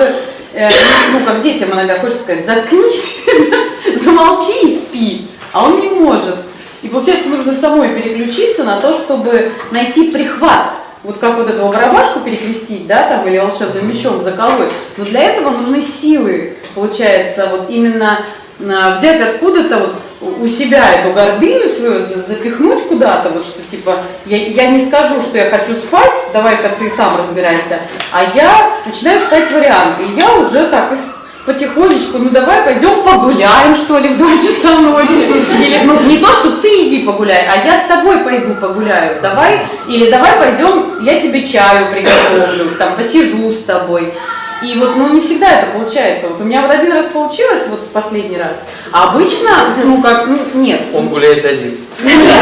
э, 0.55 0.69
ну, 1.13 1.25
как 1.27 1.43
детям 1.43 1.73
иногда 1.73 1.99
хочется 1.99 2.23
сказать, 2.23 2.47
заткнись, 2.47 3.19
замолчи 4.03 4.67
и 4.69 4.77
спи. 4.77 5.27
А 5.53 5.65
он 5.65 5.81
не 5.81 5.89
может. 5.89 6.37
И 6.83 6.89
получается, 6.89 7.29
нужно 7.29 7.55
самой 7.55 7.89
переключиться 7.91 8.63
на 8.65 8.81
то, 8.81 8.95
чтобы 8.95 9.53
найти 9.73 10.11
прихват. 10.11 10.71
Вот 11.05 11.19
как 11.19 11.37
вот 11.37 11.51
этого 11.51 11.73
барабашку 11.73 12.21
перекрестить, 12.21 12.87
да, 12.87 13.09
там, 13.09 13.27
или 13.27 13.39
волшебным 13.39 13.89
мечом 13.89 14.23
заколоть. 14.23 14.71
Но 14.97 15.05
для 15.05 15.23
этого 15.25 15.51
нужны 15.51 15.83
силы, 15.83 16.57
получается, 16.75 17.49
вот 17.51 17.69
именно 17.69 18.21
а, 18.61 18.95
взять 18.95 19.21
откуда-то 19.21 19.79
вот 19.79 19.95
у 20.41 20.47
себя 20.47 20.85
эту 20.95 21.13
гордыню 21.13 21.69
свою, 21.69 22.01
за- 22.01 22.21
запихнуть 22.21 22.87
куда-то, 22.87 23.31
вот 23.31 23.45
что 23.45 23.61
типа, 23.69 23.99
я, 24.27 24.37
я 24.37 24.67
не 24.71 24.85
скажу, 24.85 25.21
что 25.21 25.37
я 25.37 25.51
хочу 25.51 25.75
спать, 25.75 26.13
давай-ка 26.33 26.69
ты 26.79 26.89
сам 26.89 27.19
разбирайся, 27.19 27.79
а 28.13 28.23
я 28.37 28.71
начинаю 28.87 29.19
искать 29.21 29.51
варианты. 29.51 30.05
И 30.05 30.21
я 30.21 30.33
уже 30.37 30.69
так 30.69 30.93
из- 30.93 31.11
потихонечку, 31.47 32.19
ну 32.19 32.31
давай 32.31 32.63
пойдем 32.63 33.03
погуляем, 33.03 33.75
что 33.75 33.99
ли, 33.99 34.09
в 34.11 34.17
2 34.17 34.37
часа 34.37 34.79
ночи. 34.79 35.31
Или, 35.61 35.81
ну, 35.85 36.01
не 36.03 36.19
то, 36.19 36.29
что 36.33 36.57
ты 36.59 36.87
иди 36.87 37.01
погуляй, 37.05 37.47
а 37.47 37.67
я 37.67 37.81
с 37.81 37.87
тобой 37.87 38.19
пойду 38.19 38.55
погуляю. 38.55 39.21
Давай, 39.21 39.67
или 39.89 40.11
давай 40.11 40.33
пойдем, 40.39 41.03
я 41.03 41.21
тебе 41.21 41.45
чаю 41.45 41.87
приготовлю, 41.93 42.71
там, 42.79 42.95
посижу 42.95 43.51
с 43.51 43.65
тобой. 43.65 44.15
И 44.63 44.79
вот, 44.79 44.97
ну, 44.97 45.13
не 45.13 45.21
всегда 45.21 45.61
это 45.61 45.73
получается. 45.73 46.29
Вот 46.29 46.41
у 46.41 46.45
меня 46.45 46.63
вот 46.63 46.71
один 46.71 46.93
раз 46.93 47.07
получилось, 47.07 47.67
вот 47.69 47.89
последний 47.89 48.37
раз. 48.37 48.59
А 48.93 49.11
обычно, 49.11 49.51
ну, 49.85 50.01
как, 50.01 50.27
ну, 50.27 50.39
нет. 50.55 50.81
Он 50.95 51.09
гуляет 51.09 51.45
один. 51.45 51.79
Нет, 52.03 52.19
нет. 52.19 52.35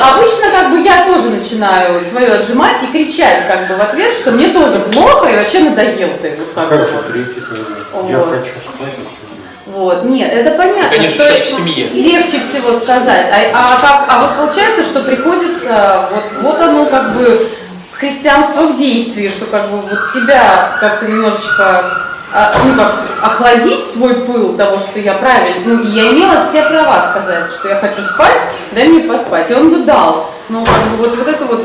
Обычно 0.00 0.50
как 0.50 0.70
бы 0.70 0.80
я 0.80 1.04
тоже 1.06 1.30
начинаю 1.30 2.00
свое 2.02 2.32
отжимать 2.32 2.82
и 2.82 2.86
кричать 2.86 3.46
как 3.46 3.68
бы 3.68 3.76
в 3.76 3.80
ответ, 3.80 4.12
что 4.12 4.32
мне 4.32 4.48
тоже 4.48 4.80
плохо 4.92 5.28
и 5.28 5.36
вообще 5.36 5.60
надоел 5.60 6.10
ты. 6.20 6.36
Вот 6.38 6.48
как 6.54 6.68
бы 6.68 6.78
Как 6.78 6.88
же 6.88 6.96
вот. 6.96 7.12
третий? 7.12 7.42
Я 8.10 8.18
хочу 8.18 8.52
спать. 8.60 8.88
и. 8.98 9.24
Вот, 9.66 10.04
нет, 10.04 10.32
это 10.32 10.50
понятно, 10.50 10.90
конечно, 10.90 11.24
что 11.24 11.34
сейчас 11.34 11.48
в 11.48 11.56
семье. 11.56 11.88
легче 11.88 12.38
всего 12.40 12.78
сказать. 12.78 13.26
А, 13.32 13.64
а, 13.64 13.80
как, 13.80 14.04
а 14.08 14.22
вот 14.22 14.36
получается, 14.36 14.82
что 14.84 15.00
приходится, 15.00 16.08
вот, 16.12 16.24
вот 16.42 16.60
оно 16.60 16.86
как 16.86 17.14
бы 17.14 17.48
христианство 17.98 18.62
в 18.62 18.76
действии, 18.76 19.28
что 19.28 19.46
как 19.46 19.70
бы 19.70 19.78
вот 19.78 20.04
себя 20.12 20.76
как-то 20.80 21.06
немножечко 21.06 22.04
а, 22.32 22.52
ну, 22.64 22.74
как, 22.74 22.94
охладить 23.22 23.86
свой 23.92 24.14
пыл 24.22 24.56
того, 24.56 24.80
что 24.80 24.98
я 24.98 25.14
правильно, 25.14 25.60
ну, 25.64 25.84
я 25.84 26.10
имела 26.10 26.44
все 26.44 26.64
права 26.64 27.00
сказать, 27.00 27.46
что 27.48 27.68
я 27.68 27.76
хочу 27.76 28.02
спать, 28.02 28.40
дай 28.72 28.88
мне 28.88 29.08
поспать. 29.08 29.50
И 29.50 29.54
он 29.54 29.70
бы 29.70 29.84
дал. 29.84 30.30
Ну, 30.48 30.64
как 30.64 30.82
бы 30.90 30.96
вот, 30.96 31.16
вот 31.16 31.28
это 31.28 31.44
вот 31.44 31.64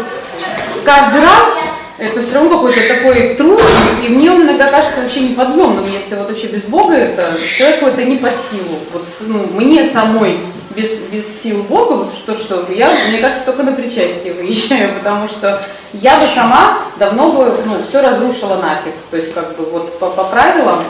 каждый 0.85 1.21
раз 1.21 1.57
это 1.97 2.21
все 2.21 2.35
равно 2.35 2.51
какой-то 2.51 2.79
такой 2.87 3.35
труд, 3.35 3.61
и 4.05 4.09
мне 4.09 4.31
он 4.31 4.43
иногда 4.43 4.67
кажется 4.67 5.01
вообще 5.01 5.21
неподъемным, 5.21 5.85
если 5.91 6.15
вот 6.15 6.29
вообще 6.29 6.47
без 6.47 6.61
Бога 6.61 6.93
это, 6.93 7.27
человеку 7.43 7.87
это 7.87 8.05
не 8.05 8.17
под 8.17 8.37
силу. 8.37 8.79
Вот, 8.93 9.03
ну, 9.21 9.47
мне 9.53 9.85
самой 9.85 10.39
без, 10.79 10.99
без 11.11 11.41
сил 11.41 11.63
Бога, 11.63 11.93
вот 11.93 12.13
что, 12.13 12.35
что, 12.35 12.65
я, 12.71 12.91
мне 13.09 13.19
кажется, 13.19 13.45
только 13.45 13.63
на 13.63 13.73
причастие 13.73 14.33
выезжаю, 14.33 14.93
потому 14.99 15.27
что 15.27 15.61
я 15.93 16.17
бы 16.17 16.25
сама 16.25 16.79
давно 16.97 17.31
бы, 17.33 17.53
ну, 17.65 17.83
все 17.83 18.01
разрушила 18.01 18.55
нафиг, 18.55 18.93
то 19.11 19.17
есть 19.17 19.33
как 19.33 19.57
бы 19.57 19.65
вот 19.65 19.99
по, 19.99 20.09
по 20.09 20.23
правилам, 20.25 20.83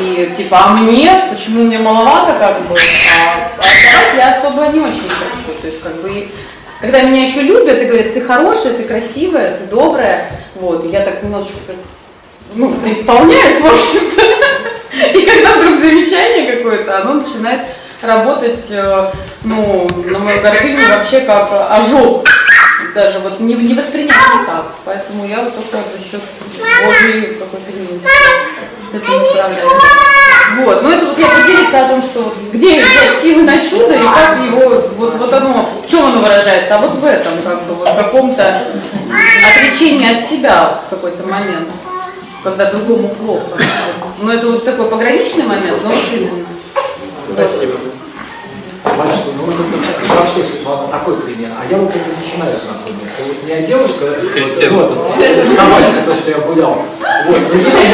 и 0.00 0.32
типа, 0.36 0.64
а 0.64 0.68
мне, 0.74 1.24
почему 1.32 1.64
мне 1.64 1.78
маловато 1.78 2.38
как 2.38 2.60
бы, 2.68 2.76
а, 2.76 3.50
а 3.58 4.16
я 4.16 4.30
особо 4.30 4.66
не 4.68 4.80
очень 4.80 5.08
хочу, 5.08 5.60
то 5.60 5.66
есть 5.66 5.80
как 5.80 5.94
бы 6.02 6.28
когда 6.80 7.00
меня 7.02 7.24
еще 7.24 7.40
любят 7.40 7.80
и 7.80 7.86
говорят, 7.86 8.12
ты 8.12 8.20
хорошая, 8.20 8.74
ты 8.74 8.82
красивая, 8.82 9.56
ты 9.56 9.64
добрая, 9.64 10.30
вот, 10.54 10.90
я 10.92 11.00
так 11.00 11.22
немножечко 11.22 11.72
ну, 12.54 12.74
преисполняюсь, 12.74 13.60
в 13.60 13.66
общем-то. 13.66 14.22
И 15.18 15.26
когда 15.26 15.54
вдруг 15.54 15.76
замечание 15.76 16.56
какое-то, 16.56 17.00
оно 17.00 17.14
начинает 17.14 17.62
работать, 18.06 18.66
э, 18.70 19.10
ну, 19.42 19.86
на 20.06 20.18
мою 20.18 20.40
гордыню 20.42 20.88
вообще 20.88 21.20
как 21.20 21.48
ожог. 21.70 22.26
Даже 22.94 23.18
вот 23.18 23.40
не, 23.40 23.54
не 23.54 23.74
воспринимаю 23.74 24.46
так. 24.46 24.66
Поэтому 24.84 25.26
я 25.26 25.42
вот 25.42 25.54
только 25.54 25.78
за 25.96 26.04
счет 26.04 26.20
Божьей 26.58 27.34
какой-то 27.34 27.72
милости 27.72 28.08
с 28.90 28.94
этим 28.94 29.20
справляюсь. 29.30 30.04
Вот, 30.56 30.82
ну 30.82 30.90
это 30.90 31.06
вот 31.06 31.18
я 31.18 31.26
поделиться 31.26 31.84
о 31.84 31.88
том, 31.88 32.02
что 32.02 32.22
вот 32.22 32.34
где 32.52 32.76
взять 32.76 33.20
силы 33.22 33.42
на 33.42 33.58
чудо 33.58 33.94
и 33.94 34.02
как 34.02 34.38
его, 34.38 34.68
вот, 34.68 35.16
вот 35.16 35.32
оно, 35.32 35.68
в 35.84 35.90
чем 35.90 36.04
оно 36.04 36.20
выражается, 36.20 36.76
а 36.76 36.78
вот 36.78 36.94
в 36.94 37.04
этом, 37.04 37.32
как 37.44 37.62
бы, 37.64 37.74
вот 37.74 37.88
в 37.88 37.96
каком-то 37.96 38.62
отречении 39.56 40.16
от 40.16 40.24
себя 40.24 40.80
в 40.86 40.90
какой-то 40.90 41.26
момент, 41.26 41.70
когда 42.44 42.70
другому 42.70 43.08
плохо. 43.08 43.58
Но 44.20 44.32
это 44.32 44.46
вот 44.46 44.64
такой 44.64 44.86
пограничный 44.86 45.44
момент, 45.44 45.82
но 45.82 45.90
вот 45.90 46.04
именно. 46.12 46.46
Спасибо. 47.32 47.72
Батюшка, 48.84 49.30
ну 49.34 49.44
вот 49.46 49.54
это 49.54 50.06
хорошо, 50.06 50.40
если 50.40 50.62
вам 50.62 50.90
такой 50.90 51.16
пример. 51.16 51.50
А 51.58 51.64
я 51.70 51.78
вот 51.78 51.90
только 51.90 52.06
начинаю 52.20 52.52
знакомиться. 52.52 53.24
Вот 53.26 53.36
у 53.42 53.46
меня 53.46 53.66
девушка... 53.66 54.20
С 54.20 54.28
христианством. 54.28 54.98
Вот, 54.98 55.56
собачка, 55.56 56.02
то, 56.04 56.14
что 56.14 56.30
я 56.30 56.38
гулял. 56.40 56.82
Вот, 57.26 57.38
ей 57.54 57.92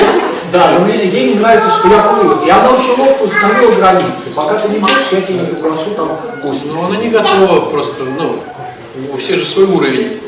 Да, 0.52 0.72
но 0.72 0.84
мне, 0.84 1.04
ей 1.06 1.34
не 1.34 1.40
нравится, 1.40 1.70
что 1.78 1.88
я 1.88 2.02
курю. 2.02 2.44
И 2.44 2.50
она 2.50 2.70
очень 2.70 2.98
ловко 2.98 3.22
установила 3.22 3.72
границы. 3.72 4.30
Пока 4.34 4.58
ты 4.58 4.68
не 4.68 4.78
будешь, 4.78 5.12
я 5.12 5.20
тебе 5.20 5.38
не 5.38 5.46
приглашу 5.46 5.90
там 5.96 6.18
кость. 6.42 6.66
Ну, 6.66 6.84
она 6.84 6.96
не 6.96 7.08
готова 7.08 7.70
просто, 7.70 8.02
ну, 8.04 8.40
у 9.12 9.16
всех 9.16 9.38
же 9.38 9.44
свой 9.44 9.66
уровень, 9.66 10.18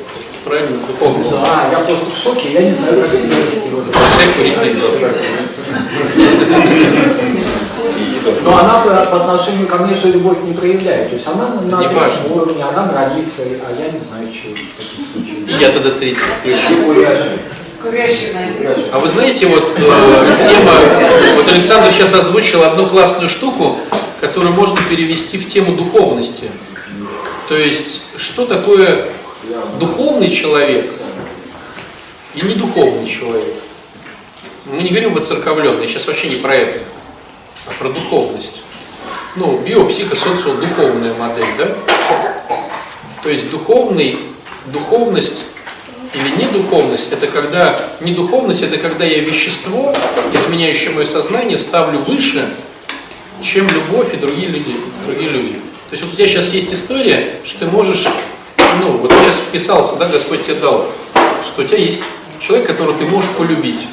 правильно, 0.44 0.78
духовности. 0.86 1.34
А, 1.44 1.70
я 1.72 1.78
просто 1.78 2.04
в 2.04 2.16
шоке, 2.16 2.52
я 2.52 2.62
не 2.62 2.70
знаю, 2.70 3.02
как 3.02 3.10
в 3.10 3.14
этом. 3.14 3.92
Всех 4.10 4.36
курить 4.36 4.54
Но 8.42 8.56
она 8.58 8.80
по, 8.80 8.90
по 9.06 9.16
отношению 9.24 9.66
ко 9.66 9.78
мне 9.78 9.94
же 9.94 10.08
любовь 10.12 10.38
не 10.44 10.52
проявляет. 10.54 11.10
То 11.10 11.16
есть 11.16 11.26
она 11.26 11.48
на 11.62 11.80
Не 11.80 11.88
важно. 11.88 12.34
уровне, 12.34 12.64
она 12.64 12.86
нравится, 12.86 13.42
а 13.42 13.72
я 13.78 13.90
не 13.90 14.00
знаю, 14.00 14.28
чего 14.32 14.54
в 14.54 14.76
таких 14.76 15.06
случаях. 15.12 15.48
И 15.48 15.62
я 15.62 15.70
тогда 15.70 15.90
третий 15.90 16.20
включу. 16.40 17.38
А 18.92 18.98
вы 19.00 19.08
знаете, 19.08 19.46
вот 19.46 19.72
э, 19.76 20.36
тема, 20.38 20.72
вот 21.34 21.48
Александр 21.50 21.90
сейчас 21.90 22.14
озвучил 22.14 22.62
одну 22.62 22.86
классную 22.88 23.28
штуку, 23.28 23.76
которую 24.20 24.52
можно 24.52 24.78
перевести 24.88 25.36
в 25.36 25.46
тему 25.48 25.74
духовности. 25.74 26.44
То 27.48 27.56
есть, 27.56 28.02
что 28.16 28.46
такое 28.46 29.06
духовный 29.80 30.30
человек 30.30 30.88
и 32.36 32.42
недуховный 32.42 33.06
человек? 33.06 33.54
Мы 34.66 34.82
не 34.84 34.90
говорим 34.90 35.12
воцерковленный, 35.12 35.88
сейчас 35.88 36.06
вообще 36.06 36.28
не 36.30 36.36
про 36.36 36.54
это, 36.54 36.78
про 37.78 37.88
духовность. 37.88 38.62
Ну, 39.36 39.58
биопсихосоциодуховная 39.58 41.14
модель, 41.14 41.44
да? 41.58 41.68
То 43.22 43.30
есть 43.30 43.50
духовный, 43.50 44.18
духовность 44.66 45.46
или 46.14 46.44
недуховность, 46.44 47.12
это 47.12 47.26
когда, 47.26 47.78
недуховность 48.00 48.62
это 48.62 48.76
когда 48.76 49.04
я 49.04 49.20
вещество, 49.20 49.94
изменяющее 50.32 50.90
мое 50.90 51.04
сознание, 51.04 51.56
ставлю 51.56 52.00
выше, 52.00 52.46
чем 53.40 53.66
любовь 53.68 54.12
и 54.12 54.16
другие 54.16 54.48
люди. 54.48 54.76
Другие 55.06 55.30
люди. 55.30 55.52
То 55.52 55.92
есть 55.92 56.04
вот 56.04 56.12
у 56.12 56.16
тебя 56.16 56.28
сейчас 56.28 56.52
есть 56.52 56.72
история, 56.72 57.40
что 57.44 57.60
ты 57.60 57.66
можешь, 57.66 58.08
ну 58.80 58.98
вот 58.98 59.10
ты 59.10 59.16
сейчас 59.22 59.38
вписался, 59.38 59.96
да, 59.96 60.08
Господь 60.08 60.44
тебе 60.44 60.54
дал, 60.54 60.86
что 61.42 61.62
у 61.62 61.64
тебя 61.64 61.78
есть 61.78 62.04
человек, 62.38 62.66
которого 62.66 62.96
ты 62.96 63.04
можешь 63.04 63.30
полюбить. 63.32 63.86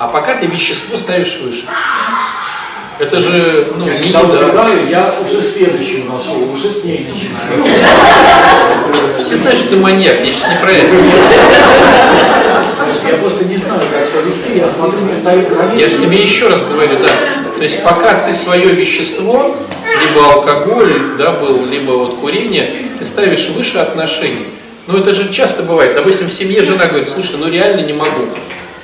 А 0.00 0.08
пока 0.08 0.34
ты 0.34 0.46
вещество 0.46 0.96
ставишь 0.96 1.40
выше. 1.42 1.66
Это 2.98 3.20
же, 3.20 3.66
ну, 3.76 3.84
не 3.84 4.08
Я 4.08 4.20
еда. 4.20 4.22
выбираю, 4.22 4.88
я 4.88 5.14
уже 5.22 5.42
следующую 5.42 6.06
нашел, 6.06 6.50
уже 6.50 6.72
с 6.72 6.84
ней 6.84 7.06
начинаю. 7.06 7.66
Все 9.18 9.36
знают, 9.36 9.58
что 9.58 9.68
ты 9.68 9.76
маньяк, 9.76 10.24
я 10.24 10.32
сейчас 10.32 10.48
не 10.48 10.56
про 10.56 10.70
это. 10.70 10.96
Я 13.10 13.16
просто 13.18 13.44
не 13.44 13.58
знаю, 13.58 13.82
как 13.92 14.08
себя 14.08 14.22
вести, 14.22 14.58
я 14.58 14.68
смотрю, 14.68 15.00
мне 15.00 15.16
ставят 15.18 15.50
границы. 15.50 15.78
Я 15.78 15.88
же 15.90 15.98
тебе 15.98 16.22
еще 16.22 16.48
раз 16.48 16.64
говорю, 16.64 16.98
да. 16.98 17.10
То 17.58 17.62
есть 17.62 17.82
пока 17.82 18.14
ты 18.14 18.32
свое 18.32 18.68
вещество, 18.68 19.54
либо 19.84 20.32
алкоголь, 20.32 21.16
да, 21.18 21.32
был, 21.32 21.66
либо 21.66 21.90
вот 21.90 22.20
курение, 22.20 22.86
ты 22.98 23.04
ставишь 23.04 23.48
выше 23.48 23.76
отношений. 23.76 24.46
Но 24.86 24.96
это 24.96 25.12
же 25.12 25.30
часто 25.30 25.62
бывает. 25.62 25.94
Допустим, 25.94 26.28
в 26.28 26.32
семье 26.32 26.62
жена 26.62 26.86
говорит, 26.86 27.10
слушай, 27.10 27.36
ну 27.38 27.50
реально 27.50 27.82
не 27.82 27.92
могу. 27.92 28.28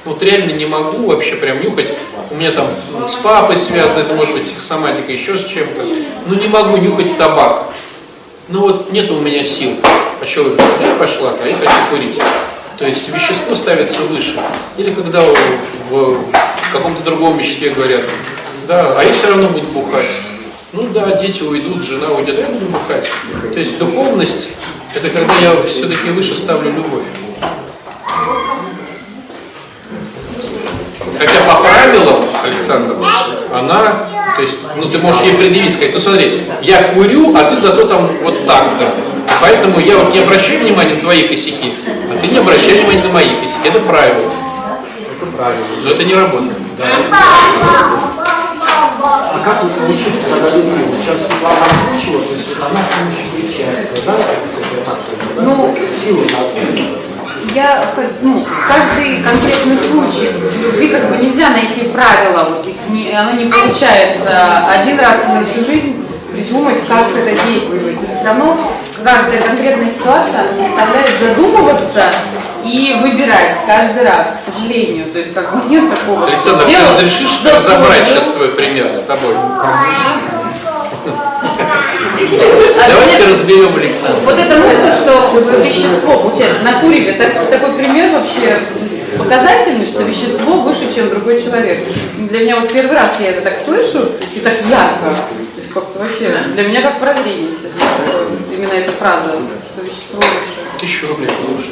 Вот 0.06 0.22
реально 0.22 0.52
не 0.52 0.66
могу 0.66 1.06
вообще 1.08 1.34
прям 1.34 1.60
нюхать. 1.60 1.92
У 2.30 2.36
меня 2.36 2.52
там 2.52 2.68
с 3.06 3.16
папой 3.16 3.56
связано, 3.56 4.00
это 4.00 4.14
может 4.14 4.34
быть 4.34 4.44
психосоматика, 4.44 5.10
еще 5.12 5.36
с 5.36 5.44
чем-то. 5.44 5.82
Ну 6.26 6.34
не 6.36 6.48
могу 6.48 6.76
нюхать 6.76 7.16
табак. 7.18 7.64
Ну 8.48 8.60
вот 8.60 8.92
нет 8.92 9.10
у 9.10 9.18
меня 9.20 9.42
сил. 9.42 9.72
А 10.20 10.24
что 10.24 10.44
вы, 10.44 10.56
да, 10.56 10.94
пошла, 10.98 11.34
а 11.42 11.46
я 11.46 11.54
хочу 11.56 11.72
курить. 11.90 12.18
То 12.78 12.86
есть 12.86 13.08
вещество 13.08 13.54
ставится 13.54 14.00
выше. 14.02 14.38
Или 14.78 14.94
когда 14.94 15.20
в, 15.20 15.34
в- 15.90 16.18
в 16.24 16.72
каком-то 16.72 17.02
другом 17.02 17.36
веществе 17.38 17.70
говорят, 17.70 18.02
да, 18.68 18.94
а 18.98 19.02
я 19.04 19.12
все 19.12 19.28
равно 19.28 19.48
буду 19.48 19.66
бухать. 19.68 20.06
Ну 20.72 20.82
да, 20.94 21.12
дети 21.16 21.42
уйдут, 21.42 21.84
жена 21.84 22.10
уйдет, 22.10 22.38
а 22.38 22.42
я 22.42 22.46
буду 22.48 22.66
бухать. 22.66 23.10
То 23.52 23.58
есть 23.58 23.78
духовность, 23.78 24.54
это 24.94 25.08
когда 25.10 25.34
я 25.38 25.56
все-таки 25.62 26.10
выше 26.10 26.34
ставлю 26.34 26.70
любовь. 26.70 27.02
Хотя 31.18 31.40
по 31.48 31.62
правилам, 31.62 32.24
Александр, 32.44 32.94
она, 33.52 34.08
то 34.36 34.42
есть, 34.42 34.58
ну 34.76 34.88
ты 34.88 34.98
можешь 34.98 35.22
ей 35.22 35.34
предъявить, 35.34 35.72
сказать, 35.72 35.92
ну 35.94 35.98
смотри, 35.98 36.42
я 36.62 36.92
курю, 36.94 37.34
а 37.36 37.44
ты 37.44 37.56
зато 37.56 37.86
там 37.86 38.06
вот 38.22 38.46
так-то. 38.46 38.84
Поэтому 39.40 39.78
я 39.80 39.96
вот 39.96 40.12
не 40.12 40.20
обращаю 40.20 40.60
внимания 40.60 40.94
на 40.94 41.00
твои 41.00 41.26
косяки, 41.28 41.74
а 42.10 42.16
ты 42.20 42.28
не 42.28 42.38
обращай 42.38 42.80
внимания 42.80 43.02
на 43.02 43.10
мои 43.10 43.40
косяки. 43.40 43.68
Это 43.68 43.80
правило. 43.80 44.30
Это 45.16 45.26
правильно. 45.36 45.64
Но 45.82 45.90
это 45.90 46.04
не 46.04 46.14
работает. 46.14 46.52
А 48.98 49.38
как 49.44 49.62
вы 49.62 49.70
научиться 49.80 50.28
тогда 50.28 50.48
Сейчас 50.50 51.20
вам 51.42 51.52
озвучила, 51.52 52.20
то 52.20 52.34
есть 52.34 52.48
она 52.60 52.80
помощью 52.90 53.26
причастия, 53.34 54.02
да? 54.04 54.12
Да? 54.86 55.42
Ну, 55.42 55.74
Силы 56.02 56.26
надо. 56.32 57.15
Я, 57.56 57.86
ну, 58.20 58.44
каждый 58.68 59.22
конкретный 59.22 59.78
случай 59.78 60.30
любви 60.60 60.88
как 60.88 61.08
бы 61.08 61.16
нельзя 61.16 61.48
найти 61.48 61.84
правила, 61.88 62.50
вот 62.50 62.66
их 62.66 62.76
не, 62.90 63.10
оно 63.14 63.30
не 63.30 63.46
получается 63.46 64.62
один 64.68 65.00
раз 65.00 65.26
на 65.26 65.42
всю 65.42 65.64
жизнь 65.64 66.06
придумать, 66.30 66.86
как 66.86 67.06
это. 67.16 67.34
То 67.34 67.46
есть 67.46 67.66
все 68.14 68.24
равно 68.26 68.58
каждая 69.02 69.40
конкретная 69.40 69.88
ситуация 69.88 70.40
она 70.40 70.66
заставляет 70.66 71.10
задумываться 71.18 72.02
и 72.62 72.94
выбирать 73.00 73.56
каждый 73.66 74.04
раз, 74.04 74.34
к 74.36 74.52
сожалению. 74.52 75.10
То 75.10 75.18
есть 75.18 75.32
как 75.32 75.50
бы 75.50 75.66
нет 75.70 75.84
такого. 75.88 76.26
Александр, 76.26 76.66
ты 76.66 76.76
разрешишь 76.76 77.40
разобрать 77.42 78.06
сейчас 78.06 78.26
твой 78.26 78.50
пример 78.50 78.94
с 78.94 79.00
тобой? 79.00 79.34
А 79.34 80.45
Давайте 82.88 83.24
разберем 83.26 83.76
Александра. 83.76 84.20
Вот 84.24 84.38
эта 84.38 84.56
мысль, 84.56 84.92
что 85.00 85.32
вещество, 85.62 86.18
получается, 86.18 86.62
на 86.62 86.80
куриве, 86.80 87.12
так- 87.12 87.48
такой 87.50 87.72
пример 87.74 88.10
вообще 88.12 88.60
показательный, 89.18 89.86
что 89.86 90.02
вещество 90.02 90.54
выше, 90.60 90.92
чем 90.94 91.08
другой 91.08 91.40
человек. 91.42 91.82
Для 92.18 92.40
меня 92.40 92.60
вот 92.60 92.72
первый 92.72 92.94
раз 92.96 93.12
я 93.20 93.30
это 93.30 93.42
так 93.42 93.54
слышу 93.58 94.08
и 94.34 94.40
так 94.40 94.54
ярко. 94.68 95.04
То 95.04 95.60
есть 95.60 95.72
как-то 95.72 95.98
вообще, 96.00 96.42
для 96.54 96.62
меня 96.64 96.82
как 96.82 97.00
прозрение 97.00 97.52
такое, 97.52 98.26
именно 98.54 98.72
эта 98.72 98.92
фраза, 98.92 99.32
что 99.72 99.82
вещество 99.82 100.20
выше. 100.20 100.80
Тысячу 100.80 101.06
рублей 101.08 101.30
положишь. 101.40 101.70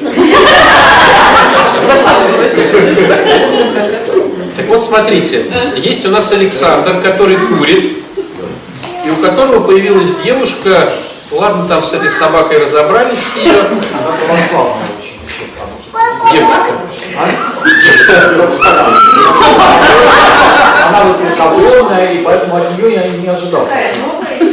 Так 4.56 4.66
вот, 4.68 4.82
смотрите, 4.82 5.44
есть 5.76 6.06
у 6.06 6.10
нас 6.10 6.32
Александр, 6.32 7.00
который 7.02 7.36
курит, 7.36 8.03
и 9.04 9.10
у 9.10 9.16
которого 9.16 9.60
появилась 9.60 10.16
девушка, 10.22 10.88
ладно, 11.30 11.66
там 11.68 11.82
с 11.82 11.92
этой 11.92 12.10
собакой 12.10 12.58
разобрались 12.58 13.32
с 13.32 13.36
нее, 13.36 13.60
Она 13.60 14.12
православная 14.26 14.86
очень 14.98 15.18
девушка. 16.32 16.72
она 20.88 21.04
вот 21.04 21.20
церковленная, 21.20 22.12
и 22.12 22.18
поэтому 22.24 22.56
от 22.56 22.78
нее 22.78 22.94
я 22.94 23.02
не 23.08 23.28
ожидал. 23.28 23.68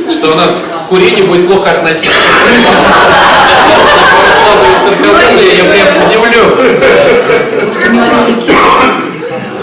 что 0.10 0.34
она 0.34 0.48
к 0.48 0.88
курению 0.90 1.28
будет 1.28 1.48
плохо 1.48 1.72
относиться. 1.72 2.28
Православные 4.12 4.78
церковные, 4.78 5.56
я 5.58 5.64
прям 5.64 5.88
удивлен. 6.06 6.48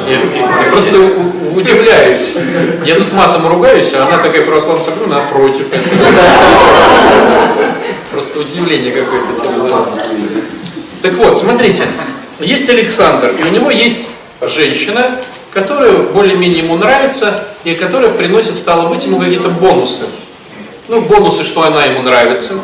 Я, 0.08 0.70
просто 0.70 0.96
удивляюсь. 1.58 2.36
Я 2.84 2.94
тут 2.94 3.12
матом 3.12 3.46
ругаюсь, 3.46 3.92
а 3.94 4.06
она 4.06 4.18
такая 4.18 4.42
православная 4.42 4.84
церковная 4.84 5.20
напротив. 5.20 5.66
Просто 8.10 8.38
удивление 8.40 8.92
какое-то 8.92 9.46
вызывает. 9.46 9.88
Так 11.02 11.14
вот, 11.14 11.36
смотрите, 11.36 11.84
есть 12.40 12.68
Александр, 12.68 13.30
и 13.38 13.42
у 13.42 13.50
него 13.50 13.70
есть 13.70 14.10
женщина, 14.42 15.20
которая 15.52 15.92
более-менее 15.92 16.64
ему 16.64 16.76
нравится, 16.76 17.44
и 17.64 17.74
которая 17.74 18.10
приносит, 18.10 18.56
стало 18.56 18.88
быть, 18.88 19.04
ему 19.04 19.18
какие-то 19.18 19.48
бонусы. 19.48 20.06
Ну, 20.88 21.02
бонусы, 21.02 21.44
что 21.44 21.62
она 21.62 21.84
ему 21.84 22.02
нравится. 22.02 22.54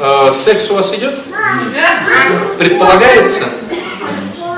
Э, 0.00 0.30
секс 0.32 0.70
у 0.70 0.74
вас 0.74 0.94
идет? 0.94 1.14
Предполагается? 2.58 3.44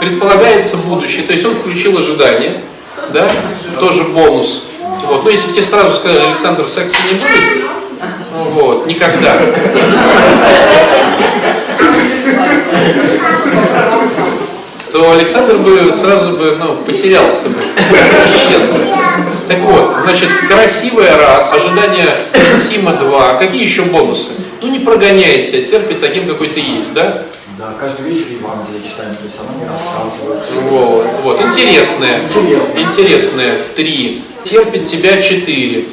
Предполагается 0.01 0.77
будущее. 0.79 1.25
То 1.25 1.33
есть 1.33 1.45
он 1.45 1.55
включил 1.55 1.99
ожидание, 1.99 2.61
да? 3.13 3.31
Тоже 3.79 4.05
бонус. 4.05 4.67
Вот. 5.09 5.25
Но 5.25 5.31
если 5.31 5.53
тебе 5.53 5.63
сразу 5.63 5.93
сказали, 5.93 6.25
Александр, 6.25 6.69
секса 6.69 6.99
не 7.11 7.19
будет, 7.19 7.71
ну 8.33 8.45
вот, 8.51 8.87
никогда. 8.87 9.37
то 14.93 15.13
Александр 15.13 15.57
бы 15.57 15.93
сразу 15.93 16.37
бы 16.37 16.57
ну, 16.59 16.77
потерялся 16.77 17.49
бы, 17.49 17.61
исчез 18.27 18.65
бы. 18.65 18.79
Так 19.49 19.59
вот, 19.61 19.95
значит, 20.03 20.29
красивая 20.49 21.17
раз, 21.17 21.53
ожидание 21.53 22.27
интима 22.55 22.93
два. 22.93 23.35
Какие 23.35 23.63
еще 23.63 23.83
бонусы? 23.83 24.31
Ну, 24.63 24.69
не 24.69 24.79
прогоняет 24.81 25.51
тебя, 25.51 25.65
терпит 25.65 26.01
таким, 26.01 26.29
какой 26.29 26.49
ты 26.49 26.61
есть, 26.61 26.93
да? 26.93 27.23
Да, 27.61 27.75
каждый 27.79 28.07
вечер 28.07 28.25
Евангелие 28.31 28.81
читаем, 28.83 29.15
то 29.15 29.23
есть 29.23 29.37
она 29.39 29.53
мне 29.53 29.67
рассказывает. 29.69 30.43
Вот, 30.71 31.07
вот. 31.23 31.43
Интересное. 31.43 32.23
Интересно. 32.23 32.81
Интересное. 32.81 33.59
Три. 33.77 34.25
Терпит 34.45 34.85
тебя 34.85 35.21
четыре. 35.21 35.85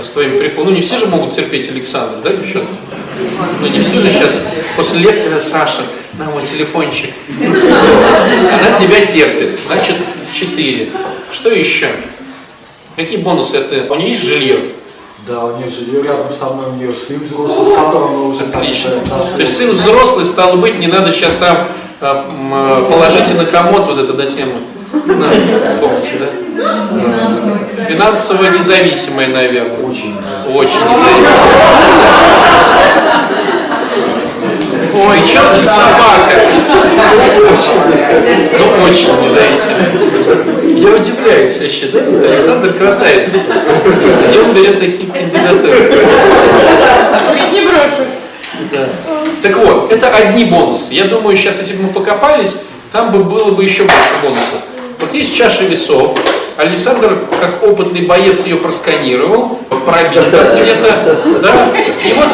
С 0.00 0.12
твоим 0.12 0.38
приколом. 0.38 0.70
Ну, 0.70 0.76
не 0.76 0.80
все 0.80 0.96
же 0.96 1.06
могут 1.06 1.34
терпеть 1.34 1.68
Александра, 1.68 2.16
да, 2.22 2.32
девчонки? 2.32 2.72
Ну, 3.60 3.66
не 3.66 3.80
все 3.80 4.00
же 4.00 4.10
сейчас 4.10 4.40
после 4.76 5.00
лекции, 5.00 5.28
Саша, 5.42 5.82
на 6.14 6.24
мой 6.30 6.42
телефончик. 6.42 7.10
Она 7.38 8.74
тебя 8.74 9.04
терпит. 9.04 9.58
Значит, 9.66 9.96
четыре. 10.32 10.88
Что 11.30 11.50
еще? 11.50 11.90
Какие 12.96 13.18
бонусы 13.18 13.58
это? 13.58 13.92
У 13.92 13.96
нее 13.96 14.12
есть 14.12 14.22
жилье? 14.22 14.58
Да, 15.26 15.44
у 15.44 15.56
нее 15.56 15.68
жилье 15.70 16.02
рядом 16.02 16.26
со 16.38 16.46
мной, 16.50 16.66
у 16.70 16.72
нее 16.74 16.94
сын 16.94 17.18
взрослый, 17.24 17.66
с 17.66 17.70
которым 17.78 18.10
мы 18.10 18.28
уже 18.28 18.44
Отлично. 18.44 18.90
дошли. 18.90 19.06
То 19.36 19.40
есть 19.40 19.56
сын 19.56 19.70
взрослый, 19.72 20.24
стало 20.26 20.56
быть, 20.56 20.78
не 20.78 20.86
надо 20.86 21.12
сейчас 21.12 21.36
там 21.36 21.68
м, 22.00 22.84
положите 22.90 23.32
на 23.34 23.46
комод 23.46 23.86
вот 23.86 23.98
это 23.98 24.12
до 24.12 24.26
темы. 24.26 24.52
На, 24.92 25.28
помните, 25.80 26.18
да? 26.20 26.26
Финансово 27.88 28.44
независимая, 28.50 29.28
наверное. 29.28 29.78
Очень, 29.86 30.14
да. 30.20 30.44
Очень 30.52 30.80
независимая. 30.90 31.32
Ой, 34.96 35.18
черт 35.26 35.54
же 35.56 35.64
собака. 35.64 36.36
Ну, 38.58 38.84
очень 38.84 39.22
независимая. 39.22 39.90
Я 40.84 40.96
удивляюсь 40.96 41.60
вообще, 41.60 41.86
да? 41.86 42.00
Вот 42.00 42.24
Александр 42.24 42.74
красавец. 42.74 43.30
Где 43.30 44.40
он 44.40 44.52
берет 44.52 44.80
такие 44.80 45.10
кандидатуры? 45.10 46.04
Не 47.52 47.62
брошу. 47.62 48.04
Да. 48.70 48.86
Так 49.42 49.56
вот, 49.56 49.90
это 49.90 50.10
одни 50.10 50.44
бонусы. 50.44 50.92
Я 50.92 51.04
думаю, 51.04 51.36
сейчас, 51.36 51.58
если 51.58 51.76
бы 51.76 51.84
мы 51.84 51.88
покопались, 51.88 52.64
там 52.92 53.10
бы 53.10 53.24
было 53.24 53.52
бы 53.52 53.64
еще 53.64 53.84
больше 53.84 54.12
бонусов. 54.22 54.60
Вот 55.00 55.14
есть 55.14 55.34
чаша 55.34 55.64
весов. 55.64 56.18
Александр, 56.56 57.18
как 57.40 57.62
опытный 57.62 58.02
боец, 58.02 58.44
ее 58.44 58.56
просканировал, 58.56 59.58
пробил 59.68 60.22
где-то, 60.22 61.18
да, 61.42 61.72
и 61.76 62.12
вот 62.12 62.28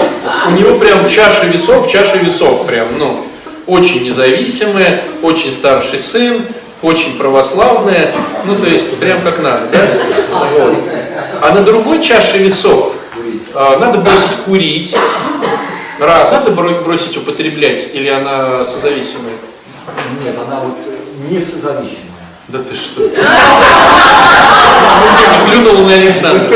у 0.48 0.50
него 0.50 0.78
прям 0.78 1.08
чаша 1.08 1.46
весов, 1.46 1.90
чаша 1.90 2.18
весов 2.18 2.66
прям, 2.66 2.88
ну, 2.98 3.24
очень 3.66 4.04
независимая, 4.04 5.04
очень 5.22 5.50
старший 5.50 5.98
сын, 5.98 6.42
очень 6.82 7.18
православная, 7.18 8.14
ну, 8.44 8.54
то 8.56 8.66
есть 8.66 8.98
прям 8.98 9.22
как 9.22 9.38
надо, 9.40 9.66
да, 9.72 9.88
вот. 10.30 10.74
А 11.42 11.54
на 11.54 11.62
другой 11.62 12.02
чаше 12.02 12.38
весов 12.38 12.94
а, 13.54 13.78
надо 13.78 13.98
бросить 13.98 14.34
курить, 14.44 14.96
раз, 15.98 16.30
надо 16.30 16.50
бро- 16.50 16.82
бросить 16.82 17.16
употреблять, 17.16 17.88
или 17.92 18.08
она 18.08 18.64
созависимая? 18.64 19.34
Нет, 20.24 20.34
она 20.46 20.60
вот 20.60 20.76
э, 20.86 21.28
не 21.28 21.40
созависимая. 21.40 22.06
Да 22.48 22.58
ты 22.58 22.74
что? 22.74 23.08
Плюнула 25.46 25.86
на 25.86 25.92
Александра. 25.92 26.50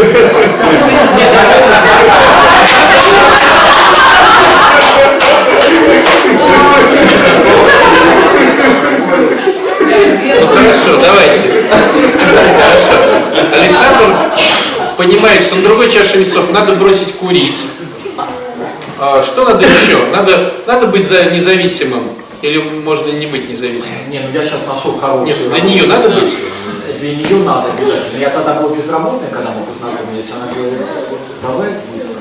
Ну 10.27 10.47
хорошо, 10.47 11.01
давайте. 11.03 11.65
Хорошо. 12.59 12.95
Александр 13.53 14.31
понимает, 14.97 15.43
что 15.43 15.57
на 15.57 15.63
другой 15.63 15.91
чаше 15.91 16.19
весов 16.19 16.51
надо 16.51 16.75
бросить 16.75 17.13
курить. 17.17 17.63
А 18.99 19.23
что 19.23 19.45
надо 19.45 19.67
еще? 19.67 20.07
Надо, 20.13 20.55
надо 20.67 20.87
быть 20.87 21.07
за 21.07 21.25
независимым. 21.25 22.05
Или 22.41 22.59
можно 22.59 23.11
не 23.11 23.27
быть 23.27 23.49
независимым? 23.49 24.11
Не, 24.11 24.21
ну 24.21 24.31
я 24.33 24.43
сейчас 24.43 24.61
нашел 24.67 24.93
хорошую 24.99 25.27
Нет, 25.27 25.51
для 25.51 25.61
нее 25.61 25.87
надо 25.87 26.09
быть? 26.09 26.39
Для 27.01 27.17
нее 27.17 27.37
надо 27.45 27.69
обязательно. 27.71 28.19
Я 28.21 28.31
тогда 28.31 28.55
был 28.55 28.71
безработный, 28.71 29.29
когда 29.31 29.51
мы 29.51 29.65
познакомились. 29.65 30.27
Она 30.35 30.53
говорит, 30.53 30.79
давай 31.43 31.69
быстро. 31.93 32.15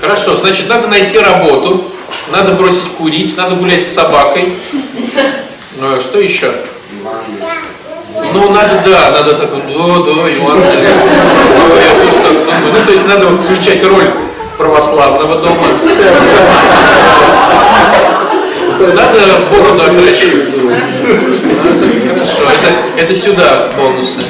Хорошо, 0.00 0.36
значит, 0.36 0.68
надо 0.68 0.88
найти 0.88 1.18
работу, 1.18 1.84
надо 2.30 2.52
бросить 2.52 2.88
курить, 2.98 3.36
надо 3.36 3.56
гулять 3.56 3.84
с 3.84 3.92
собакой. 3.92 4.52
Ну, 5.80 6.00
Что 6.00 6.20
еще? 6.20 6.52
Ну, 8.32 8.50
надо, 8.50 8.82
да, 8.86 9.10
надо 9.10 9.34
так, 9.34 9.50
да, 9.50 9.58
да, 9.58 10.28
Евангелие. 10.28 10.96
Да, 11.68 11.82
я 11.82 12.04
тоже 12.04 12.16
так 12.16 12.32
думаю. 12.32 12.72
Ну, 12.72 12.84
то 12.84 12.92
есть 12.92 13.08
надо 13.08 13.28
включать 13.28 13.84
роль 13.84 14.10
православного 14.56 15.38
дома. 15.38 15.66
Надо 18.78 19.20
бороду 19.50 19.82
отращивать. 19.82 20.54
Хорошо, 22.08 22.50
это, 22.50 23.02
это 23.02 23.14
сюда 23.14 23.70
бонусы. 23.76 24.20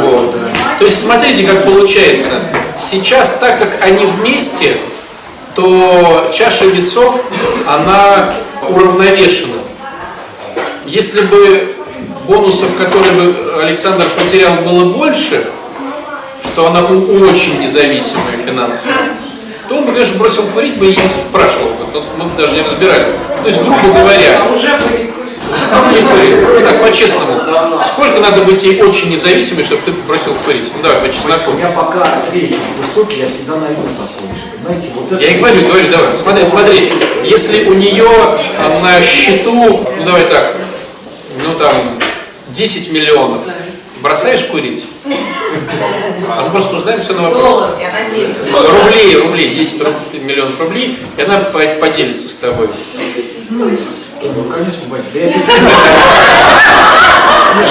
Вот. 0.00 0.34
То 0.78 0.84
есть 0.84 1.00
смотрите, 1.00 1.44
как 1.46 1.64
получается. 1.64 2.32
Сейчас, 2.76 3.38
так 3.38 3.58
как 3.58 3.82
они 3.82 4.04
вместе, 4.04 4.78
то 5.56 6.30
чаша 6.32 6.66
весов, 6.66 7.24
она 7.66 8.34
уравновешена. 8.68 9.54
Если 10.86 11.22
бы 11.22 11.74
бонусов, 12.28 12.76
которые 12.76 13.12
бы 13.12 13.34
Александр 13.62 14.04
потерял, 14.16 14.54
было 14.56 14.92
больше, 14.92 15.46
что 16.44 16.66
она 16.68 16.82
у- 16.84 17.24
очень 17.28 17.58
независимая 17.60 18.36
финансово, 18.44 18.92
то 19.68 19.76
он 19.76 19.86
бы, 19.86 19.92
конечно, 19.92 20.18
бросил 20.18 20.42
курить 20.54 20.76
бы 20.76 20.86
и 20.92 20.96
не 20.96 21.08
спрашивал 21.08 21.70
бы, 21.70 21.84
тут 21.92 22.04
мы 22.18 22.24
бы 22.26 22.40
даже 22.40 22.54
не 22.54 22.62
разбирали. 22.62 23.14
То 23.42 23.48
есть, 23.48 23.60
грубо 23.62 23.80
говоря, 23.98 24.42
уже 24.54 24.68
давно 25.70 25.90
не 25.90 26.02
курит. 26.02 26.60
Ну 26.60 26.66
так, 26.66 26.82
по-честному, 26.82 27.40
сколько 27.82 28.20
надо 28.20 28.42
быть 28.42 28.62
ей 28.62 28.80
очень 28.82 29.10
независимой, 29.10 29.64
чтобы 29.64 29.82
ты 29.84 29.92
бросил 30.06 30.34
курить? 30.44 30.70
Ну 30.76 30.82
давай, 30.82 31.00
по 31.00 31.12
чесноку. 31.12 31.50
У 31.52 31.54
меня 31.54 31.70
пока 31.70 32.06
высокий, 32.32 33.20
я 33.20 33.26
всегда 33.26 33.56
найду 33.56 33.82
послушать. 33.98 34.55
Понимаете, 34.66 34.88
вот 34.94 35.12
это... 35.12 35.22
Я 35.22 35.30
и 35.30 35.38
говорю, 35.38 35.60
говорю, 35.66 35.88
давай, 35.90 36.16
смотри, 36.16 36.44
смотри, 36.44 36.92
если 37.24 37.64
у 37.64 37.74
нее 37.74 38.08
а, 38.58 38.80
на 38.82 39.00
счету, 39.02 39.52
ну 39.98 40.04
давай 40.04 40.22
так, 40.24 40.54
ну 41.44 41.54
там 41.54 41.72
10 42.48 42.92
миллионов, 42.92 43.42
бросаешь 44.00 44.44
курить? 44.44 44.84
А 46.28 46.42
мы 46.44 46.50
просто 46.50 46.76
узнаем 46.76 47.00
все 47.00 47.14
на 47.14 47.22
вопрос. 47.30 47.54
Доллар, 47.56 47.78
я 47.80 47.92
надеюсь. 47.92 48.34
Рублей, 48.52 49.16
рублей, 49.16 49.54
10 49.54 49.82
руб- 49.82 50.20
миллионов 50.24 50.58
рублей, 50.60 50.98
и 51.16 51.22
она 51.22 51.38
по- 51.38 51.58
поделится 51.80 52.28
с 52.28 52.36
тобой. 52.36 52.68
Ну, 53.48 53.70
конечно, 54.44 54.82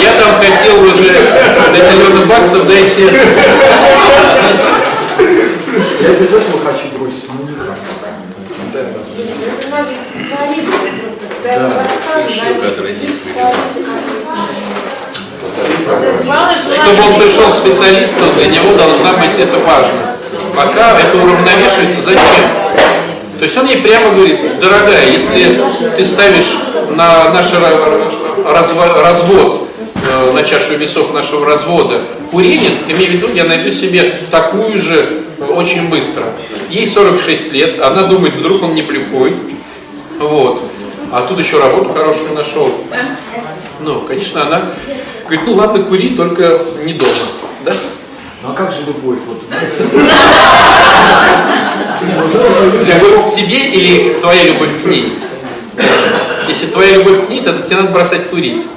Я 0.02 0.14
там 0.20 0.36
хотел 0.42 0.82
уже 0.84 1.14
до 1.74 1.94
миллиона 1.94 2.26
баксов 2.26 2.66
дойти. 2.68 3.04
Я 6.06 6.12
без 6.14 6.28
этого 6.30 6.60
хочу 6.64 7.00
бросить. 7.00 7.26
Надо 11.60 11.84
кадры 12.62 12.92
не 13.02 13.10
специалистов. 13.10 13.82
Чтобы 16.74 17.02
он 17.08 17.20
пришел 17.20 17.50
к 17.52 17.56
специалисту, 17.56 18.22
для 18.36 18.48
него 18.48 18.74
должна 18.74 19.14
быть 19.14 19.38
это 19.40 19.58
важно. 19.60 20.16
Пока 20.56 21.00
это 21.00 21.18
уравновешивается, 21.18 22.02
зачем? 22.02 22.50
То 23.40 23.44
есть 23.44 23.58
он 23.58 23.66
ей 23.66 23.82
прямо 23.82 24.12
говорит, 24.12 24.60
дорогая, 24.60 25.10
если 25.10 25.60
ты 25.98 26.04
ставишь 26.04 26.56
на 26.96 27.30
наш 27.32 27.52
ра- 27.54 28.08
разво- 28.46 29.02
развод, 29.02 29.68
э, 30.08 30.32
на 30.32 30.44
чашу 30.44 30.78
весов 30.78 31.14
нашего 31.14 31.46
развода 31.46 32.02
курение, 32.32 32.70
так 32.70 32.96
имей 32.96 33.08
в 33.08 33.12
виду, 33.12 33.30
я 33.34 33.44
найду 33.44 33.70
себе 33.72 34.20
такую 34.32 34.78
же 34.80 35.25
очень 35.40 35.90
быстро. 35.90 36.24
Ей 36.70 36.86
46 36.86 37.52
лет, 37.52 37.82
она 37.82 38.04
думает, 38.04 38.36
вдруг 38.36 38.64
он 38.64 38.74
не 38.76 38.82
блефует. 38.82 39.36
Вот. 40.20 40.62
А 41.12 41.22
тут 41.22 41.40
еще 41.40 41.60
работу 41.60 41.94
хорошую 41.94 42.34
нашел. 42.34 42.72
Ну, 43.80 44.02
конечно, 44.02 44.42
она 44.42 44.72
говорит, 45.26 45.46
ну 45.46 45.54
ладно, 45.54 45.84
кури, 45.84 46.10
только 46.10 46.62
не 46.84 46.94
дома. 46.94 47.12
Да? 47.64 47.74
Ну 48.44 48.50
а 48.52 48.54
как 48.54 48.72
же 48.72 48.82
любовь? 48.86 49.20
Вот, 49.28 49.42
Любовь 52.86 53.28
к 53.28 53.30
тебе 53.36 53.58
или 53.58 54.14
твоя 54.20 54.44
любовь 54.44 54.84
к 54.84 54.86
ней? 54.86 55.14
Если 56.48 56.68
твоя 56.68 56.98
любовь 56.98 57.26
к 57.26 57.30
ней, 57.30 57.42
тогда 57.42 57.66
тебе 57.66 57.78
надо 57.78 57.90
бросать 57.90 58.30
курить. 58.30 58.68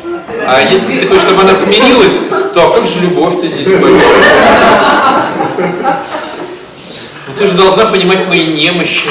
А 0.46 0.60
если 0.62 1.00
ты 1.00 1.06
хочешь, 1.06 1.22
чтобы 1.22 1.42
она 1.42 1.54
смирилась, 1.54 2.22
то 2.54 2.68
а 2.68 2.76
как 2.76 2.86
же 2.86 3.00
любовь-то 3.00 3.46
здесь 3.46 3.68
ты 7.38 7.46
же 7.46 7.54
должна 7.54 7.86
понимать 7.86 8.26
мои 8.26 8.46
немощи. 8.46 9.08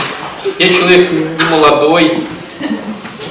Я 0.60 0.70
человек 0.70 1.12
не 1.12 1.26
молодой. 1.50 2.12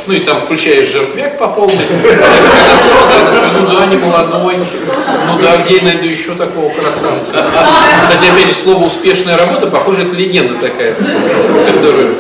Ну 0.07 0.15
и 0.15 0.21
там 0.21 0.41
включаешь 0.41 0.87
жертвяк 0.87 1.37
по 1.37 1.49
полной. 1.49 1.85
Она 1.85 2.75
осознанно, 2.75 3.61
ну 3.61 3.67
да, 3.67 3.87
не 3.87 3.97
молодой. 3.97 4.57
Ну 4.57 5.39
да, 5.43 5.57
где 5.59 5.79
я 5.79 5.83
найду 5.83 6.07
еще 6.07 6.35
такого 6.35 6.71
красавца? 6.71 7.45
Кстати, 8.01 8.31
опять 8.31 8.47
же, 8.47 8.55
слово 8.55 8.85
«успешная 8.85 9.37
работа», 9.37 9.67
похоже, 9.67 10.03
это 10.03 10.15
легенда 10.15 10.55
такая, 10.61 10.95
которую... 11.67 12.15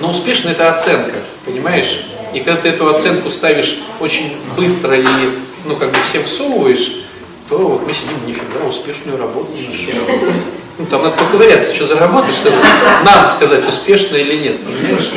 Но 0.00 0.10
успешно 0.10 0.50
это 0.50 0.70
оценка, 0.70 1.16
понимаешь? 1.44 2.04
И 2.32 2.38
когда 2.38 2.60
ты 2.60 2.68
эту 2.68 2.88
оценку 2.88 3.30
ставишь 3.30 3.80
очень 3.98 4.36
быстро 4.56 4.96
и, 4.96 5.06
ну, 5.64 5.74
как 5.74 5.90
бы 5.90 5.96
всем 6.04 6.22
всовываешь, 6.22 7.02
то 7.48 7.58
вот 7.58 7.84
мы 7.84 7.92
сидим, 7.92 8.24
нифига, 8.26 8.64
успешную 8.64 9.18
работу 9.18 9.50
нашли. 9.50 9.94
Ну, 10.78 10.86
там 10.86 11.02
надо 11.02 11.16
поковыряться, 11.16 11.74
что 11.74 11.84
за 11.84 11.98
работа, 11.98 12.30
чтобы 12.30 12.56
нам 13.04 13.26
сказать, 13.26 13.66
успешно 13.66 14.16
или 14.16 14.36
нет, 14.36 14.64
понимаешь? 14.64 15.10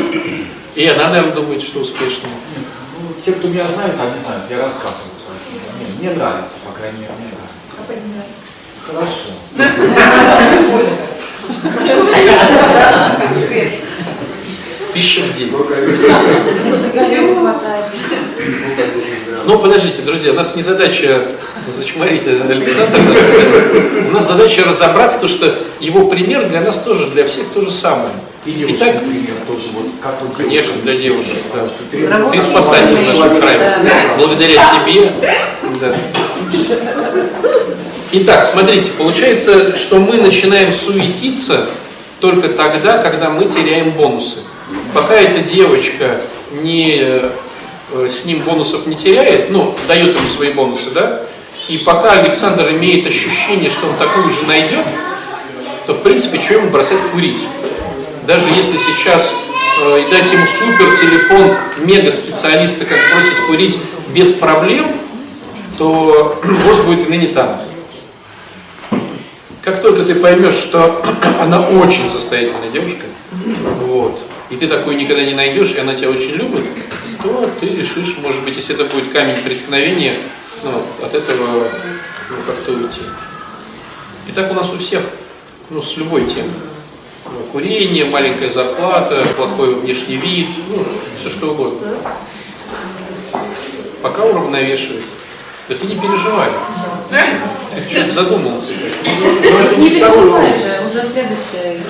И 0.74 0.88
она, 0.88 1.10
наверное, 1.10 1.34
думает, 1.34 1.62
что 1.62 1.82
успешная. 1.82 2.32
Ну, 3.00 3.14
те, 3.24 3.32
кто 3.34 3.48
меня 3.48 3.68
знают, 3.68 3.94
они 4.00 4.20
знают, 4.26 4.44
я 4.50 4.58
рассказываю. 4.58 5.12
Мне, 5.78 5.88
мне 6.00 6.10
нравится, 6.18 6.56
по 6.66 6.72
крайней 6.72 7.02
мере, 7.02 7.12
мне 7.20 7.28
нравится. 7.28 7.62
Хорошо. 8.88 9.32
Тысяча 14.94 15.22
в 15.22 15.32
день. 15.32 15.54
Сил 17.10 17.36
хватает. 17.40 17.86
Ну, 19.52 19.60
подождите, 19.60 20.02
друзья, 20.04 20.32
у 20.32 20.36
нас 20.36 20.56
не 20.56 20.62
задача 20.62 21.28
зачморить 21.70 22.26
Александра, 22.26 23.02
у 24.08 24.12
нас 24.14 24.26
задача 24.26 24.64
разобраться, 24.64 25.20
то, 25.20 25.28
что 25.28 25.54
его 25.82 26.08
пример 26.08 26.48
для 26.48 26.62
нас 26.62 26.80
тоже, 26.80 27.08
для 27.08 27.26
всех 27.26 27.48
то 27.54 27.60
же 27.60 27.70
самое. 27.70 28.14
И 28.46 28.54
девушки, 28.54 28.78
Итак, 28.78 28.94
например, 28.94 29.36
тоже 29.46 29.66
вот 29.74 29.88
как 30.02 30.22
вот 30.22 30.38
Конечно, 30.38 30.76
для 30.84 30.96
девушек, 30.96 31.40
да. 31.54 31.68
Ты 32.32 32.40
спасатель 32.40 32.96
в 32.96 33.06
нашем 33.06 33.42
храме. 33.42 33.92
Благодаря 34.18 34.56
тебе. 34.56 35.12
Да. 35.82 35.98
Итак, 38.14 38.46
смотрите, 38.46 38.94
получается, 38.94 39.76
что 39.76 39.98
мы 39.98 40.16
начинаем 40.16 40.72
суетиться 40.72 41.66
только 42.22 42.48
тогда, 42.48 43.00
когда 43.00 43.30
мы 43.30 43.44
теряем 43.50 43.92
бонусы. 43.92 44.38
Пока 44.94 45.16
эта 45.16 45.42
девочка 45.42 46.22
не, 46.64 47.02
э, 47.02 47.30
с 48.08 48.26
ним 48.26 48.42
бонусов 48.42 48.88
не 48.88 48.96
теряет, 48.96 49.50
ну, 49.50 49.76
дает 49.88 50.16
ему 50.16 50.28
свои 50.28 50.52
бонусы, 50.52 50.92
да, 50.92 51.24
и 51.68 51.78
пока 51.78 52.14
Александр 52.14 52.70
имеет 52.72 53.06
ощущение, 53.08 53.70
что 53.70 53.88
он 53.88 53.96
такую 53.96 54.30
же 54.30 54.44
найдет, 54.48 54.86
то, 55.86 55.94
в 55.94 56.02
принципе, 56.02 56.40
что 56.40 56.56
ему 56.56 56.70
бросать 56.70 56.98
курить? 57.14 57.48
Даже 58.28 58.50
если 58.50 58.78
сейчас 58.78 59.36
э, 59.82 60.00
дать 60.12 60.32
ему 60.32 60.46
супер 60.46 60.96
телефон 60.98 61.56
мега 61.80 62.12
специалиста, 62.12 62.86
как 62.86 63.00
бросить 63.14 63.48
курить 63.48 63.78
без 64.14 64.32
проблем, 64.34 64.88
то 65.78 66.40
босс 66.66 66.80
будет 66.82 67.08
и 67.08 67.10
ныне 67.10 67.28
там. 67.28 67.62
Как 69.64 69.82
только 69.82 70.04
ты 70.04 70.16
поймешь, 70.16 70.56
что 70.56 71.04
она 71.40 71.62
очень 71.62 72.10
состоятельная 72.10 72.70
девушка, 72.72 73.06
вот, 73.82 74.20
и 74.50 74.56
ты 74.56 74.68
такую 74.68 74.98
никогда 74.98 75.24
не 75.24 75.34
найдешь, 75.34 75.74
и 75.76 75.80
она 75.80 75.96
тебя 75.96 76.10
очень 76.10 76.32
любит, 76.32 76.66
то 77.24 77.50
ты 77.60 77.68
решишь, 77.68 78.18
может 78.22 78.44
быть, 78.44 78.56
если 78.56 78.76
это 78.76 78.86
будет 78.86 79.12
камень 79.12 79.42
преткновения, 79.44 80.18
ну, 80.64 80.84
от 81.04 81.14
этого 81.14 81.68
ну, 82.30 82.36
как-то 82.46 82.72
уйти. 82.74 83.02
И 84.28 84.32
так 84.32 84.52
у 84.52 84.54
нас 84.54 84.72
у 84.74 84.78
всех, 84.78 85.02
ну, 85.70 85.82
с 85.82 85.98
любой 85.98 86.26
темой. 86.26 86.52
Ну, 87.26 87.44
Курение, 87.52 88.06
маленькая 88.06 88.50
зарплата, 88.50 89.26
плохой 89.36 89.76
внешний 89.76 90.18
вид, 90.18 90.50
ну, 90.70 90.86
все 91.20 91.30
что 91.30 91.52
угодно. 91.52 91.88
Пока 94.02 94.24
уравновешивает. 94.24 95.04
Да 95.70 95.76
ты 95.76 95.88
не 95.88 95.96
переживай. 95.96 96.50
Ты 97.10 97.90
что-то 97.90 98.12
задумался. 98.12 98.74
Не 99.78 99.90
переживай 99.90 100.54
же, 100.56 100.86
уже 100.86 101.06
следующее. 101.08 101.84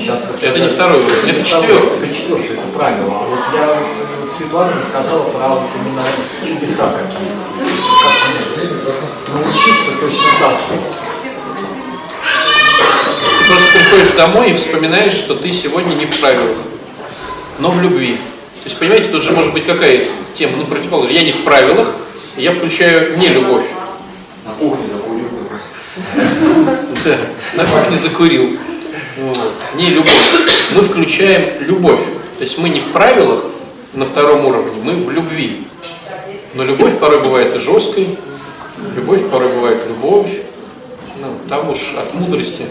Сейчас 0.00 0.20
Это 0.40 0.60
не 0.60 0.68
второй 0.68 0.98
уровень, 0.98 1.30
это 1.30 1.44
четвертый. 1.44 1.98
Это 1.98 2.14
четвертый, 2.14 2.56
это 2.56 2.66
правило. 2.74 3.26
Вот 3.28 3.38
я 3.54 3.66
вот 3.66 4.32
Светлана 4.32 4.72
рассказала 4.80 5.24
про 5.30 5.48
вот 5.48 5.62
именно 5.76 6.02
чудеса 6.46 6.92
какие. 6.92 7.28
Как 8.86 9.34
научиться 9.34 9.90
точно 10.00 10.30
так 10.40 10.52
же. 10.52 10.80
Ты 13.38 13.52
просто 13.52 13.68
приходишь 13.74 14.12
домой 14.12 14.50
и 14.50 14.54
вспоминаешь, 14.54 15.12
что 15.12 15.34
ты 15.34 15.50
сегодня 15.50 15.94
не 15.94 16.06
в 16.06 16.20
правилах, 16.20 16.56
но 17.58 17.70
в 17.70 17.82
любви. 17.82 18.14
То 18.14 18.66
есть, 18.66 18.78
понимаете, 18.78 19.08
тут 19.08 19.22
же 19.22 19.32
может 19.32 19.52
быть 19.52 19.66
какая 19.66 20.06
тема, 20.32 20.58
ну, 20.58 20.64
противоположная. 20.66 21.16
Я 21.16 21.24
не 21.24 21.32
в 21.32 21.44
правилах, 21.44 21.88
я 22.36 22.52
включаю 22.52 23.18
не 23.18 23.28
любовь. 23.28 23.64
На 24.46 24.52
кухне 24.52 24.86
закурил. 24.92 25.28
Да, 27.04 27.16
на 27.54 27.64
кухне 27.64 27.96
закурил. 27.96 28.58
Не 29.74 29.90
любовь. 29.90 30.10
Мы 30.72 30.82
включаем 30.82 31.62
любовь. 31.62 32.00
То 32.38 32.44
есть 32.44 32.58
мы 32.58 32.68
не 32.68 32.80
в 32.80 32.86
правилах 32.92 33.44
на 33.92 34.04
втором 34.04 34.46
уровне, 34.46 34.80
мы 34.82 34.94
в 34.94 35.10
любви. 35.10 35.64
Но 36.54 36.64
любовь 36.64 36.98
порой 36.98 37.20
бывает 37.20 37.54
и 37.54 37.58
жесткой, 37.58 38.16
любовь 38.96 39.28
порой 39.28 39.52
бывает 39.52 39.86
любовь. 39.88 40.30
Ну, 41.20 41.36
там 41.48 41.68
уж 41.68 41.94
от 41.94 42.14
мудрости. 42.14 42.64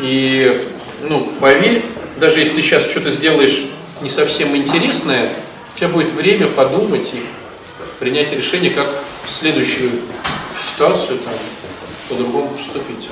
И, 0.00 0.62
ну, 1.02 1.30
поверь, 1.40 1.82
даже 2.18 2.40
если 2.40 2.56
ты 2.56 2.62
сейчас 2.62 2.90
что-то 2.90 3.10
сделаешь 3.10 3.66
не 4.00 4.08
совсем 4.08 4.56
интересное, 4.56 5.28
у 5.74 5.78
тебя 5.78 5.88
будет 5.88 6.12
время 6.12 6.46
подумать 6.46 7.12
и 7.14 7.22
принять 7.98 8.32
решение, 8.32 8.70
как 8.70 8.88
в 9.26 9.30
следующую 9.30 9.90
ситуацию 10.58 11.18
там, 11.18 11.34
по-другому 12.08 12.48
поступить. 12.48 13.08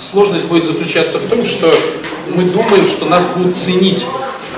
Сложность 0.00 0.46
будет 0.46 0.64
заключаться 0.64 1.18
в 1.18 1.28
том, 1.28 1.42
что 1.42 1.74
мы 2.28 2.44
думаем, 2.44 2.86
что 2.86 3.06
нас 3.06 3.26
будут 3.26 3.56
ценить 3.56 4.06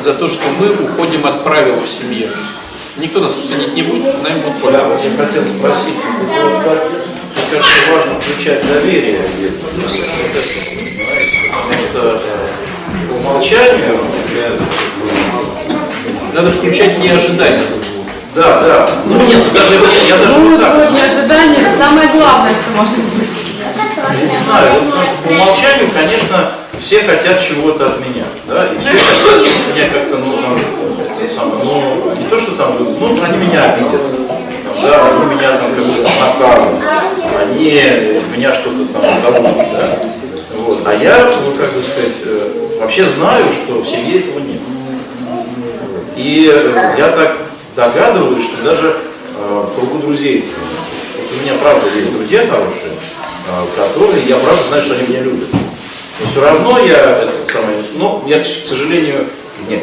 за 0.01 0.13
то, 0.15 0.29
что 0.29 0.45
мы 0.59 0.71
уходим 0.71 1.27
от 1.27 1.45
правил 1.45 1.77
в 1.77 1.89
семье. 1.89 2.29
Никто 2.99 3.21
нас 3.21 3.35
ценить 3.35 3.75
не 3.75 3.83
будет, 3.83 4.23
нами 4.23 4.41
будут 4.41 4.59
пользоваться. 4.61 5.07
я 5.09 5.27
хотел 5.27 5.43
спросить, 5.47 5.95
вот 6.19 6.29
вот 6.29 6.63
как, 6.63 6.91
мне 6.91 7.43
кажется, 7.51 7.93
важно 7.93 8.21
включать 8.21 8.67
доверие 8.67 9.21
потому 9.63 9.89
что 11.79 12.21
по 13.09 13.15
умолчанию, 13.15 13.99
Надо 16.35 16.51
включать 16.51 16.99
неожиданно. 16.99 17.63
да, 18.35 18.61
да, 18.61 18.91
ну 19.07 19.17
нет, 19.27 19.53
даже, 19.55 19.75
я, 19.75 20.17
я 20.17 20.23
даже 20.23 20.39
Ну, 20.39 20.51
вот 20.51 20.61
так, 20.61 20.93
неожидание, 20.93 21.75
самое 21.79 22.09
главное, 22.09 22.55
что 22.55 22.77
может 22.77 22.99
быть. 23.15 23.60
Я 24.09 24.27
не 24.27 24.45
знаю, 24.45 24.67
потому 24.75 25.03
что 25.03 25.15
по 25.23 25.29
умолчанию, 25.29 25.89
конечно, 25.95 26.53
все 26.81 27.03
хотят 27.03 27.41
чего-то 27.41 27.87
от 27.87 28.01
меня, 28.01 28.25
да, 28.49 28.67
и 28.67 28.79
все 28.79 28.93
хотят, 28.93 29.43
чтобы 29.43 29.73
меня 29.75 29.89
как-то, 29.91 30.17
ну, 30.19 30.37
там, 30.41 30.61
самое, 31.29 31.65
ну, 31.65 32.13
не 32.17 32.27
то, 32.29 32.39
что 32.39 32.53
там, 32.53 32.77
ну, 32.79 33.07
они 33.23 33.39
меня 33.39 33.73
обидят, 33.73 34.01
да, 34.83 35.09
они 35.09 35.35
меня 35.35 35.51
там 35.59 35.75
как-то 35.75 36.11
накажут, 36.21 36.81
они 37.41 38.23
меня 38.37 38.55
что-то 38.55 38.87
там 38.87 39.03
забудут, 39.23 39.73
да, 39.73 39.99
вот, 40.61 40.87
а 40.87 40.95
я, 40.95 41.31
ну, 41.45 41.53
как 41.53 41.73
бы 41.73 41.83
сказать, 41.83 42.17
э, 42.25 42.77
вообще 42.81 43.05
знаю, 43.05 43.51
что 43.51 43.81
в 43.81 43.87
семье 43.87 44.21
этого 44.21 44.39
нет. 44.41 44.61
И 46.17 46.51
э, 46.53 46.95
я 46.99 47.09
так 47.09 47.37
догадываюсь, 47.75 48.45
что 48.45 48.63
даже 48.63 48.97
э, 49.37 49.65
кругу 49.75 49.99
друзей, 49.99 50.45
вот 51.17 51.39
у 51.39 51.43
меня 51.43 51.55
правда 51.61 51.87
есть 51.95 52.13
друзья 52.13 52.41
хорошие, 52.41 52.93
которые, 53.77 54.23
я 54.27 54.37
правда 54.37 54.63
знаю, 54.69 54.83
что 54.83 54.95
они 54.95 55.09
меня 55.09 55.21
любят. 55.23 55.49
Но 55.53 56.27
все 56.27 56.41
равно 56.41 56.79
я, 56.79 57.23
этот 57.23 57.47
самый, 57.47 57.77
ну, 57.97 58.23
я, 58.27 58.41
к 58.41 58.47
сожалению, 58.47 59.27
нет, 59.69 59.83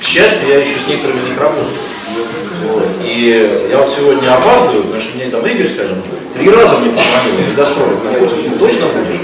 к 0.00 0.04
счастью, 0.04 0.48
я 0.48 0.58
еще 0.60 0.78
с 0.78 0.88
некоторыми 0.88 1.20
из 1.20 1.24
них 1.24 1.38
работаю. 1.38 1.66
Вот. 2.64 2.88
И 3.04 3.68
я 3.70 3.78
вот 3.78 3.90
сегодня 3.90 4.34
опаздываю, 4.34 4.82
потому 4.82 5.00
что 5.00 5.16
мне 5.16 5.28
там 5.28 5.46
Игорь, 5.46 5.68
скажем, 5.68 6.02
три 6.34 6.50
раза 6.50 6.78
мне 6.78 6.90
позвонил, 6.90 7.48
не 7.48 7.54
достроил, 7.54 7.98
ну, 8.04 8.58
точно 8.58 8.86
будешь? 8.88 9.20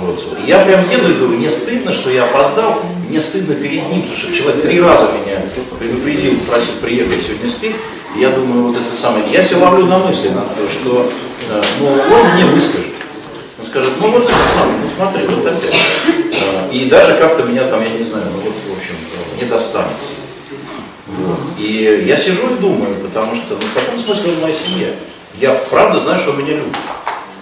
Вот. 0.00 0.38
И 0.44 0.48
я 0.48 0.64
прям 0.64 0.88
еду 0.90 1.10
и 1.10 1.14
думаю, 1.14 1.38
мне 1.38 1.50
стыдно, 1.50 1.92
что 1.92 2.10
я 2.10 2.24
опоздал, 2.24 2.82
мне 3.08 3.20
стыдно 3.20 3.54
перед 3.54 3.88
ним, 3.88 4.02
потому 4.02 4.18
что 4.18 4.34
человек 4.34 4.62
три 4.62 4.80
раза 4.80 5.10
меня 5.12 5.42
предупредил, 5.78 6.38
просил 6.48 6.74
приехать 6.80 7.22
сегодня 7.22 7.48
спит. 7.48 7.76
Я 8.16 8.30
думаю, 8.30 8.64
вот 8.68 8.76
это 8.76 8.94
самое, 8.94 9.24
я 9.30 9.42
себя 9.42 9.60
ловлю 9.60 9.86
на 9.86 9.98
мысли, 9.98 10.28
на 10.28 10.42
то, 10.42 10.68
что 10.70 11.10
э, 11.48 11.62
ну, 11.80 11.86
он 11.86 12.34
мне 12.34 12.44
выскажет. 12.44 12.92
Он 13.58 13.64
скажет, 13.64 13.92
ну 14.00 14.10
вот 14.10 14.24
это 14.24 14.34
самое, 14.54 14.78
ну 14.82 14.88
смотри, 14.88 15.26
вот 15.26 15.46
опять. 15.46 15.74
Э, 16.32 16.70
И 16.70 16.90
даже 16.90 17.14
как-то 17.14 17.44
меня 17.44 17.64
там, 17.64 17.82
я 17.82 17.88
не 17.88 18.04
знаю, 18.04 18.26
ну 18.32 18.40
вот, 18.40 18.52
в 18.52 18.76
общем, 18.78 18.94
не 19.40 19.48
достанется. 19.48 20.12
Вот. 21.06 21.38
И 21.58 22.04
я 22.06 22.16
сижу 22.16 22.54
и 22.54 22.58
думаю, 22.58 22.96
потому 22.96 23.34
что, 23.34 23.54
ну, 23.54 23.60
в 23.60 23.74
каком 23.74 23.98
смысле 23.98 24.32
он 24.32 24.40
моя 24.42 24.54
семья? 24.54 24.88
Я 25.40 25.52
правда 25.70 25.98
знаю, 25.98 26.18
что 26.18 26.32
меня 26.32 26.54
любит. 26.54 26.76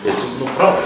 Это, 0.05 0.16
ну, 0.39 0.49
правда. 0.57 0.83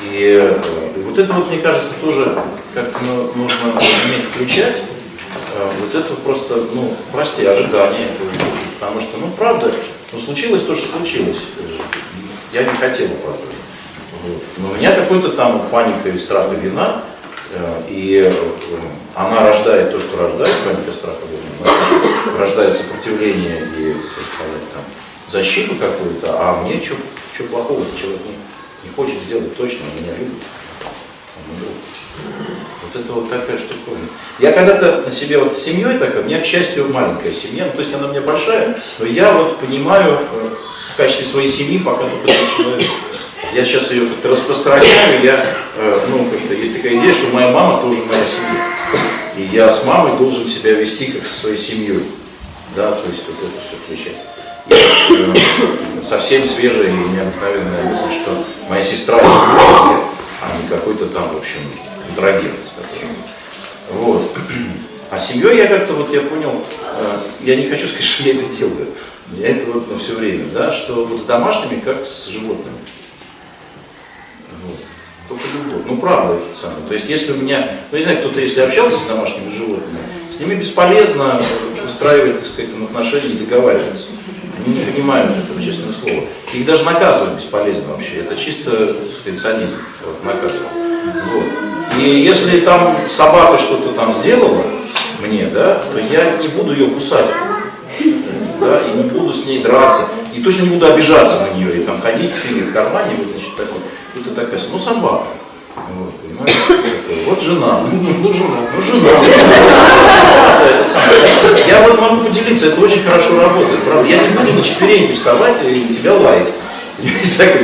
И, 0.00 0.38
э, 0.40 0.58
и 0.96 1.02
вот 1.02 1.18
это 1.18 1.32
вот, 1.34 1.48
мне 1.48 1.58
кажется, 1.58 1.88
тоже 2.00 2.38
как-то 2.72 2.98
ну, 3.02 3.30
нужно 3.34 3.72
уметь 3.72 4.24
включать. 4.32 4.76
Э, 5.56 5.70
вот 5.80 5.94
это 5.94 6.14
просто, 6.14 6.54
ну, 6.72 6.94
прости, 7.12 7.44
ожидание. 7.44 8.08
Потому 8.78 9.00
что, 9.00 9.16
ну, 9.18 9.28
правда, 9.36 9.72
ну, 10.12 10.18
случилось 10.18 10.62
то, 10.62 10.74
что 10.74 10.98
случилось. 10.98 11.46
Я 12.52 12.64
не 12.64 12.74
хотел 12.74 13.06
опаздывать. 13.06 13.56
Вот. 14.24 14.42
Но 14.58 14.70
у 14.70 14.74
меня 14.74 14.94
какой-то 14.94 15.30
там 15.30 15.68
паника 15.70 16.08
и 16.08 16.18
страх 16.18 16.52
и 16.52 16.56
вина, 16.56 17.02
э, 17.52 17.82
и 17.88 18.22
э, 18.26 18.32
она 19.14 19.44
рождает 19.44 19.92
то, 19.92 20.00
что 20.00 20.16
рождает, 20.16 20.54
паника, 20.64 20.92
страх 20.92 21.14
и 21.22 21.30
вина, 21.30 22.38
рождает 22.38 22.76
сопротивление 22.76 23.58
и, 23.78 23.92
так 23.92 24.24
сказать, 24.24 24.72
там, 24.74 24.82
защиту 25.28 25.76
какую-то, 25.76 26.32
а 26.32 26.62
мне 26.62 26.82
что 26.82 27.44
плохого 27.44 27.84
человек 27.96 28.20
не, 28.26 28.88
не 28.88 28.94
хочет 28.94 29.20
сделать 29.22 29.56
точно, 29.56 29.84
меня 30.00 30.12
любит. 30.18 30.42
Вот 32.82 33.00
это 33.00 33.12
вот 33.12 33.28
такая 33.28 33.58
штуковина. 33.58 34.08
Я 34.38 34.52
когда-то 34.52 35.02
на 35.04 35.12
себе 35.12 35.38
вот 35.38 35.54
с 35.54 35.58
семьей 35.58 35.98
такая, 35.98 36.22
у 36.22 36.24
меня, 36.24 36.40
к 36.40 36.46
счастью, 36.46 36.90
маленькая 36.92 37.32
семья, 37.32 37.66
ну, 37.66 37.72
то 37.72 37.78
есть 37.78 37.92
она 37.94 38.06
у 38.08 38.10
меня 38.10 38.22
большая, 38.22 38.80
но 38.98 39.06
я 39.06 39.32
вот 39.32 39.58
понимаю 39.58 40.18
э, 40.32 40.50
в 40.94 40.96
качестве 40.96 41.26
своей 41.26 41.48
семьи 41.48 41.78
пока 41.78 42.08
только 42.08 42.32
этот 42.32 42.56
человек. 42.56 42.90
Я 43.54 43.64
сейчас 43.64 43.90
ее 43.92 44.06
как-то 44.06 44.28
распространяю, 44.28 45.22
я, 45.22 45.44
э, 45.76 46.06
ну, 46.08 46.30
как-то 46.30 46.54
есть 46.54 46.76
такая 46.76 46.98
идея, 46.98 47.12
что 47.12 47.26
моя 47.32 47.48
мама 47.48 47.82
тоже 47.82 48.02
моя 48.04 48.24
семья. 48.24 48.64
И 49.36 49.54
я 49.54 49.70
с 49.70 49.84
мамой 49.84 50.16
должен 50.18 50.46
себя 50.46 50.72
вести 50.72 51.12
как 51.12 51.24
со 51.24 51.40
своей 51.40 51.58
семьей. 51.58 52.02
Да, 52.74 52.92
то 52.92 53.08
есть 53.08 53.24
вот 53.28 53.36
это 53.38 53.58
все 53.66 53.76
включать. 53.84 54.16
Э, 54.70 56.02
совсем 56.02 56.44
свежая 56.44 56.88
и 56.88 56.92
необыкновенная 56.92 57.84
мысль, 57.84 58.12
что 58.20 58.44
моя 58.68 58.82
сестра 58.82 59.22
а 60.40 60.62
не 60.62 60.68
какой-то 60.68 61.06
там, 61.06 61.32
в 61.32 61.36
общем, 61.36 61.60
которым. 62.76 63.16
Вот. 63.90 64.36
А 65.10 65.18
семьей 65.18 65.56
я 65.56 65.66
как-то, 65.66 65.94
вот 65.94 66.12
я 66.12 66.20
понял, 66.20 66.62
э, 66.82 67.16
я 67.40 67.56
не 67.56 67.66
хочу 67.66 67.86
сказать, 67.86 68.04
что 68.04 68.22
я 68.24 68.34
это 68.34 68.44
делаю. 68.44 68.88
Я 69.36 69.48
это 69.48 69.70
вот 69.70 69.90
на 69.90 69.98
все 69.98 70.14
время, 70.14 70.44
да, 70.52 70.70
что 70.70 71.04
вот 71.04 71.20
с 71.20 71.24
домашними, 71.24 71.80
как 71.80 72.04
с 72.04 72.28
животными. 72.28 72.76
Вот. 74.64 74.78
Только 75.28 75.44
любовь. 75.54 75.82
Ну, 75.86 75.96
правда, 75.96 76.34
это 76.34 76.58
самое. 76.58 76.86
То 76.86 76.94
есть, 76.94 77.08
если 77.08 77.32
у 77.32 77.36
меня, 77.36 77.70
ну, 77.90 77.98
не 77.98 78.04
знаю, 78.04 78.18
кто-то, 78.18 78.40
если 78.40 78.60
общался 78.60 78.98
с 78.98 79.06
домашними 79.06 79.48
животными, 79.48 79.98
с 80.34 80.40
ними 80.40 80.54
бесполезно 80.54 81.40
выстраивать, 81.82 82.38
так 82.38 82.46
сказать, 82.46 82.70
отношения 82.84 83.34
и 83.34 83.38
договариваться. 83.38 84.08
Они 84.66 84.76
не 84.76 84.84
понимают 84.84 85.36
этого, 85.36 85.62
честное 85.62 85.92
слово. 85.92 86.24
Их 86.52 86.66
даже 86.66 86.84
наказывать 86.84 87.34
бесполезно 87.34 87.92
вообще. 87.92 88.16
Это 88.20 88.36
чисто, 88.36 88.96
сказать, 89.20 89.40
цинизм, 89.40 89.76
вот, 90.04 90.24
наказывать. 90.24 90.68
Вот. 91.32 91.44
И 91.98 92.20
если 92.20 92.60
там 92.60 92.96
собака 93.08 93.58
что-то 93.58 93.92
там 93.92 94.12
сделала 94.12 94.62
мне, 95.20 95.46
да, 95.46 95.82
то 95.92 95.98
я 95.98 96.36
не 96.38 96.48
буду 96.48 96.72
ее 96.72 96.86
кусать. 96.88 97.26
Да, 98.60 98.80
и 98.80 98.96
не 98.96 99.04
буду 99.04 99.32
с 99.32 99.46
ней 99.46 99.62
драться. 99.62 100.08
И 100.34 100.42
точно 100.42 100.64
не 100.64 100.70
буду 100.70 100.86
обижаться 100.86 101.46
на 101.46 101.56
нее 101.56 101.80
и 101.80 101.82
там 101.82 102.00
ходить 102.00 102.32
с 102.32 102.50
ней 102.50 102.62
в 102.62 102.72
кармане, 102.72 103.10
вот, 103.18 103.28
значит, 103.32 103.56
такой, 103.56 103.80
это 104.14 104.30
такая, 104.34 104.60
ну 104.70 104.78
собака. 104.78 105.26
Вот, 105.94 106.12
понимаете? 106.38 106.92
Такой, 107.08 107.24
Вот 107.26 107.42
жена. 107.42 107.80
Ну, 107.92 108.02
ж- 108.02 108.16
ну, 108.22 108.32
жена. 108.32 108.56
Ну, 108.74 108.82
жена. 108.82 109.10
Это 110.64 110.84
самое. 110.88 111.66
Я 111.66 111.82
вот 111.82 112.00
могу 112.00 112.24
поделиться, 112.24 112.66
это 112.66 112.80
очень 112.80 113.02
хорошо 113.02 113.40
работает, 113.40 113.82
правда. 113.82 114.08
Я 114.08 114.18
не 114.18 114.28
буду 114.28 114.52
на 114.52 114.62
четвереньки 114.62 115.12
вставать 115.12 115.56
и 115.64 115.92
тебя 115.92 116.14
лаять. 116.14 116.48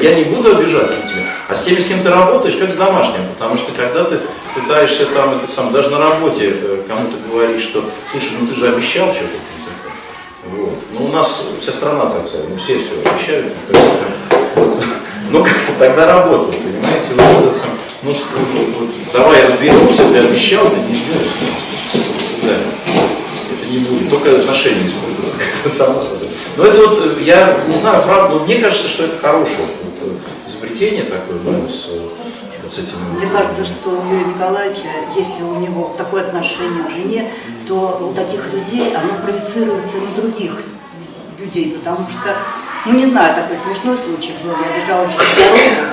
Я 0.03 0.15
не 0.15 0.25
буду 0.25 0.57
обижаться 0.57 0.97
на 0.97 1.11
тебя. 1.11 1.23
А 1.49 1.55
с 1.55 1.65
теми, 1.65 1.81
с 1.81 1.87
кем 1.87 2.01
ты 2.03 2.09
работаешь, 2.09 2.57
как 2.57 2.71
с 2.71 2.75
домашним. 2.75 3.27
Потому 3.37 3.57
что 3.57 3.73
когда 3.73 4.05
ты 4.05 4.21
пытаешься 4.55 5.07
там, 5.07 5.37
это 5.37 5.51
сам, 5.51 5.73
даже 5.73 5.91
на 5.91 5.99
работе 5.99 6.55
э, 6.55 6.83
кому-то 6.87 7.17
говорить, 7.31 7.61
что, 7.61 7.85
слушай, 8.11 8.31
ну 8.41 8.47
ты 8.47 8.55
же 8.55 8.69
обещал 8.69 9.13
что-то. 9.13 9.29
Вот. 10.47 10.79
Ну, 10.93 11.07
у 11.07 11.09
нас 11.09 11.49
вся 11.61 11.73
страна 11.73 12.05
такая, 12.07 12.43
ну, 12.49 12.57
все 12.57 12.79
все 12.79 12.93
обещают. 13.05 13.53
Вот. 14.55 14.85
Ну, 15.31 15.43
как-то 15.43 15.73
тогда 15.79 16.07
работает, 16.07 16.63
понимаете? 16.63 17.09
Вот 17.17 17.43
этот 17.45 17.57
сам, 17.57 17.71
ну, 18.05 18.15
с- 18.15 18.27
вот, 18.35 18.69
вот, 18.81 18.89
давай 19.13 19.45
разберемся, 19.47 20.05
ты 20.11 20.19
обещал, 20.19 20.69
ты 20.69 20.77
не 20.77 20.95
сделаешь. 20.95 21.31
Ну, 21.95 22.01
свидания. 22.21 22.73
Это 23.53 23.71
не 23.73 23.79
будет, 23.79 24.11
только 24.11 24.39
отношения 24.39 24.87
испортятся, 24.87 25.37
как-то 25.39 25.71
само 25.71 26.01
собой. 26.01 26.29
Но 26.57 26.65
это 26.67 26.87
вот, 26.89 27.21
я 27.23 27.59
не 27.69 27.77
знаю, 27.77 28.03
правда, 28.05 28.37
но 28.37 28.45
мне 28.45 28.57
кажется, 28.57 28.89
что 28.89 29.05
это 29.05 29.19
хорошее 29.19 29.67
вот, 29.83 30.13
изобретение 30.47 31.05
такое, 31.05 31.39
ну, 31.45 31.69
с, 31.69 31.89
вот 32.63 32.73
с 32.73 32.79
этим. 32.79 32.99
Мне 33.17 33.27
кажется, 33.29 33.65
что 33.65 33.91
у 33.91 34.13
Юрия 34.13 34.27
Николаевича, 34.27 34.89
если 35.17 35.43
у 35.43 35.57
него 35.61 35.95
такое 35.97 36.23
отношение 36.23 36.85
к 36.85 36.91
жене, 36.91 37.31
то 37.69 38.09
у 38.11 38.15
таких 38.15 38.53
людей 38.53 38.95
оно 38.95 39.15
проецируется 39.25 39.97
на 39.97 40.21
других 40.23 40.53
людей, 41.39 41.77
потому 41.79 42.07
что, 42.11 42.35
ну 42.87 42.93
не 42.93 43.07
знаю, 43.07 43.35
такой 43.35 43.57
смешной 43.67 43.97
случай 43.99 44.33
был, 44.43 44.53
я 44.53 44.81
бежала 44.81 45.07
через 45.07 45.37
дорогу, 45.37 45.91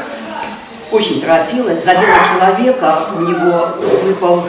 очень 0.92 1.22
торопилась, 1.22 1.84
задела 1.84 2.20
человека, 2.26 3.06
у 3.16 3.22
него 3.22 3.70
выпал 4.04 4.44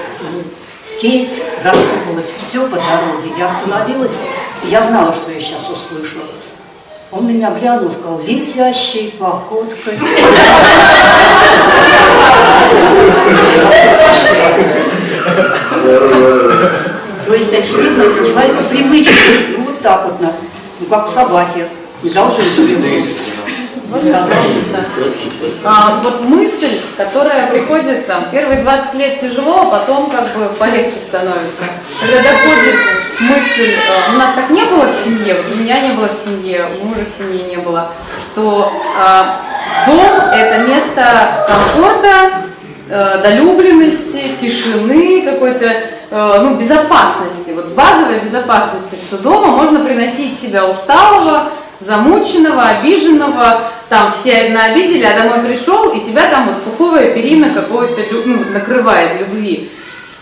кейс, 1.01 1.43
рассыпалось 1.65 2.35
все 2.37 2.63
по 2.69 2.77
дороге. 2.77 3.33
Я 3.39 3.47
остановилась, 3.47 4.13
и 4.65 4.69
я 4.69 4.83
знала, 4.83 5.13
что 5.13 5.31
я 5.31 5.41
сейчас 5.41 5.63
услышу. 5.63 6.19
Он 7.11 7.27
на 7.27 7.31
меня 7.31 7.51
глянул 7.51 7.91
сказал, 7.91 8.21
летящей 8.27 9.15
походкой. 9.19 9.99
То 17.27 17.35
есть, 17.35 17.53
очевидно, 17.53 18.05
у 18.05 18.25
человека 18.25 18.63
привычка, 18.69 19.13
ну 19.57 19.65
вот 19.65 19.81
так 19.81 20.05
вот, 20.07 20.21
ну 20.81 20.87
как 20.87 21.07
собаки, 21.07 21.67
не 22.03 22.11
должны 22.11 22.45
А, 25.65 26.01
вот 26.03 26.23
мысль, 26.23 26.81
которая 26.97 27.49
приходит 27.49 28.07
там, 28.07 28.25
первые 28.31 28.63
20 28.63 28.95
лет 28.95 29.21
тяжело, 29.21 29.63
а 29.63 29.67
потом 29.67 30.11
как 30.11 30.25
бы 30.35 30.49
полегче 30.59 30.99
становится. 30.99 31.65
Когда 32.01 32.19
доходит 32.19 32.75
мысль, 33.21 33.75
а, 33.89 34.15
у 34.15 34.19
нас 34.19 34.35
так 34.35 34.51
не 34.51 34.65
было 34.65 34.87
в 34.87 34.95
семье, 34.95 35.37
у 35.37 35.57
меня 35.57 35.81
не 35.81 35.93
было 35.93 36.09
в 36.09 36.17
семье, 36.17 36.67
у 36.81 36.87
мужа 36.87 37.05
в 37.05 37.19
семье 37.19 37.45
не 37.45 37.57
было, 37.57 37.93
что 38.21 38.73
а, 38.99 39.41
дом 39.87 40.11
это 40.33 40.59
место 40.67 41.47
комфорта, 41.47 42.43
э, 42.89 43.21
долюбленности, 43.23 44.37
тишины, 44.41 45.23
какой-то 45.23 45.67
э, 45.67 46.39
ну, 46.43 46.57
безопасности, 46.57 47.51
вот 47.53 47.69
базовой 47.69 48.21
безопасности, 48.21 48.97
что 48.97 49.19
дома 49.19 49.49
можно 49.49 49.81
приносить 49.81 50.39
себя 50.39 50.67
усталого, 50.67 51.49
замученного, 51.85 52.63
обиженного, 52.69 53.61
там 53.89 54.11
все 54.11 54.49
наобидели, 54.51 55.05
а 55.05 55.17
домой 55.17 55.47
пришел, 55.47 55.91
и 55.93 56.01
тебя 56.01 56.29
там 56.31 56.47
вот 56.47 56.63
пуховая 56.63 57.13
перина 57.13 57.51
какое-то 57.51 58.01
лю- 58.01 58.23
ну, 58.25 58.37
накрывает 58.53 59.21
любви. 59.21 59.71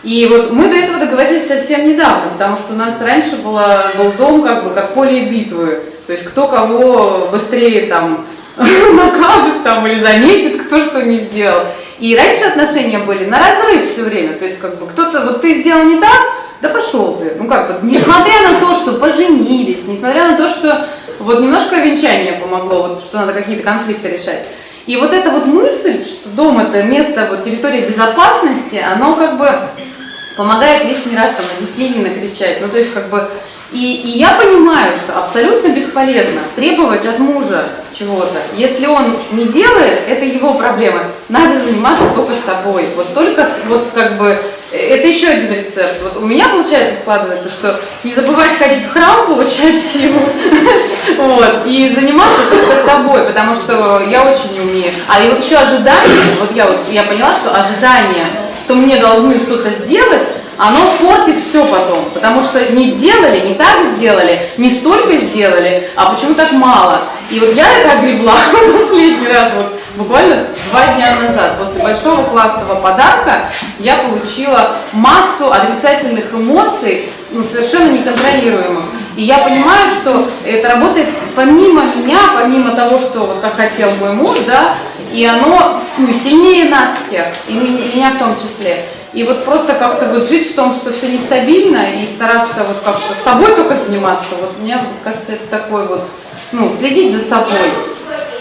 И 0.03 0.27
вот 0.31 0.51
мы 0.51 0.69
до 0.69 0.77
этого 0.77 0.99
договорились 0.99 1.47
совсем 1.47 1.89
недавно, 1.89 2.31
потому 2.33 2.57
что 2.57 2.73
у 2.73 2.77
нас 2.77 3.01
раньше 3.03 3.37
было, 3.37 3.93
был 3.99 4.13
дом 4.13 4.43
как 4.43 4.65
бы 4.65 4.71
как 4.71 4.95
поле 4.95 5.27
битвы. 5.27 5.81
То 6.07 6.13
есть 6.13 6.25
кто 6.25 6.49
кого 6.49 7.29
быстрее 7.31 7.87
там 7.87 8.27
накажет 8.57 9.63
там 9.63 9.87
или 9.87 10.01
заметит, 10.01 10.63
кто 10.63 10.83
что 10.83 11.03
не 11.03 11.19
сделал. 11.19 11.67
И 11.99 12.17
раньше 12.17 12.45
отношения 12.45 12.99
были 12.99 13.27
на 13.27 13.39
разрыв 13.39 13.85
все 13.85 14.03
время. 14.03 14.33
То 14.35 14.47
есть 14.47 14.59
как 14.59 14.79
бы 14.79 14.87
кто-то, 14.87 15.21
вот 15.21 15.43
ты 15.43 15.61
сделал 15.61 15.85
не 15.85 16.01
так, 16.01 16.40
да 16.61 16.69
пошел 16.69 17.17
ты. 17.17 17.35
Ну 17.37 17.49
как 17.49 17.69
бы, 17.69 17.87
несмотря 17.87 18.51
на 18.51 18.61
то, 18.61 18.75
что 18.75 18.95
поженились, 18.95 19.85
несмотря 19.87 20.31
на 20.31 20.37
то, 20.37 20.49
что 20.49 20.87
вот 21.19 21.41
немножко 21.41 21.77
венчание 21.77 22.35
помогло, 22.35 22.89
вот 22.89 23.03
что 23.03 23.19
надо 23.19 23.33
какие-то 23.33 23.63
конфликты 23.63 24.09
решать. 24.09 24.47
И 24.87 24.97
вот 24.97 25.13
эта 25.13 25.31
вот 25.31 25.47
мысль, 25.47 26.05
что 26.05 26.29
дом 26.31 26.59
это 26.59 26.83
место, 26.83 27.27
вот 27.31 27.45
территория 27.45 27.83
безопасности, 27.83 28.77
оно 28.77 29.15
как 29.15 29.39
бы 29.39 29.49
помогает 30.37 30.85
лишний 30.85 31.17
раз 31.17 31.33
там 31.33 31.45
на 31.45 31.67
детей 31.67 31.91
не 31.91 32.03
накричать. 32.03 32.61
Ну 32.61 32.69
то 32.69 32.79
есть 32.79 32.93
как 32.93 33.09
бы 33.09 33.29
и, 33.73 34.03
и 34.05 34.19
я 34.19 34.33
понимаю, 34.33 34.95
что 34.95 35.19
абсолютно 35.19 35.69
бесполезно 35.69 36.41
требовать 36.57 37.07
от 37.07 37.21
мужа 37.21 37.69
чего-то. 37.97 38.37
Если 38.57 38.87
он 38.87 39.17
не 39.31 39.45
делает, 39.45 40.01
это 40.09 40.25
его 40.25 40.55
проблема. 40.55 41.03
Надо 41.29 41.61
заниматься 41.61 42.07
только 42.17 42.35
собой. 42.35 42.89
Вот 42.97 43.15
только 43.15 43.47
вот 43.69 43.89
как 43.95 44.17
бы 44.17 44.37
это 44.73 45.07
еще 45.07 45.29
один 45.29 45.53
рецепт. 45.53 45.97
Вот 46.03 46.17
у 46.23 46.27
меня 46.27 46.49
получается 46.49 47.01
складывается, 47.01 47.49
что 47.49 47.81
не 48.05 48.15
забывать 48.15 48.57
ходить 48.57 48.85
в 48.85 48.93
храм, 48.93 49.27
получать 49.27 49.83
силу, 49.83 50.21
вот, 51.17 51.67
и 51.67 51.93
заниматься 51.95 52.43
только 52.51 52.77
собой, 52.83 53.25
потому 53.25 53.55
что 53.55 54.03
я 54.09 54.23
очень 54.23 54.53
не 54.53 54.61
умею. 54.61 54.93
А 55.09 55.23
и 55.23 55.29
вот 55.29 55.45
еще 55.45 55.57
ожидание, 55.57 56.37
вот 56.39 56.55
я 56.55 56.67
вот 56.67 56.79
я 56.91 57.03
поняла, 57.05 57.33
что 57.33 57.51
ожидание, 57.51 58.27
что 58.59 58.75
мне 58.75 58.99
должны 58.99 59.41
что-то 59.41 59.71
сделать, 59.71 60.29
оно 60.57 60.79
портит 61.01 61.37
все 61.43 61.65
потом, 61.65 62.05
потому 62.13 62.43
что 62.43 62.73
не 62.73 62.91
сделали, 62.91 63.49
не 63.49 63.55
так 63.55 63.79
сделали, 63.97 64.51
не 64.59 64.71
столько 64.71 65.17
сделали, 65.17 65.91
а 65.97 66.13
почему 66.13 66.35
так 66.35 66.53
мало. 66.53 67.01
И 67.31 67.41
вот 67.41 67.55
я 67.55 67.67
это 67.79 67.99
огребла 67.99 68.37
последний 68.73 69.27
раз 69.27 69.53
вот 69.57 69.80
буквально 70.01 70.47
два 70.71 70.95
дня 70.95 71.17
назад, 71.21 71.59
после 71.59 71.83
большого 71.83 72.25
классного 72.25 72.77
подарка, 72.77 73.51
я 73.79 73.97
получила 73.97 74.77
массу 74.93 75.53
отрицательных 75.53 76.33
эмоций, 76.33 77.11
ну, 77.31 77.45
совершенно 77.45 77.91
неконтролируемых. 77.91 78.85
И 79.17 79.23
я 79.23 79.39
понимаю, 79.39 79.89
что 79.89 80.27
это 80.45 80.69
работает 80.69 81.09
помимо 81.37 81.85
меня, 81.97 82.19
помимо 82.35 82.75
того, 82.75 82.99
что 82.99 83.21
вот 83.21 83.41
как 83.41 83.57
хотел 83.57 83.91
мой 84.01 84.13
муж, 84.13 84.39
да, 84.47 84.75
и 85.13 85.25
оно 85.25 85.77
ну, 85.99 86.13
сильнее 86.13 86.67
нас 86.67 86.91
всех, 87.07 87.27
и 87.49 87.53
меня, 87.53 88.13
в 88.13 88.19
том 88.19 88.37
числе. 88.37 88.85
И 89.13 89.25
вот 89.25 89.45
просто 89.45 89.75
как-то 89.75 90.07
вот 90.07 90.29
жить 90.29 90.53
в 90.53 90.55
том, 90.55 90.73
что 90.73 90.93
все 90.93 91.09
нестабильно, 91.09 91.85
и 92.01 92.07
стараться 92.07 92.65
вот 92.67 92.79
как-то 92.85 93.15
собой 93.15 93.55
только 93.57 93.75
заниматься, 93.75 94.29
вот 94.41 94.59
мне 94.61 94.77
вот, 94.77 94.95
кажется, 95.03 95.33
это 95.33 95.47
такой 95.51 95.87
вот, 95.87 96.09
ну, 96.53 96.73
следить 96.79 97.15
за 97.15 97.29
собой. 97.29 97.59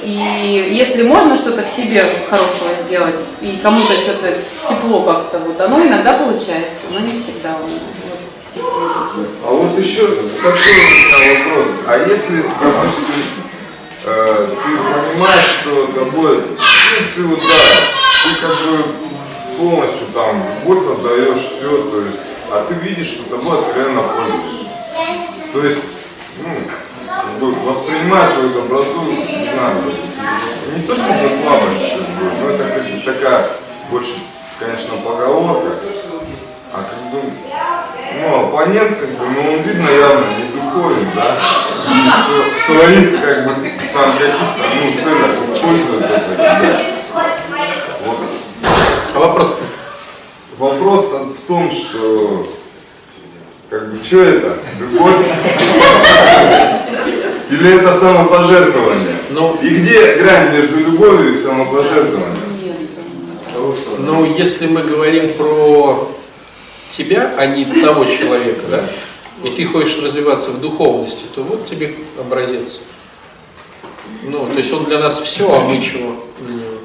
И 0.04 0.70
если 0.72 1.04
можно 1.04 1.36
что-то 1.36 1.64
в 1.64 1.68
себе 1.68 2.06
хорошего 2.30 2.70
сделать, 2.86 3.20
и 3.42 3.60
кому-то 3.62 3.94
что-то 3.94 4.34
тепло 4.68 5.02
как-то, 5.04 5.40
вот 5.40 5.60
оно 5.60 5.86
иногда 5.86 6.14
получается, 6.14 6.84
но 6.92 7.00
не 7.00 7.20
всегда. 7.20 7.58
А 9.46 9.52
вот 9.52 9.78
еще 9.78 10.08
такой 10.08 10.52
вопрос. 10.52 11.68
А 11.86 11.98
если, 11.98 12.44
допустим, 12.62 13.24
э, 14.06 14.48
ты 14.48 15.12
понимаешь, 15.14 15.46
что 15.62 15.88
тобой, 15.88 16.38
ну, 16.38 17.06
ты 17.16 17.24
вот 17.24 17.40
да, 17.40 18.24
ты 18.24 18.42
как 18.42 18.56
бы 18.66 18.84
полностью 19.58 20.08
там 20.14 20.44
любовь 20.64 20.98
отдаешь, 20.98 21.40
все, 21.40 21.70
то 21.92 21.98
есть, 21.98 22.18
а 22.52 22.66
ты 22.68 22.74
видишь, 22.76 23.08
что 23.08 23.38
тобой 23.38 23.60
откровенно 23.60 24.02
пользуются. 24.02 24.70
То 25.54 25.66
есть, 25.66 25.82
ну, 26.42 26.50
воспринимают 27.40 28.34
твою 28.34 28.50
доброту, 28.50 29.02
не 29.04 29.50
знаю, 29.52 29.78
не 30.76 30.84
то, 30.84 30.96
что 30.96 31.06
за 31.06 31.42
слабость, 31.42 31.94
но 32.42 32.50
это 32.50 32.64
бы 32.64 33.02
такая 33.06 33.48
больше, 33.90 34.16
конечно, 34.60 34.96
поговорка. 35.04 35.70
А 36.72 36.84
как 36.84 37.12
бы, 37.12 37.32
ну, 38.22 38.46
оппонент, 38.46 39.00
как 39.00 39.10
бы, 39.10 39.26
ну, 39.26 39.54
он 39.54 39.62
видно 39.62 39.90
явно 39.90 40.26
не 40.38 40.44
духовен, 40.54 41.08
да, 41.16 41.38
в 42.56 42.72
своих, 42.72 43.22
как 43.22 43.46
бы, 43.46 43.56
там 43.92 44.12
каких-то, 44.12 44.62
ну, 44.76 44.92
целях 45.04 45.32
использует 45.52 46.04
это, 46.04 46.36
да. 46.38 46.82
Вот. 48.06 48.18
А 49.16 49.20
вопрос-то? 49.20 49.64
Вопрос 50.60 51.06
в 51.06 51.48
том, 51.48 51.72
что, 51.72 52.46
как 53.70 53.92
бы, 53.92 54.04
что 54.04 54.22
это, 54.22 54.58
любовь? 54.80 55.28
Или 57.52 57.80
это 57.80 58.00
самопожертвование? 58.00 59.16
Ну, 59.32 59.58
И 59.62 59.70
где 59.70 60.16
грань 60.16 60.54
между 60.54 60.80
любовью 60.80 61.40
и 61.40 61.44
самопожертвованием? 61.44 62.38
Ну, 64.00 64.26
если 64.26 64.68
мы 64.68 64.82
говорим 64.84 65.32
про 65.34 66.08
тебя, 66.88 67.32
а 67.38 67.46
не 67.46 67.66
того 67.66 68.06
человека, 68.06 68.62
да, 68.72 68.90
и 69.44 69.56
ты 69.56 69.66
хочешь 69.66 70.02
развиваться 70.02 70.52
в 70.52 70.62
духовности, 70.62 71.26
то 71.36 71.44
вот 71.44 71.66
тебе 71.66 71.94
образец. 72.20 72.82
Ну, 74.24 74.46
то 74.46 74.58
есть 74.58 74.74
он 74.74 74.86
для 74.86 75.00
нас 75.00 75.20
все, 75.20 75.54
а 75.54 75.62
мы 75.62 75.82
чего 75.82 76.26
для 76.40 76.56
него? 76.56 76.78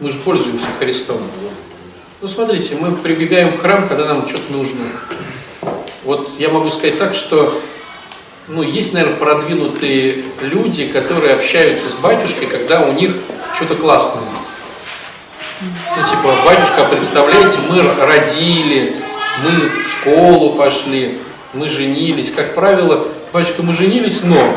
Мы 0.00 0.10
же 0.10 0.18
пользуемся 0.18 0.66
Христом. 0.78 1.20
Ну, 2.22 2.28
смотрите, 2.28 2.76
мы 2.76 2.96
прибегаем 2.96 3.50
в 3.50 3.60
храм, 3.60 3.86
когда 3.86 4.06
нам 4.06 4.26
что-то 4.26 4.52
нужно. 4.52 4.84
Вот 6.04 6.30
я 6.38 6.48
могу 6.48 6.70
сказать 6.70 6.98
так, 6.98 7.14
что 7.14 7.60
ну, 8.48 8.62
есть, 8.62 8.94
наверное, 8.94 9.16
продвинутые 9.16 10.24
люди, 10.40 10.86
которые 10.86 11.34
общаются 11.34 11.88
с 11.88 11.94
батюшкой, 11.94 12.48
когда 12.48 12.82
у 12.82 12.92
них 12.92 13.16
что-то 13.54 13.74
классное. 13.74 14.24
Ну, 15.60 16.06
типа, 16.08 16.34
батюшка, 16.44 16.84
представляете, 16.90 17.58
мы 17.68 17.82
родили, 18.04 18.96
мы 19.44 19.82
в 19.82 19.88
школу 19.88 20.54
пошли, 20.54 21.18
мы 21.52 21.68
женились. 21.68 22.30
Как 22.30 22.54
правило, 22.54 23.06
батюшка, 23.32 23.62
мы 23.62 23.74
женились, 23.74 24.24
но 24.24 24.54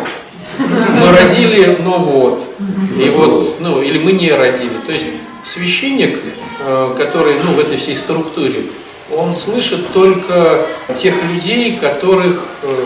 мы 0.59 1.11
родили, 1.11 1.77
но 1.81 1.97
вот. 1.97 2.41
И 2.97 3.09
вот, 3.09 3.59
ну, 3.59 3.81
или 3.81 3.99
мы 3.99 4.13
не 4.13 4.31
родили. 4.31 4.77
То 4.85 4.93
есть 4.93 5.07
священник, 5.43 6.19
э, 6.61 6.95
который, 6.97 7.35
ну, 7.43 7.51
в 7.51 7.59
этой 7.59 7.77
всей 7.77 7.95
структуре, 7.95 8.63
он 9.17 9.33
слышит 9.33 9.91
только 9.93 10.65
тех 10.93 11.21
людей, 11.23 11.77
которых 11.77 12.43
э, 12.63 12.85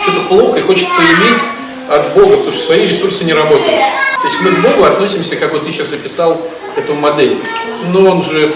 что-то 0.00 0.28
плохо 0.28 0.58
и 0.58 0.62
хочет 0.62 0.88
поиметь 0.96 1.42
от 1.88 2.14
Бога, 2.14 2.36
потому 2.36 2.52
что 2.52 2.60
свои 2.60 2.86
ресурсы 2.86 3.24
не 3.24 3.32
работают. 3.32 3.80
То 4.20 4.26
есть 4.26 4.40
мы 4.40 4.50
к 4.52 4.60
Богу 4.60 4.84
относимся, 4.84 5.36
как 5.36 5.52
вот 5.52 5.64
ты 5.64 5.72
сейчас 5.72 5.92
описал 5.92 6.40
эту 6.76 6.94
модель. 6.94 7.38
Но 7.92 8.10
он 8.10 8.22
же, 8.22 8.52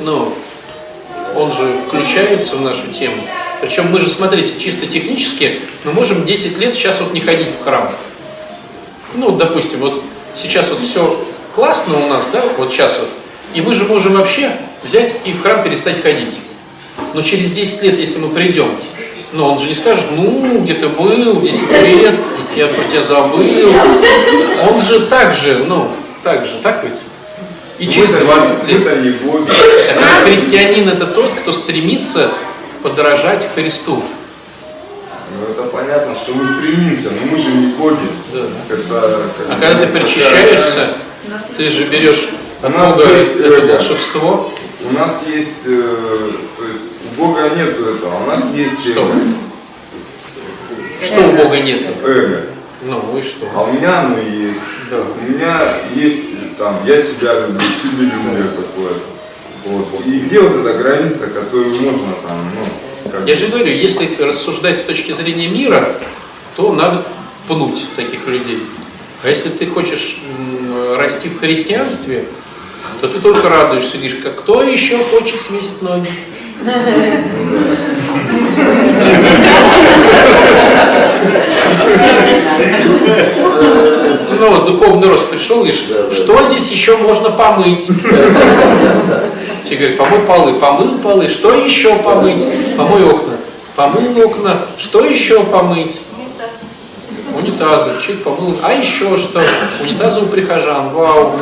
ну, 0.00 0.32
он 1.36 1.52
же 1.52 1.74
включается 1.74 2.56
в 2.56 2.62
нашу 2.62 2.88
тему. 2.92 3.16
Причем 3.60 3.90
мы 3.90 4.00
же, 4.00 4.08
смотрите, 4.08 4.58
чисто 4.58 4.86
технически, 4.86 5.60
мы 5.84 5.92
можем 5.92 6.24
10 6.24 6.58
лет 6.58 6.74
сейчас 6.74 7.00
вот 7.00 7.12
не 7.12 7.20
ходить 7.20 7.48
в 7.60 7.64
храм. 7.64 7.90
Ну, 9.14 9.30
допустим, 9.32 9.80
вот 9.80 10.02
сейчас 10.34 10.70
вот 10.70 10.80
все 10.80 11.24
классно 11.54 11.96
у 12.04 12.08
нас, 12.08 12.28
да, 12.32 12.42
вот 12.58 12.72
сейчас 12.72 12.98
вот, 12.98 13.08
и 13.54 13.60
мы 13.60 13.74
же 13.74 13.84
можем 13.84 14.14
вообще 14.14 14.56
взять 14.82 15.16
и 15.24 15.32
в 15.32 15.42
храм 15.42 15.62
перестать 15.62 16.02
ходить. 16.02 16.38
Но 17.14 17.22
через 17.22 17.50
10 17.50 17.82
лет, 17.82 17.98
если 17.98 18.18
мы 18.18 18.28
придем, 18.28 18.70
но 19.32 19.50
он 19.50 19.58
же 19.58 19.66
не 19.66 19.74
скажет, 19.74 20.06
ну, 20.12 20.60
где 20.60 20.74
ты 20.74 20.88
был 20.88 21.40
10 21.40 21.70
лет, 21.70 22.14
я 22.56 22.66
про 22.66 22.84
тебя 22.84 23.02
забыл. 23.02 23.72
Он 24.70 24.82
же 24.82 25.00
так 25.06 25.34
же, 25.34 25.64
ну, 25.66 25.88
так 26.22 26.46
же, 26.46 26.54
так 26.62 26.84
ведь? 26.84 27.02
И 27.78 27.88
через 27.88 28.12
Мы-то 28.12 28.24
20 28.26 28.66
не- 28.66 28.74
лет. 28.74 28.86
Это 28.86 30.26
христианин 30.26 30.88
это 30.88 31.06
тот, 31.06 31.32
кто 31.40 31.50
стремится 31.52 32.30
подражать 32.82 33.48
Христу. 33.54 34.02
Ну, 35.34 35.50
это 35.50 35.62
понятно, 35.64 36.14
что 36.14 36.34
мы 36.34 36.44
стремимся, 36.44 37.08
но 37.10 37.32
мы 37.32 37.42
же 37.42 37.50
не 37.50 37.66
боги. 37.74 37.96
Да. 38.32 38.40
Это, 38.68 39.20
как 39.38 39.46
А 39.48 39.60
когда 39.60 39.86
ты 39.86 39.92
причащаешься, 39.92 40.88
ты 41.56 41.70
же 41.70 41.84
берешь 41.84 42.28
от 42.62 42.72
Бога 42.72 43.04
это 43.04 43.66
волшебство. 43.66 44.52
У 44.84 44.92
нас 44.94 45.20
есть, 45.26 45.64
э, 45.64 46.30
то 46.58 46.64
есть 46.64 46.80
у 47.12 47.20
Бога 47.20 47.50
нету 47.50 47.94
этого, 47.94 48.14
а 48.14 48.22
у 48.24 48.26
нас 48.26 48.42
есть 48.54 48.84
Что? 48.84 49.02
эго. 49.02 49.14
Что 51.02 51.20
у 51.28 51.32
Бога 51.36 51.58
нет? 51.60 51.82
Эго. 52.04 52.46
Ну 52.84 53.16
и 53.18 53.22
что? 53.22 53.46
А 53.54 53.62
у 53.64 53.72
меня 53.72 54.00
оно 54.00 54.18
есть. 54.18 54.58
Да. 54.90 54.98
У 54.98 55.30
меня 55.30 55.76
есть 55.94 56.56
там, 56.58 56.80
я 56.86 57.00
себя 57.00 57.40
люблю, 57.46 57.60
ты 57.60 58.02
люблю 58.04 58.48
какое-то. 58.56 59.00
Вот. 59.64 60.06
И 60.06 60.18
где 60.18 60.40
вот 60.40 60.56
эта 60.56 60.76
граница, 60.76 61.28
которую 61.28 61.68
можно 61.80 62.14
там, 62.26 62.38
ну, 62.56 63.10
как 63.10 63.26
Я 63.28 63.36
же 63.36 63.46
говорю, 63.46 63.72
если 63.72 64.08
рассуждать 64.22 64.78
с 64.78 64.82
точки 64.82 65.12
зрения 65.12 65.48
мира, 65.48 65.94
то 66.56 66.72
надо 66.72 67.04
пнуть 67.46 67.86
таких 67.94 68.26
людей. 68.26 68.62
А 69.22 69.28
если 69.28 69.50
ты 69.50 69.66
хочешь 69.66 70.20
м, 70.36 70.96
расти 70.98 71.28
в 71.28 71.38
христианстве, 71.38 72.26
то 73.02 73.08
ты 73.08 73.18
только 73.18 73.48
радуешься, 73.48 73.98
видишь, 73.98 74.20
как 74.22 74.36
кто 74.36 74.62
еще 74.62 74.96
хочет 74.96 75.40
свесить 75.40 75.82
ноги. 75.82 76.06
Ну 84.38 84.50
вот 84.50 84.66
духовный 84.66 85.08
рост 85.08 85.28
пришел, 85.30 85.56
говоришь, 85.56 85.82
что 86.12 86.44
здесь 86.44 86.70
еще 86.70 86.96
можно 86.96 87.30
помыть? 87.30 87.86
Тебе 89.64 89.76
говорят, 89.76 89.96
помой 89.96 90.20
полы, 90.20 90.52
помыл 90.54 90.98
полы, 90.98 91.28
что 91.28 91.56
еще 91.56 91.96
помыть? 91.96 92.46
Помой 92.76 93.04
окна. 93.04 93.32
Помыл 93.74 94.16
окна, 94.24 94.58
что 94.78 95.04
еще 95.04 95.42
помыть? 95.42 96.02
Унитазы, 97.42 97.90
чуть 98.00 98.22
помыл. 98.22 98.56
А 98.62 98.72
еще 98.72 99.16
что? 99.16 99.42
Унитазы 99.80 100.20
у 100.20 100.26
прихожан, 100.26 100.90
вау. 100.90 101.34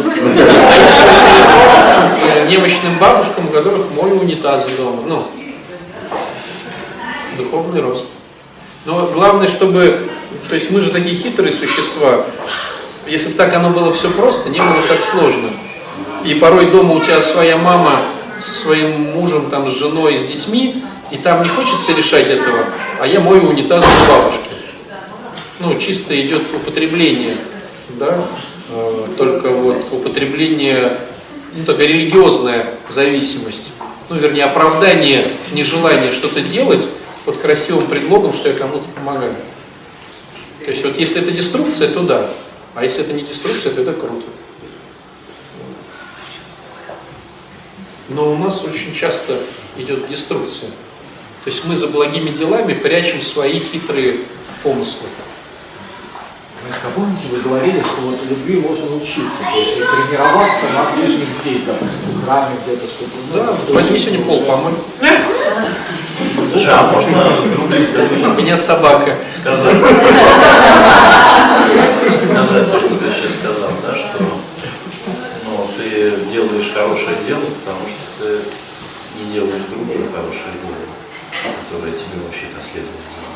Немощным 2.48 2.98
бабушкам, 2.98 3.48
у 3.48 3.52
которых 3.52 3.86
мою 4.00 4.20
унитазы 4.20 4.68
дома. 4.76 5.02
Ну, 5.06 5.26
духовный 7.36 7.82
рост. 7.82 8.06
Но 8.86 9.08
главное, 9.08 9.46
чтобы, 9.46 10.00
то 10.48 10.54
есть 10.54 10.70
мы 10.70 10.80
же 10.80 10.90
такие 10.90 11.14
хитрые 11.14 11.52
существа, 11.52 12.24
если 13.06 13.30
бы 13.30 13.34
так 13.34 13.52
оно 13.52 13.70
было 13.70 13.92
все 13.92 14.10
просто, 14.10 14.48
не 14.48 14.58
было 14.58 14.80
так 14.88 15.02
сложно. 15.02 15.48
И 16.24 16.34
порой 16.34 16.70
дома 16.70 16.94
у 16.94 17.00
тебя 17.00 17.20
своя 17.20 17.58
мама 17.58 18.00
со 18.38 18.54
своим 18.54 19.12
мужем, 19.12 19.50
там, 19.50 19.68
с 19.68 19.70
женой, 19.70 20.16
с 20.16 20.24
детьми, 20.24 20.82
и 21.10 21.18
там 21.18 21.42
не 21.42 21.48
хочется 21.48 21.92
решать 21.92 22.30
этого, 22.30 22.64
а 23.00 23.06
я 23.06 23.20
мою 23.20 23.48
унитаз 23.48 23.84
у 23.84 24.10
бабушки. 24.10 24.59
Ну, 25.60 25.78
чисто 25.78 26.20
идет 26.20 26.42
употребление, 26.54 27.36
да, 27.90 28.26
Э, 28.72 29.08
только 29.18 29.50
вот 29.50 29.84
употребление, 29.90 30.96
ну, 31.56 31.64
такая 31.64 31.88
религиозная 31.88 32.66
зависимость, 32.88 33.72
ну, 34.08 34.16
вернее, 34.16 34.44
оправдание 34.44 35.28
нежелания 35.52 36.12
что-то 36.12 36.40
делать 36.40 36.88
под 37.24 37.38
красивым 37.38 37.86
предлогом, 37.86 38.32
что 38.32 38.48
я 38.48 38.54
кому-то 38.54 38.88
помогаю. 38.94 39.34
То 40.64 40.70
есть 40.70 40.84
вот 40.84 40.96
если 40.98 41.20
это 41.20 41.32
деструкция, 41.32 41.88
то 41.88 42.02
да, 42.02 42.30
а 42.76 42.84
если 42.84 43.02
это 43.02 43.12
не 43.12 43.22
деструкция, 43.22 43.72
то 43.72 43.82
это 43.82 43.92
круто. 43.92 44.26
но 48.08 48.32
у 48.32 48.36
нас 48.36 48.64
очень 48.64 48.92
часто 48.92 49.38
идет 49.78 50.08
деструкция. 50.08 50.68
То 51.44 51.50
есть 51.50 51.64
мы 51.64 51.76
за 51.76 51.86
благими 51.86 52.30
делами 52.30 52.74
прячем 52.74 53.20
свои 53.20 53.60
хитрые 53.60 54.16
помыслы. 54.64 55.06
А 56.68 56.90
помните, 56.94 57.22
вы 57.30 57.40
говорили, 57.40 57.80
что 57.80 58.00
вот 58.02 58.18
любви 58.28 58.60
можно 58.60 58.94
учиться, 58.94 59.42
то 59.42 59.58
есть 59.58 59.74
тренироваться 59.74 60.66
на 60.74 60.90
ближних 60.92 61.28
здесь, 61.42 61.62
да, 61.66 61.72
в 61.72 62.24
храме 62.24 62.56
где-то 62.64 62.86
что-то. 62.86 63.16
Да, 63.34 63.74
возьми 63.74 63.98
сегодня 63.98 64.24
пол 64.24 64.42
помой. 64.42 64.74
Слушай, 66.50 66.74
а 66.74 66.90
можно 66.92 67.22
другим 67.92 68.32
У 68.32 68.34
меня 68.34 68.56
собака. 68.56 69.16
сказать? 69.40 69.76
Сказать 72.24 72.70
то, 72.70 72.78
что 72.78 72.88
ты 72.96 73.10
сейчас 73.10 73.32
сказал, 73.38 73.70
да, 73.86 73.94
что 73.94 74.18
ну, 74.20 75.70
ты 75.76 76.16
делаешь 76.32 76.72
хорошее 76.74 77.16
дело, 77.26 77.44
потому 77.64 77.86
что 77.86 77.98
ты 78.18 78.38
не 79.18 79.32
делаешь 79.32 79.62
другое 79.70 80.08
хорошее 80.10 80.54
дело, 80.62 80.76
которое 81.64 81.92
тебе 81.92 82.20
вообще-то 82.24 82.60
следует 82.60 82.90
делать. 82.90 83.29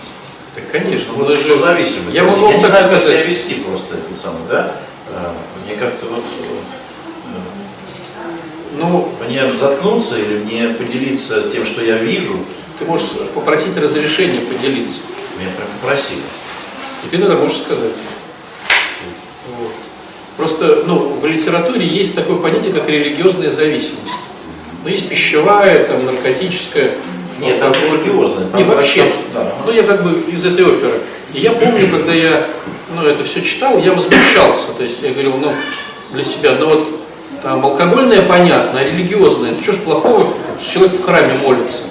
Так, 0.54 0.70
конечно. 0.70 1.12
Ну, 1.12 1.18
мы 1.20 1.24
вот 1.24 1.36
же- 1.36 1.42
все 1.42 1.58
зависимо. 1.58 2.10
Я 2.12 2.24
могу 2.24 2.46
вам 2.46 2.60
так 2.60 2.70
знаю, 2.70 2.84
сказать. 2.86 3.06
себя 3.06 3.24
вести 3.24 3.54
просто, 3.54 3.96
это 3.96 4.16
самое, 4.20 4.44
да? 4.48 4.76
А, 5.10 5.34
Мне 5.66 5.76
как-то 5.76 6.06
вот 6.06 6.22
Ну, 8.76 9.08
э, 9.20 9.24
мне 9.28 9.48
заткнуться 9.48 10.18
или 10.18 10.38
мне 10.38 10.68
поделиться 10.70 11.42
тем, 11.50 11.64
что 11.64 11.84
я 11.84 11.96
вижу, 11.96 12.36
ты 12.78 12.84
можешь 12.84 13.08
попросить 13.34 13.76
разрешения 13.76 14.40
поделиться. 14.40 14.98
меня 15.38 15.50
прям 15.56 15.68
попросили. 15.80 16.22
Тебе 17.04 17.18
надо 17.18 17.36
можешь 17.36 17.58
сказать. 17.58 17.92
Вот. 19.58 19.72
Просто 20.36 20.82
ну, 20.86 20.98
в 21.20 21.24
литературе 21.26 21.86
есть 21.86 22.14
такое 22.14 22.36
понятие, 22.36 22.72
как 22.72 22.88
религиозная 22.88 23.50
зависимость. 23.50 24.16
Ну, 24.82 24.88
есть 24.90 25.08
пищевая, 25.08 25.86
там, 25.86 26.04
наркотическая. 26.04 26.92
Нет, 27.44 27.60
там 27.60 27.72
религиозное. 27.72 28.46
Не 28.54 28.64
вообще. 28.64 29.10
да. 29.32 29.46
Ну, 29.66 29.72
я 29.72 29.82
как 29.82 30.02
бы 30.02 30.20
из 30.30 30.44
этой 30.44 30.64
оперы. 30.64 31.00
И 31.32 31.40
я 31.40 31.52
помню, 31.52 31.88
когда 31.90 32.12
я 32.12 32.46
ну, 32.94 33.02
это 33.02 33.24
все 33.24 33.42
читал, 33.42 33.78
я 33.78 33.92
возмущался. 33.92 34.68
То 34.76 34.82
есть 34.82 35.02
я 35.02 35.10
говорил, 35.10 35.36
ну, 35.36 35.52
для 36.12 36.24
себя, 36.24 36.56
ну 36.58 36.68
вот 36.68 36.88
там 37.42 37.64
алкогольное 37.64 38.22
понятно, 38.22 38.80
а 38.80 38.84
религиозное, 38.84 39.52
ну 39.52 39.62
что 39.62 39.72
ж 39.72 39.80
плохого, 39.80 40.32
что 40.58 40.72
человек 40.72 40.94
в 40.94 41.04
храме 41.04 41.34
молится. 41.42 41.82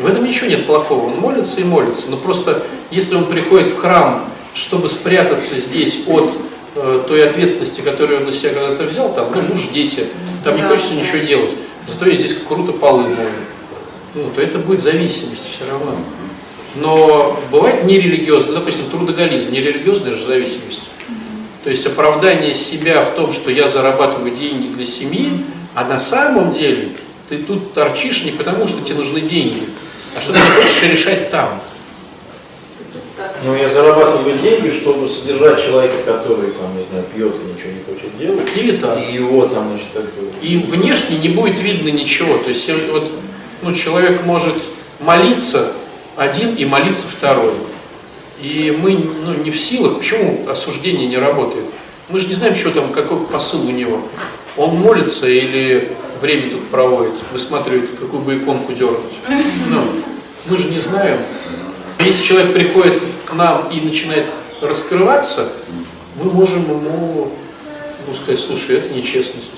В 0.00 0.06
этом 0.06 0.24
ничего 0.24 0.48
нет 0.48 0.66
плохого, 0.66 1.06
он 1.06 1.18
молится 1.18 1.60
и 1.60 1.64
молится. 1.64 2.10
Но 2.10 2.16
просто 2.16 2.62
если 2.90 3.14
он 3.14 3.26
приходит 3.26 3.68
в 3.68 3.78
храм, 3.78 4.28
чтобы 4.52 4.88
спрятаться 4.88 5.58
здесь 5.58 6.04
от 6.06 6.32
э, 6.76 7.02
той 7.08 7.26
ответственности, 7.26 7.80
которую 7.80 8.20
он 8.20 8.26
на 8.26 8.32
себя 8.32 8.52
когда-то 8.52 8.84
взял, 8.84 9.14
там, 9.14 9.30
ну, 9.34 9.42
муж, 9.42 9.68
дети, 9.72 10.08
там 10.42 10.56
не 10.56 10.62
хочется 10.62 10.94
ничего 10.94 11.18
делать. 11.18 11.54
Зато 11.86 12.06
я 12.06 12.14
здесь 12.14 12.36
круто 12.46 12.72
полы 12.72 13.02
мою. 13.02 13.30
Ну, 14.14 14.30
то 14.34 14.40
это 14.40 14.58
будет 14.58 14.80
зависимость 14.80 15.48
все 15.48 15.70
равно. 15.70 15.92
Но 16.76 17.40
бывает 17.50 17.84
нерелигиозно, 17.84 18.54
допустим, 18.54 18.86
трудоголизм, 18.90 19.52
нерелигиозная 19.52 20.12
же 20.12 20.24
зависимость. 20.24 20.82
То 21.62 21.70
есть 21.70 21.86
оправдание 21.86 22.54
себя 22.54 23.02
в 23.02 23.14
том, 23.14 23.32
что 23.32 23.50
я 23.50 23.68
зарабатываю 23.68 24.34
деньги 24.34 24.66
для 24.66 24.86
семьи, 24.86 25.44
а 25.74 25.84
на 25.84 25.98
самом 25.98 26.52
деле 26.52 26.92
ты 27.28 27.38
тут 27.38 27.72
торчишь 27.72 28.24
не 28.24 28.32
потому, 28.32 28.66
что 28.66 28.84
тебе 28.84 28.96
нужны 28.96 29.20
деньги, 29.20 29.66
а 30.16 30.20
что 30.20 30.32
ты 30.32 30.38
хочешь 30.38 30.90
решать 30.90 31.30
там. 31.30 31.60
Ну, 33.44 33.54
я 33.54 33.68
зарабатываю 33.68 34.38
деньги, 34.38 34.70
чтобы 34.70 35.06
содержать 35.06 35.62
человека, 35.62 35.96
который, 36.04 36.50
там, 36.52 36.76
не 36.76 36.84
знаю, 36.90 37.04
пьет 37.14 37.34
и 37.34 37.52
ничего 37.52 37.72
не 37.72 37.82
хочет 37.82 38.18
делать. 38.18 38.48
Или 38.56 38.76
так. 38.76 38.98
И 38.98 39.12
его 39.12 39.46
там, 39.46 39.68
значит, 39.68 39.86
бы... 39.94 40.30
И 40.40 40.56
внешне 40.58 41.18
не 41.18 41.28
будет 41.28 41.60
видно 41.60 41.88
ничего. 41.88 42.38
То 42.38 42.48
есть 42.48 42.70
вот, 42.90 43.10
ну, 43.64 43.72
человек 43.72 44.24
может 44.24 44.54
молиться 45.00 45.72
один 46.16 46.54
и 46.54 46.64
молиться 46.64 47.06
второй. 47.08 47.54
И 48.40 48.76
мы 48.78 48.92
ну, 49.24 49.34
не 49.42 49.50
в 49.50 49.58
силах, 49.58 49.98
почему 49.98 50.46
осуждение 50.48 51.06
не 51.06 51.16
работает? 51.16 51.64
Мы 52.08 52.18
же 52.18 52.28
не 52.28 52.34
знаем, 52.34 52.54
что 52.54 52.70
там, 52.70 52.92
какой 52.92 53.18
посыл 53.26 53.66
у 53.66 53.70
него. 53.70 54.00
Он 54.56 54.76
молится 54.76 55.26
или 55.28 55.96
время 56.20 56.50
тут 56.50 56.68
проводит, 56.68 57.14
высматривает, 57.32 57.90
какую 57.98 58.22
бы 58.22 58.36
иконку 58.36 58.72
дернуть. 58.72 59.00
Ну, 59.70 59.82
мы 60.46 60.56
же 60.56 60.70
не 60.70 60.78
знаем. 60.78 61.18
Если 61.98 62.24
человек 62.24 62.52
приходит 62.52 63.00
к 63.24 63.32
нам 63.32 63.70
и 63.70 63.80
начинает 63.80 64.26
раскрываться, 64.60 65.50
мы 66.22 66.30
можем 66.30 66.62
ему 66.64 67.32
ну, 68.06 68.14
сказать, 68.14 68.40
слушай, 68.40 68.76
это 68.76 68.92
нечестность. 68.92 69.50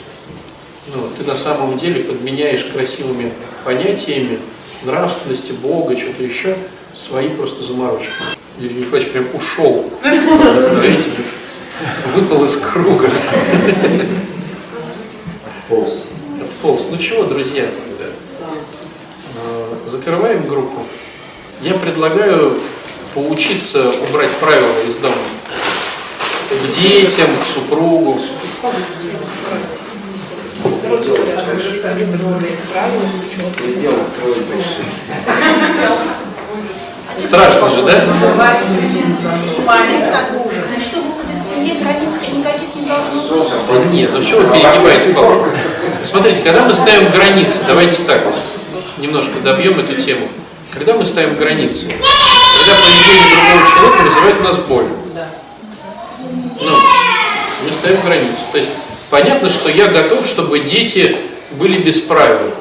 Ну, 0.95 1.09
ты 1.19 1.25
на 1.25 1.35
самом 1.35 1.77
деле 1.77 2.05
подменяешь 2.05 2.65
красивыми 2.65 3.33
понятиями 3.65 4.39
нравственности, 4.85 5.53
Бога, 5.53 5.97
что-то 5.97 6.23
еще, 6.23 6.57
свои 6.93 7.29
просто 7.29 7.63
заморочки. 7.63 8.13
Юрий 8.59 8.77
Николаевич 8.77 9.13
прям 9.13 9.27
ушел, 9.35 9.91
знаете, 10.01 11.11
выпал 12.15 12.45
из 12.45 12.57
круга. 12.57 13.11
Полз. 15.69 16.05
Отполз. 16.41 16.89
Ну 16.91 16.97
чего, 16.97 17.25
друзья, 17.25 17.65
э, 17.99 19.75
закрываем 19.85 20.47
группу. 20.47 20.85
Я 21.63 21.75
предлагаю 21.75 22.59
поучиться 23.15 23.91
убрать 24.09 24.31
правила 24.37 24.85
из 24.87 24.97
дома. 24.99 25.15
К 26.49 26.69
детям, 26.79 27.29
к 27.43 27.47
супругу. 27.47 28.21
Страшно 37.17 37.69
же, 37.71 37.83
да? 37.83 37.93
Да 43.69 43.85
нет, 43.91 44.11
ну 44.13 44.23
что 44.23 44.37
вы 44.37 44.53
перегибаете 44.53 45.09
палку? 45.11 45.49
Смотрите, 46.03 46.43
когда 46.45 46.63
мы 46.65 46.75
ставим 46.75 47.11
границы, 47.11 47.65
давайте 47.67 48.03
так, 48.05 48.23
немножко 48.99 49.41
добьем 49.43 49.79
эту 49.81 50.01
тему. 50.01 50.29
Когда 50.73 50.95
мы 50.95 51.05
ставим 51.05 51.37
границы, 51.37 51.87
когда 51.87 52.75
поведение 52.83 53.31
другого 53.33 53.67
человека 53.75 54.03
вызывает 54.03 54.41
у 54.41 54.43
нас 54.43 54.57
боль. 54.59 54.87
Ну, 56.61 56.73
мы 57.65 57.73
ставим 57.73 58.01
границу. 58.03 58.41
То 58.53 58.59
есть 58.59 58.71
понятно, 59.11 59.49
что 59.49 59.71
я 59.71 59.89
готов, 59.89 60.27
чтобы 60.27 60.61
дети 60.61 61.17
были 61.53 61.79
без 61.79 62.01
правил, 62.01 62.53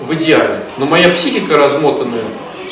в 0.00 0.12
идеале. 0.14 0.62
Но 0.78 0.86
моя 0.86 1.10
психика 1.10 1.56
размотанная, 1.56 2.24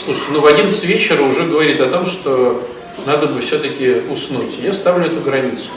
слушайте, 0.03 0.33
ну 0.33 0.41
в 0.41 0.47
11 0.47 0.85
вечера 0.85 1.23
уже 1.23 1.45
говорит 1.45 1.81
о 1.81 1.87
том, 1.87 2.07
что 2.07 2.63
надо 3.07 3.27
бы 3.27 3.41
все-таки 3.41 4.03
уснуть. 4.11 4.59
Я 4.61 4.73
ставлю 4.73 5.07
эту 5.07 5.21
границу. 5.21 5.71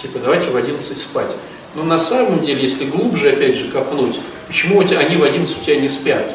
Типа, 0.00 0.18
давайте 0.18 0.50
в 0.50 0.56
11 0.56 0.98
спать. 0.98 1.34
Но 1.74 1.82
на 1.82 1.98
самом 1.98 2.40
деле, 2.40 2.62
если 2.62 2.84
глубже, 2.84 3.30
опять 3.30 3.56
же, 3.56 3.68
копнуть, 3.68 4.18
почему 4.46 4.80
они 4.80 5.16
в 5.16 5.22
11 5.22 5.60
у 5.60 5.64
тебя 5.64 5.76
не 5.76 5.88
спят? 5.88 6.34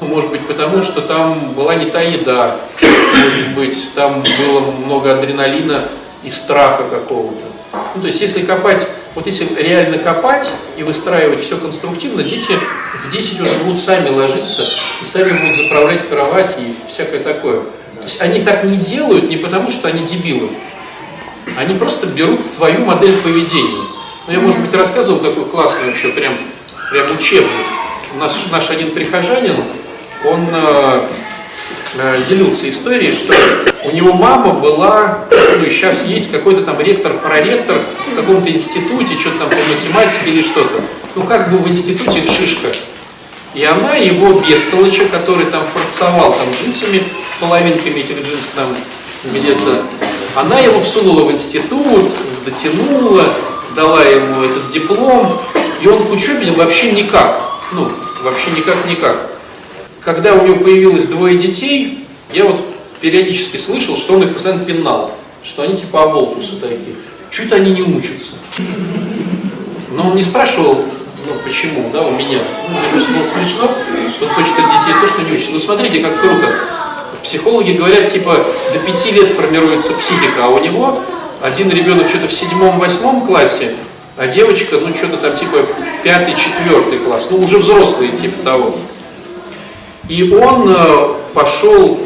Ну, 0.00 0.08
может 0.08 0.30
быть, 0.30 0.46
потому 0.46 0.82
что 0.82 1.00
там 1.00 1.54
была 1.54 1.76
не 1.76 1.86
та 1.86 2.02
еда, 2.02 2.56
может 3.24 3.54
быть, 3.54 3.90
там 3.94 4.22
было 4.38 4.60
много 4.60 5.16
адреналина 5.16 5.84
и 6.22 6.30
страха 6.30 6.84
какого-то. 6.90 7.44
Ну, 7.94 8.00
то 8.00 8.06
есть, 8.08 8.20
если 8.20 8.42
копать, 8.42 8.86
вот 9.14 9.26
если 9.26 9.46
реально 9.60 9.98
копать 9.98 10.50
и 10.76 10.82
выстраивать 10.82 11.40
все 11.40 11.56
конструктивно, 11.56 12.22
дети 12.22 12.58
в 13.04 13.10
10 13.10 13.40
уже 13.40 13.54
будут 13.58 13.78
сами 13.78 14.08
ложиться 14.08 14.68
и 15.00 15.04
сами 15.04 15.30
будут 15.30 15.56
заправлять 15.56 16.08
кровать 16.08 16.56
и 16.58 16.74
всякое 16.88 17.20
такое. 17.20 17.60
То 17.60 18.02
есть, 18.02 18.20
они 18.20 18.40
так 18.40 18.64
не 18.64 18.76
делают 18.76 19.28
не 19.28 19.36
потому, 19.36 19.70
что 19.70 19.88
они 19.88 20.04
дебилы, 20.04 20.48
они 21.56 21.74
просто 21.74 22.06
берут 22.06 22.40
твою 22.56 22.80
модель 22.80 23.16
поведения. 23.18 23.84
Ну, 24.26 24.32
я, 24.32 24.40
может 24.40 24.60
быть, 24.60 24.74
рассказывал 24.74 25.20
такой 25.20 25.44
классный 25.44 25.88
вообще, 25.88 26.08
прям, 26.08 26.34
прям 26.90 27.10
учебник. 27.10 27.50
У 28.14 28.18
нас 28.18 28.46
наш 28.50 28.70
один 28.70 28.92
прихожанин, 28.92 29.56
он 30.24 30.36
э, 30.52 31.08
делился 32.26 32.68
историей, 32.68 33.10
что 33.10 33.34
у 33.84 33.90
него 33.90 34.12
мама 34.12 34.52
была, 34.52 35.26
ну, 35.58 35.68
сейчас 35.68 36.06
есть 36.06 36.32
какой-то 36.32 36.62
там 36.62 36.80
ректор, 36.80 37.14
проректор 37.18 37.78
в 38.12 38.16
каком-то 38.16 38.50
институте, 38.50 39.18
что-то 39.18 39.38
там 39.38 39.50
по 39.50 39.72
математике 39.72 40.30
или 40.30 40.42
что-то. 40.42 40.82
Ну, 41.14 41.22
как 41.22 41.50
бы 41.50 41.58
в 41.58 41.68
институте 41.68 42.26
шишка. 42.26 42.68
И 43.54 43.64
она 43.64 43.94
его 43.94 44.40
бестолоча, 44.40 45.04
который 45.06 45.46
там 45.46 45.62
форцовал 45.72 46.32
там 46.32 46.48
джинсами, 46.58 47.04
половинками 47.40 48.00
этих 48.00 48.16
джинс 48.16 48.48
там 48.54 48.66
где-то, 49.24 49.82
она 50.34 50.58
его 50.58 50.80
всунула 50.80 51.24
в 51.24 51.32
институт, 51.32 52.10
дотянула, 52.44 53.32
дала 53.76 54.02
ему 54.02 54.42
этот 54.42 54.66
диплом, 54.68 55.40
и 55.80 55.86
он 55.86 56.04
к 56.04 56.10
учебе 56.10 56.50
вообще 56.52 56.92
никак, 56.92 57.40
ну, 57.72 57.90
вообще 58.22 58.50
никак-никак. 58.50 59.33
Когда 60.04 60.34
у 60.34 60.46
него 60.46 60.56
появилось 60.56 61.06
двое 61.06 61.38
детей, 61.38 62.06
я 62.34 62.44
вот 62.44 62.62
периодически 63.00 63.56
слышал, 63.56 63.96
что 63.96 64.14
он 64.14 64.22
их 64.22 64.34
постоянно 64.34 64.62
пинал, 64.62 65.12
что 65.42 65.62
они 65.62 65.76
типа 65.76 66.02
оболтусы 66.02 66.56
такие. 66.56 66.94
Чуть 67.30 67.52
они 67.52 67.70
не 67.70 67.82
учатся. 67.82 68.32
Но 69.92 70.08
он 70.08 70.16
не 70.16 70.22
спрашивал, 70.22 70.84
Ну, 71.26 71.32
почему, 71.42 71.88
да, 71.90 72.02
у 72.02 72.10
меня. 72.10 72.40
Ну, 72.68 72.76
просто 72.92 73.12
было 73.12 73.22
смешно, 73.22 73.70
что 74.10 74.26
он 74.26 74.30
хочет 74.32 74.52
от 74.58 74.78
детей 74.78 74.94
то, 75.00 75.06
что 75.06 75.22
не 75.22 75.32
учат. 75.32 75.52
Ну, 75.52 75.58
смотрите, 75.58 76.00
как 76.00 76.20
круто. 76.20 76.50
Психологи 77.22 77.72
говорят, 77.72 78.06
типа, 78.06 78.46
до 78.74 78.78
пяти 78.80 79.10
лет 79.12 79.30
формируется 79.30 79.94
психика, 79.94 80.44
а 80.44 80.48
у 80.48 80.58
него 80.62 80.98
один 81.40 81.70
ребенок 81.70 82.10
что-то 82.10 82.28
в 82.28 82.32
седьмом-восьмом 82.34 83.26
классе, 83.26 83.72
а 84.18 84.26
девочка, 84.26 84.76
ну, 84.76 84.94
что-то 84.94 85.16
там, 85.16 85.34
типа, 85.34 85.64
пятый-четвертый 86.02 86.98
класс. 86.98 87.28
Ну, 87.30 87.38
уже 87.38 87.56
взрослые, 87.56 88.12
типа 88.12 88.42
того. 88.44 88.76
И 90.08 90.30
он 90.32 90.68
э, 90.68 91.08
пошел 91.32 91.98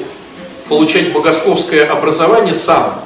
получать 0.69 1.13
богословское 1.13 1.91
образование 1.91 2.55
сам. 2.55 3.03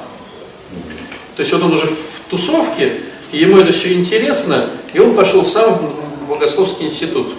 То 1.35 1.39
есть 1.39 1.51
вот 1.53 1.63
он 1.63 1.73
уже 1.73 1.87
в 1.87 2.29
тусовке, 2.29 2.93
и 3.31 3.39
ему 3.39 3.57
это 3.57 3.71
все 3.71 3.93
интересно, 3.93 4.69
и 4.93 4.99
он 4.99 5.15
пошел 5.15 5.45
сам 5.45 5.73
в 5.73 6.29
богословский 6.29 6.85
институт. 6.85 7.33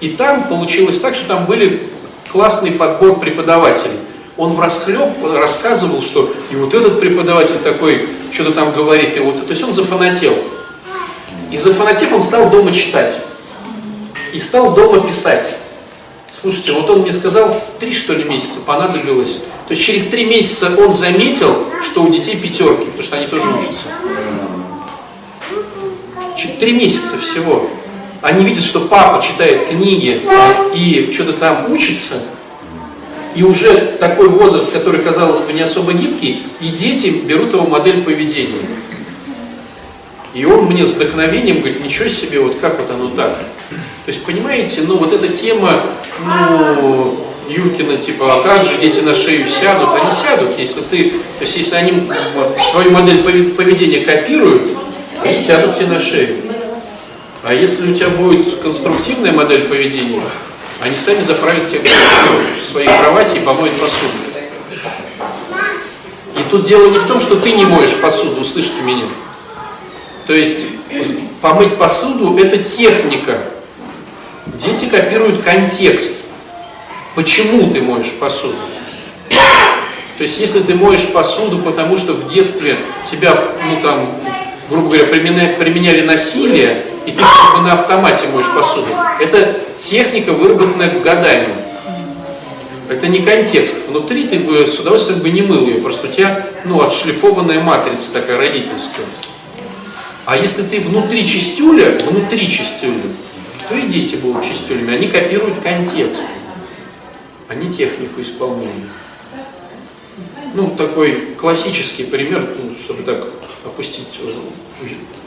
И 0.00 0.10
там 0.10 0.44
получилось 0.44 1.00
так, 1.00 1.14
что 1.14 1.28
там 1.28 1.46
были 1.46 1.82
классный 2.30 2.70
подбор 2.70 3.18
преподавателей. 3.18 3.98
Он 4.36 4.54
в 4.54 4.60
расхлеб 4.60 5.10
рассказывал, 5.22 6.00
что 6.00 6.32
и 6.50 6.56
вот 6.56 6.72
этот 6.72 7.00
преподаватель 7.00 7.58
такой, 7.58 8.08
что-то 8.30 8.52
там 8.52 8.72
говорит, 8.72 9.16
и 9.16 9.20
вот, 9.20 9.44
то 9.44 9.50
есть 9.50 9.62
он 9.62 9.72
зафанател. 9.72 10.34
И 11.50 11.56
зафанатев 11.56 12.12
он 12.12 12.22
стал 12.22 12.48
дома 12.48 12.72
читать. 12.72 13.18
И 14.32 14.38
стал 14.38 14.72
дома 14.74 15.04
писать. 15.06 15.56
Слушайте, 16.32 16.72
вот 16.72 16.88
он 16.88 17.00
мне 17.00 17.12
сказал, 17.12 17.60
три 17.80 17.92
что 17.92 18.14
ли 18.14 18.24
месяца 18.24 18.60
понадобилось. 18.60 19.44
То 19.66 19.74
есть 19.74 19.84
через 19.84 20.06
три 20.06 20.24
месяца 20.26 20.72
он 20.78 20.92
заметил, 20.92 21.66
что 21.82 22.02
у 22.02 22.08
детей 22.08 22.36
пятерки, 22.36 22.84
потому 22.84 23.02
что 23.02 23.16
они 23.16 23.26
тоже 23.26 23.48
учатся. 23.50 23.86
Три 26.58 26.72
месяца 26.72 27.18
всего. 27.18 27.68
Они 28.22 28.44
видят, 28.44 28.64
что 28.64 28.80
папа 28.80 29.22
читает 29.22 29.68
книги 29.68 30.20
и 30.74 31.10
что-то 31.12 31.32
там 31.32 31.72
учится, 31.72 32.14
и 33.34 33.42
уже 33.42 33.96
такой 33.98 34.28
возраст, 34.28 34.72
который, 34.72 35.00
казалось 35.00 35.38
бы, 35.38 35.52
не 35.52 35.62
особо 35.62 35.92
гибкий, 35.92 36.42
и 36.60 36.68
дети 36.68 37.08
берут 37.08 37.52
его 37.52 37.66
модель 37.66 38.02
поведения. 38.02 38.66
И 40.34 40.44
он 40.44 40.66
мне 40.66 40.84
с 40.84 40.94
вдохновением 40.94 41.60
говорит, 41.60 41.82
ничего 41.82 42.08
себе, 42.08 42.40
вот 42.40 42.58
как 42.60 42.78
вот 42.78 42.90
оно 42.90 43.08
так. 43.08 43.38
То 44.04 44.08
есть, 44.08 44.24
понимаете, 44.24 44.82
ну 44.86 44.96
вот 44.96 45.12
эта 45.12 45.28
тема, 45.28 45.82
ну, 46.24 47.26
Юлькина, 47.48 47.96
типа, 47.96 48.34
а 48.34 48.42
как 48.42 48.64
же 48.64 48.78
дети 48.78 49.00
на 49.00 49.14
шею 49.14 49.46
сядут? 49.46 49.90
Они 50.00 50.12
сядут, 50.12 50.58
если 50.58 50.80
ты, 50.80 51.10
то 51.10 51.42
есть, 51.42 51.56
если 51.56 51.76
они 51.76 52.08
твою 52.72 52.90
модель 52.92 53.22
поведения 53.52 54.04
копируют, 54.04 54.62
они 55.24 55.36
сядут 55.36 55.76
тебе 55.76 55.86
на 55.86 55.98
шею. 55.98 56.36
А 57.42 57.52
если 57.52 57.90
у 57.90 57.94
тебя 57.94 58.08
будет 58.08 58.60
конструктивная 58.60 59.32
модель 59.32 59.68
поведения, 59.68 60.22
они 60.82 60.96
сами 60.96 61.20
заправят 61.20 61.66
тебя 61.66 61.90
в 62.60 62.64
своей 62.64 62.88
кровати 62.88 63.36
и 63.36 63.40
помоют 63.40 63.78
посуду. 63.78 64.12
И 66.36 66.42
тут 66.50 66.64
дело 66.64 66.88
не 66.90 66.98
в 66.98 67.06
том, 67.06 67.20
что 67.20 67.36
ты 67.36 67.52
не 67.52 67.66
моешь 67.66 67.96
посуду, 68.00 68.40
услышьте 68.40 68.80
меня. 68.82 69.06
То 70.26 70.32
есть 70.32 70.66
помыть 71.40 71.76
посуду– 71.76 72.38
это 72.38 72.58
техника. 72.58 73.42
Дети 74.54 74.86
копируют 74.86 75.42
контекст. 75.42 76.24
Почему 77.14 77.70
ты 77.70 77.80
моешь 77.80 78.12
посуду? 78.12 78.56
То 80.18 80.22
есть 80.22 80.38
если 80.38 80.60
ты 80.60 80.74
моешь 80.74 81.08
посуду, 81.12 81.58
потому 81.60 81.96
что 81.96 82.12
в 82.12 82.32
детстве 82.32 82.76
тебя, 83.10 83.34
ну 83.66 83.80
там, 83.82 84.06
грубо 84.68 84.88
говоря, 84.88 85.06
применяли, 85.06 85.54
применяли 85.54 86.02
насилие, 86.02 86.84
и 87.06 87.12
ты 87.12 87.18
как 87.18 87.56
бы 87.56 87.66
на 87.66 87.72
автомате 87.72 88.26
моешь 88.28 88.52
посуду, 88.54 88.88
это 89.18 89.58
техника, 89.78 90.32
выработанная 90.32 91.00
годами. 91.00 91.48
Это 92.90 93.06
не 93.06 93.20
контекст. 93.20 93.88
Внутри 93.88 94.24
ты 94.28 94.40
бы 94.40 94.66
с 94.66 94.80
удовольствием 94.80 95.20
бы 95.20 95.30
не 95.30 95.42
мыл 95.42 95.66
ее, 95.66 95.80
просто 95.80 96.08
у 96.08 96.10
тебя 96.10 96.46
ну, 96.64 96.82
отшлифованная 96.82 97.60
матрица 97.60 98.12
такая 98.12 98.36
родительская. 98.36 99.06
А 100.26 100.36
если 100.36 100.64
ты 100.64 100.80
внутри 100.80 101.26
чистюля, 101.26 101.96
внутри 102.06 102.48
чистюля, 102.50 103.00
то 103.70 103.76
и 103.76 103.86
дети 103.86 104.16
будут 104.16 104.44
чистюлями. 104.44 104.92
Они 104.92 105.06
копируют 105.06 105.62
контекст, 105.62 106.26
а 107.48 107.54
не 107.54 107.70
технику 107.70 108.20
исполнения. 108.20 108.88
Ну, 110.54 110.70
такой 110.76 111.36
классический 111.38 112.02
пример, 112.02 112.56
ну, 112.60 112.76
чтобы 112.76 113.04
так 113.04 113.28
опустить 113.64 114.08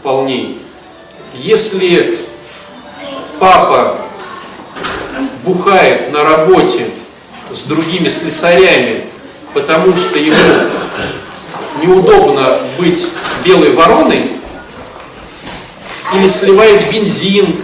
полней. 0.04 0.60
Если 1.36 2.20
папа 3.40 4.02
бухает 5.46 6.12
на 6.12 6.24
работе 6.24 6.90
с 7.54 7.64
другими 7.64 8.10
слесарями, 8.10 9.06
потому 9.54 9.96
что 9.96 10.20
ему 10.20 10.70
неудобно 11.82 12.60
быть 12.78 13.08
белой 13.46 13.72
вороной, 13.72 14.32
или 16.14 16.28
сливает 16.28 16.92
бензин, 16.92 17.56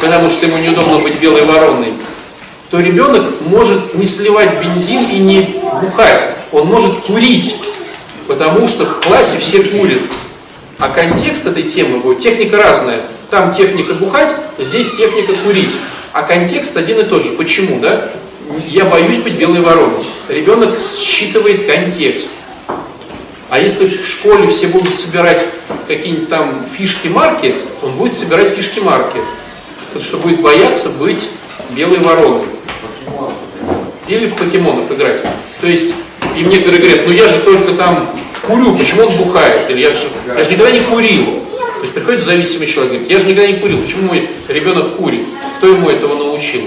потому 0.00 0.30
что 0.30 0.46
ему 0.46 0.58
неудобно 0.58 0.98
быть 0.98 1.18
белой 1.20 1.44
вороной, 1.44 1.94
то 2.70 2.80
ребенок 2.80 3.24
может 3.46 3.94
не 3.94 4.06
сливать 4.06 4.62
бензин 4.62 5.08
и 5.10 5.18
не 5.18 5.56
бухать. 5.80 6.26
Он 6.52 6.66
может 6.66 7.00
курить, 7.00 7.56
потому 8.26 8.68
что 8.68 8.84
в 8.84 9.00
классе 9.00 9.38
все 9.38 9.62
курят. 9.62 10.02
А 10.78 10.88
контекст 10.88 11.46
этой 11.46 11.64
темы 11.64 11.98
будет, 11.98 12.18
техника 12.18 12.56
разная. 12.56 13.00
Там 13.30 13.50
техника 13.50 13.94
бухать, 13.94 14.34
здесь 14.58 14.94
техника 14.94 15.34
курить. 15.44 15.76
А 16.12 16.22
контекст 16.22 16.76
один 16.76 17.00
и 17.00 17.02
тот 17.02 17.24
же. 17.24 17.32
Почему, 17.32 17.80
да? 17.80 18.08
Я 18.68 18.84
боюсь 18.84 19.18
быть 19.18 19.34
белой 19.34 19.60
вороной. 19.60 20.04
Ребенок 20.28 20.74
считывает 20.78 21.66
контекст. 21.66 22.30
А 23.50 23.58
если 23.58 23.86
в 23.86 24.06
школе 24.06 24.46
все 24.48 24.68
будут 24.68 24.94
собирать 24.94 25.46
какие-нибудь 25.86 26.28
там 26.28 26.64
фишки-марки, 26.76 27.54
он 27.82 27.92
будет 27.92 28.14
собирать 28.14 28.50
фишки-марки. 28.50 29.18
Потому 29.88 30.04
что 30.04 30.18
будет 30.18 30.40
бояться 30.40 30.90
быть 30.90 31.30
белой 31.70 31.98
вороной. 31.98 32.46
Или 34.06 34.26
в 34.28 34.34
покемонов 34.36 34.90
играть. 34.90 35.22
То 35.60 35.66
есть, 35.66 35.94
и 36.36 36.42
мне 36.42 36.58
говорят, 36.58 37.06
ну 37.06 37.12
я 37.12 37.26
же 37.28 37.40
только 37.40 37.72
там 37.72 38.08
курю, 38.46 38.76
почему 38.76 39.06
он 39.06 39.16
бухает? 39.16 39.68
Или 39.70 39.80
я 39.80 39.94
же, 39.94 40.04
я 40.34 40.42
же 40.44 40.50
никогда 40.50 40.70
не 40.70 40.80
курил. 40.80 41.24
То 41.78 41.82
есть 41.82 41.94
приходит 41.94 42.24
зависимый 42.24 42.66
человек, 42.66 42.92
говорит, 42.92 43.10
я 43.10 43.18
же 43.18 43.26
никогда 43.26 43.46
не 43.46 43.58
курил, 43.58 43.80
почему 43.80 44.08
мой 44.08 44.28
ребенок 44.48 44.96
курит? 44.96 45.26
Кто 45.58 45.68
ему 45.68 45.88
этого 45.88 46.16
научил? 46.16 46.62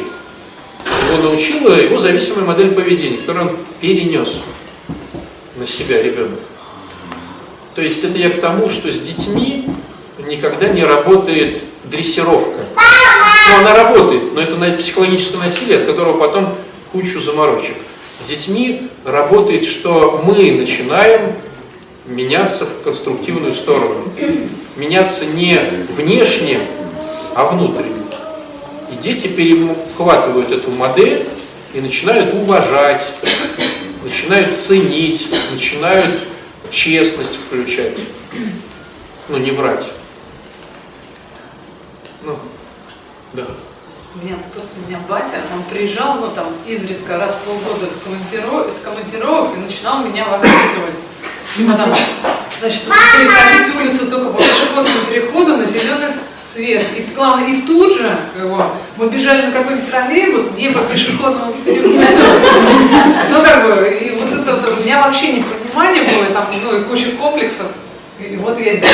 Его 1.10 1.23
научила 1.23 1.76
его 1.76 1.98
зависимая 1.98 2.45
модель 2.45 2.72
поведения, 2.72 3.18
которую 3.18 3.49
он 3.49 3.57
перенес 3.81 4.39
на 5.57 5.65
себя 5.65 6.02
ребенок. 6.02 6.39
То 7.76 7.81
есть 7.81 8.03
это 8.03 8.18
я 8.18 8.30
к 8.30 8.39
тому, 8.39 8.69
что 8.69 8.91
с 8.91 9.02
детьми 9.02 9.68
никогда 10.31 10.69
не 10.69 10.83
работает 10.83 11.61
дрессировка. 11.83 12.61
Ну, 13.49 13.57
она 13.57 13.75
работает, 13.75 14.33
но 14.33 14.41
это 14.41 14.77
психологическое 14.77 15.37
насилие, 15.37 15.79
от 15.79 15.85
которого 15.85 16.17
потом 16.17 16.55
кучу 16.91 17.19
заморочек. 17.19 17.75
С 18.19 18.29
детьми 18.29 18.89
работает, 19.03 19.65
что 19.65 20.21
мы 20.23 20.51
начинаем 20.51 21.33
меняться 22.05 22.65
в 22.65 22.81
конструктивную 22.83 23.51
сторону. 23.51 24.03
Меняться 24.77 25.25
не 25.25 25.59
внешне, 25.95 26.59
а 27.35 27.45
внутренне. 27.45 27.95
И 28.91 28.95
дети 29.01 29.27
перехватывают 29.27 30.51
эту 30.51 30.71
модель 30.71 31.27
и 31.73 31.81
начинают 31.81 32.33
уважать, 32.33 33.13
начинают 34.03 34.57
ценить, 34.57 35.29
начинают 35.51 36.13
честность 36.69 37.37
включать, 37.37 37.97
ну 39.29 39.37
не 39.37 39.51
врать. 39.51 39.91
Ну, 42.23 42.38
да. 43.34 43.48
У 44.14 44.26
меня 44.26 44.35
просто 44.53 44.72
у 44.76 44.89
меня 44.89 44.99
батя, 45.07 45.39
он 45.56 45.64
приезжал, 45.64 46.15
ну 46.15 46.27
там 46.35 46.48
изредка 46.68 47.18
раз 47.18 47.35
в 47.35 47.45
полгода 47.45 47.85
с 47.85 48.03
командировок, 48.03 48.72
с 48.72 48.84
командировок 48.84 49.56
и 49.56 49.60
начинал 49.61 50.03
меня 50.03 50.27
воспитывать. 50.27 50.99
Потом, 51.68 51.95
значит, 52.60 52.84
переходить 52.84 53.76
улицу 53.76 54.11
только 54.11 54.31
по 54.31 54.38
пешеходному 54.38 55.06
переходу 55.10 55.57
на 55.57 55.65
зеленый 55.65 56.10
свет. 56.53 56.88
И 56.98 57.14
главное, 57.15 57.48
и 57.48 57.61
тут 57.61 57.98
же 57.98 58.19
его, 58.38 58.72
мы 58.98 59.10
бежали 59.10 59.45
на 59.45 59.52
какой-нибудь 59.53 59.89
троллейбус, 59.89 60.52
не 60.57 60.69
по 60.69 60.80
пешеходному 60.81 61.53
переходу. 61.65 62.03
Ну, 63.31 63.41
как 63.43 63.65
бы, 63.65 63.88
и 63.89 64.11
вот 64.11 64.39
это 64.39 64.56
вот, 64.56 64.77
у 64.77 64.84
меня 64.84 65.03
вообще 65.03 65.34
непонимание 65.34 66.03
было, 66.03 66.26
там, 66.34 66.48
ну, 66.64 66.77
и 66.77 66.84
куча 66.84 67.11
комплексов. 67.11 67.68
И 68.30 68.35
вот 68.38 68.60
я 68.60 68.76
здесь. 68.76 68.89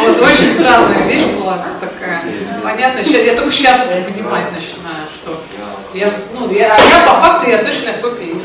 Вот 0.00 0.20
очень 0.20 0.54
странная 0.54 1.06
вещь 1.06 1.24
была 1.38 1.64
такая. 1.80 2.22
Понятно, 2.62 3.00
я 3.00 3.34
только 3.34 3.52
сейчас 3.52 3.82
это 3.86 4.10
понимать 4.10 4.44
начинаю, 4.52 5.06
что 5.14 5.40
я, 5.92 6.12
ну, 6.32 6.50
я, 6.50 6.74
а 6.74 6.80
я 6.80 7.00
по 7.06 7.20
факту 7.20 7.50
я 7.50 7.58
точно 7.58 7.92
копия 8.00 8.30
его. 8.30 8.40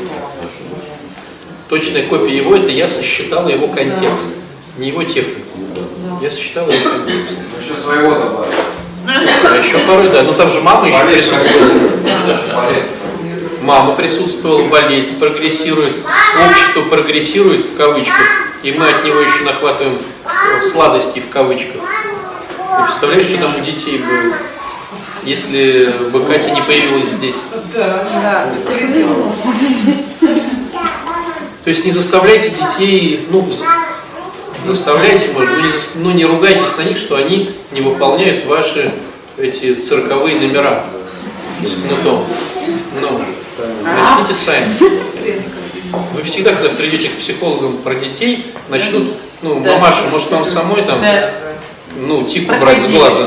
точная 1.68 2.06
копия 2.06 2.36
его, 2.36 2.54
это 2.56 2.70
я 2.70 2.86
сосчитал 2.86 3.48
его 3.48 3.68
контекст, 3.68 4.32
не 4.76 4.88
его 4.88 5.02
технику. 5.04 5.58
Я 6.20 6.30
сосчитал 6.30 6.68
его 6.68 6.90
контекст. 6.90 7.38
Еще 7.60 7.74
своего 7.82 8.14
добавил. 8.14 8.44
А 9.06 9.56
еще 9.56 9.78
порой, 9.78 10.10
да. 10.10 10.22
Ну 10.22 10.34
там 10.34 10.50
же 10.50 10.60
мама 10.60 10.86
еще 10.86 11.04
присутствует. 11.04 12.02
Болезнь. 12.54 12.99
Мама 13.62 13.92
присутствовала, 13.94 14.66
болезнь 14.68 15.18
прогрессирует, 15.18 15.94
общество 16.48 16.82
прогрессирует 16.82 17.64
в 17.66 17.76
кавычках, 17.76 18.16
и 18.62 18.72
мы 18.72 18.88
от 18.88 19.04
него 19.04 19.20
еще 19.20 19.42
нахватываем 19.44 19.98
э, 20.24 20.62
сладости 20.62 21.18
в 21.20 21.28
кавычках. 21.28 21.82
Ты 21.82 22.82
представляешь, 22.84 23.26
что 23.26 23.38
там 23.38 23.54
у 23.56 23.60
детей 23.60 23.98
будет, 23.98 24.34
если 25.24 25.92
бы 26.10 26.24
Катя 26.24 26.50
не 26.52 26.62
появилась 26.62 27.08
здесь? 27.08 27.46
Да, 27.74 28.48
беспредел. 28.54 29.34
То 31.62 31.68
есть 31.68 31.84
не 31.84 31.90
заставляйте 31.90 32.50
детей, 32.50 33.26
ну, 33.30 33.50
за- 33.52 33.66
заставляйте, 34.66 35.28
может, 35.34 35.50
но 35.50 35.60
не, 35.60 35.68
зас- 35.68 35.90
но 35.96 36.12
не 36.12 36.24
ругайтесь 36.24 36.78
на 36.78 36.82
них, 36.82 36.96
что 36.96 37.16
они 37.16 37.54
не 37.72 37.82
выполняют 37.82 38.46
ваши 38.46 38.90
эти 39.36 39.74
цирковые 39.74 40.36
номера 40.40 40.86
с 41.62 41.74
кнутом. 41.74 42.24
Ну, 44.20 44.26
начните 44.26 44.34
сами. 44.34 44.76
Вы 46.14 46.22
всегда, 46.22 46.52
когда 46.52 46.68
придете 46.70 47.08
к 47.08 47.18
психологам 47.18 47.78
про 47.78 47.94
детей, 47.94 48.52
начнут, 48.68 49.14
ну, 49.42 49.60
Да. 49.60 49.72
мамаша, 49.72 50.04
может 50.10 50.30
вам 50.30 50.44
самой 50.44 50.82
там, 50.82 51.00
Да. 51.00 51.30
ну, 51.96 52.22
тику 52.24 52.54
брать 52.56 52.82
с 52.82 52.86
глаза. 52.86 53.22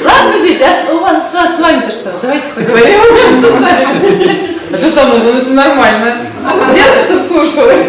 Ладно, 0.00 0.42
дети, 0.42 0.62
а 0.62 0.92
у 0.92 1.00
вас, 1.00 1.30
с, 1.30 1.60
вами-то 1.60 1.90
что? 1.92 2.14
Давайте 2.20 2.46
поговорим. 2.54 3.00
Что 3.38 3.48
с 3.48 3.60
вами? 3.60 4.58
А 4.70 4.76
что 4.76 4.90
со 4.92 5.04
мной? 5.06 5.20
Ну, 5.24 5.40
все 5.40 5.50
нормально. 5.50 6.16
Сделай, 6.72 7.02
чтобы 7.02 7.22
слушалась. 7.22 7.86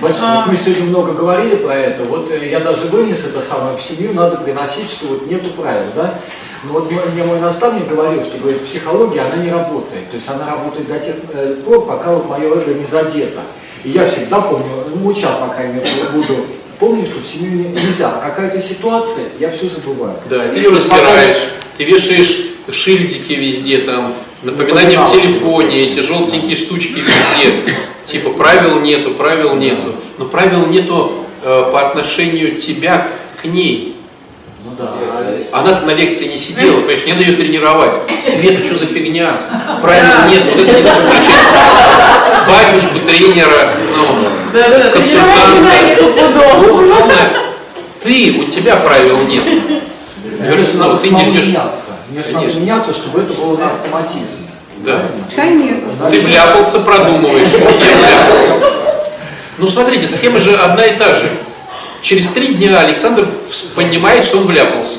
Вот 0.00 0.14
мы 0.46 0.56
сегодня 0.56 0.84
много 0.86 1.12
говорили 1.12 1.56
про 1.56 1.74
это. 1.74 2.04
Вот 2.04 2.30
э, 2.30 2.48
я 2.50 2.60
даже 2.60 2.86
вынес 2.86 3.24
это 3.24 3.40
самое 3.40 3.76
в 3.76 3.80
семью, 3.82 4.12
надо 4.14 4.36
приносить, 4.38 4.90
что 4.90 5.06
вот 5.06 5.30
нету 5.30 5.50
правил, 5.50 5.86
да? 5.94 6.18
Но 6.64 6.72
вот 6.74 6.90
мой- 6.90 7.02
мне 7.14 7.22
мой 7.24 7.40
наставник 7.40 7.88
говорил, 7.88 8.22
что 8.22 8.38
говорит, 8.38 8.60
психология, 8.66 9.20
она 9.22 9.42
не 9.42 9.50
работает. 9.50 10.10
То 10.10 10.16
есть 10.16 10.28
она 10.28 10.46
работает 10.50 10.88
до 10.88 10.98
тех 10.98 11.14
э, 11.32 11.56
пор, 11.64 11.86
пока 11.86 12.12
вот 12.14 12.28
мое 12.28 12.46
эго 12.46 12.74
не 12.74 12.84
задето. 12.90 13.40
И 13.84 13.90
я 13.90 14.06
всегда 14.08 14.40
помню, 14.40 14.66
ну 14.94 14.96
вот 15.02 15.16
сейчас, 15.16 15.36
по 15.38 15.48
крайней 15.48 15.74
мере, 15.74 15.88
буду 16.12 16.46
помню, 16.78 17.04
что 17.06 17.20
в 17.20 17.26
семью 17.26 17.52
не- 17.52 17.68
нельзя. 17.80 18.10
Какая-то 18.22 18.60
ситуация, 18.60 19.24
я 19.38 19.50
все 19.50 19.68
забываю. 19.68 20.16
Да, 20.28 20.46
ты 20.48 20.58
ее 20.58 20.70
разбираешь, 20.70 21.38
ты 21.78 21.84
вешаешь 21.84 22.48
шильдики 22.70 23.32
везде, 23.32 23.78
там, 23.78 24.12
напоминания 24.46 24.98
в 24.98 25.10
телефоне, 25.10 25.84
эти 25.84 26.00
желтенькие 26.00 26.56
штучки 26.56 26.98
везде. 26.98 27.74
Типа 28.04 28.30
правил 28.30 28.80
нету, 28.80 29.10
правил 29.12 29.54
нету. 29.56 29.94
Но 30.18 30.26
правил 30.26 30.66
нету 30.66 31.24
э, 31.42 31.68
по 31.72 31.86
отношению 31.86 32.56
тебя 32.56 33.08
к 33.40 33.44
ней. 33.44 33.96
Ну 34.64 34.72
да. 34.78 34.94
Она-то 35.52 35.86
на 35.86 35.92
лекции 35.92 36.26
не 36.26 36.36
сидела, 36.36 36.78
понимаешь, 36.78 37.06
не 37.06 37.12
надо 37.12 37.24
ее 37.24 37.36
тренировать. 37.36 37.96
Света, 38.22 38.64
что 38.64 38.76
за 38.76 38.86
фигня? 38.86 39.32
Правил 39.82 40.30
нет, 40.30 40.42
вот 40.44 40.64
это 40.64 40.72
не 40.72 40.82
надо 40.82 41.00
включать. 41.00 41.34
Батюшку, 42.48 42.98
тренера, 43.06 43.74
ну, 43.96 44.28
Да, 44.52 44.68
да, 44.68 44.90
консультанта. 44.90 45.62
Ты, 48.02 48.36
у 48.38 48.44
тебя 48.44 48.76
правил 48.76 49.18
нет. 49.26 49.44
Же 49.44 50.66
ну, 50.74 50.96
ты 50.96 51.10
не 51.10 51.24
ждешь. 51.24 51.54
Надо 52.16 52.32
Конечно. 52.32 52.60
меняться, 52.60 52.92
чтобы 52.92 53.20
это 53.20 53.32
было 53.34 53.56
на 53.58 53.70
автоматизме. 53.70 54.46
Да. 54.78 55.02
Конечно. 55.34 56.10
Ты 56.10 56.20
вляпался, 56.20 56.80
продумываешь. 56.80 57.48
Я 57.52 57.58
вляпался. 57.58 58.52
Ну 59.58 59.66
смотрите, 59.66 60.06
схема 60.06 60.38
же 60.38 60.54
одна 60.54 60.84
и 60.84 60.98
та 60.98 61.14
же. 61.14 61.30
Через 62.02 62.28
три 62.28 62.48
дня 62.48 62.78
Александр 62.80 63.26
понимает, 63.74 64.22
что 64.22 64.36
он 64.36 64.46
вляпался. 64.46 64.98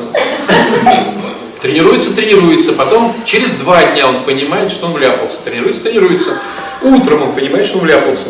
Тренируется, 1.61 2.11
тренируется. 2.15 2.73
Потом 2.73 3.13
через 3.23 3.51
два 3.51 3.83
дня 3.83 4.07
он 4.07 4.23
понимает, 4.23 4.71
что 4.71 4.87
он 4.87 4.93
вляпался. 4.93 5.41
Тренируется, 5.43 5.83
тренируется. 5.83 6.39
Утром 6.81 7.21
он 7.21 7.33
понимает, 7.33 7.67
что 7.67 7.77
он 7.77 7.83
вляпался. 7.83 8.29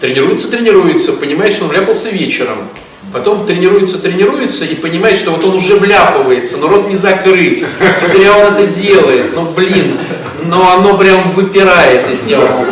Тренируется, 0.00 0.50
тренируется. 0.50 1.12
Понимает, 1.12 1.52
что 1.52 1.64
он 1.64 1.70
вляпался 1.70 2.10
вечером. 2.10 2.68
Потом 3.14 3.46
тренируется, 3.46 3.98
тренируется 3.98 4.64
и 4.64 4.74
понимает, 4.74 5.16
что 5.16 5.30
вот 5.30 5.44
он 5.44 5.54
уже 5.54 5.76
вляпывается, 5.76 6.58
но 6.58 6.66
рот 6.66 6.88
не 6.88 6.96
закрыть. 6.96 7.64
И 8.02 8.04
зря 8.04 8.36
он 8.36 8.54
это 8.54 8.66
делает. 8.66 9.36
Ну 9.36 9.44
блин, 9.52 9.98
но 10.42 10.72
оно 10.72 10.98
прям 10.98 11.30
выпирает 11.30 12.10
из 12.10 12.24
него. 12.24 12.66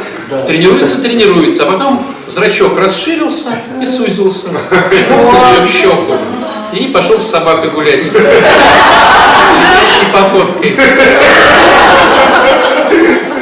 Тренируется, 0.48 1.01
тренируется, 1.01 1.62
а 1.62 1.66
потом 1.66 2.05
зрачок 2.27 2.77
расширился 2.77 3.51
и 3.81 3.86
сузился. 3.86 4.48
Её 4.48 5.62
в 5.64 5.69
щеку. 5.69 6.16
И 6.73 6.86
пошел 6.86 7.20
с 7.20 7.31
собакой 7.31 7.70
гулять. 7.70 8.05
Летящей 8.12 8.23
походкой. 10.12 10.77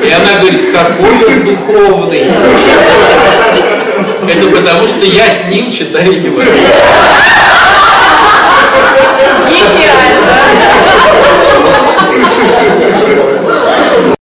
И 0.04 0.10
она 0.10 0.40
говорит, 0.40 0.70
какой 0.70 1.34
он 1.34 1.44
духовный. 1.44 2.30
Это 4.30 4.46
потому, 4.48 4.86
что 4.86 5.04
я 5.04 5.28
с 5.28 5.48
ним 5.48 5.72
читаю 5.72 6.22
его. 6.22 6.40
Гениально. 9.48 10.19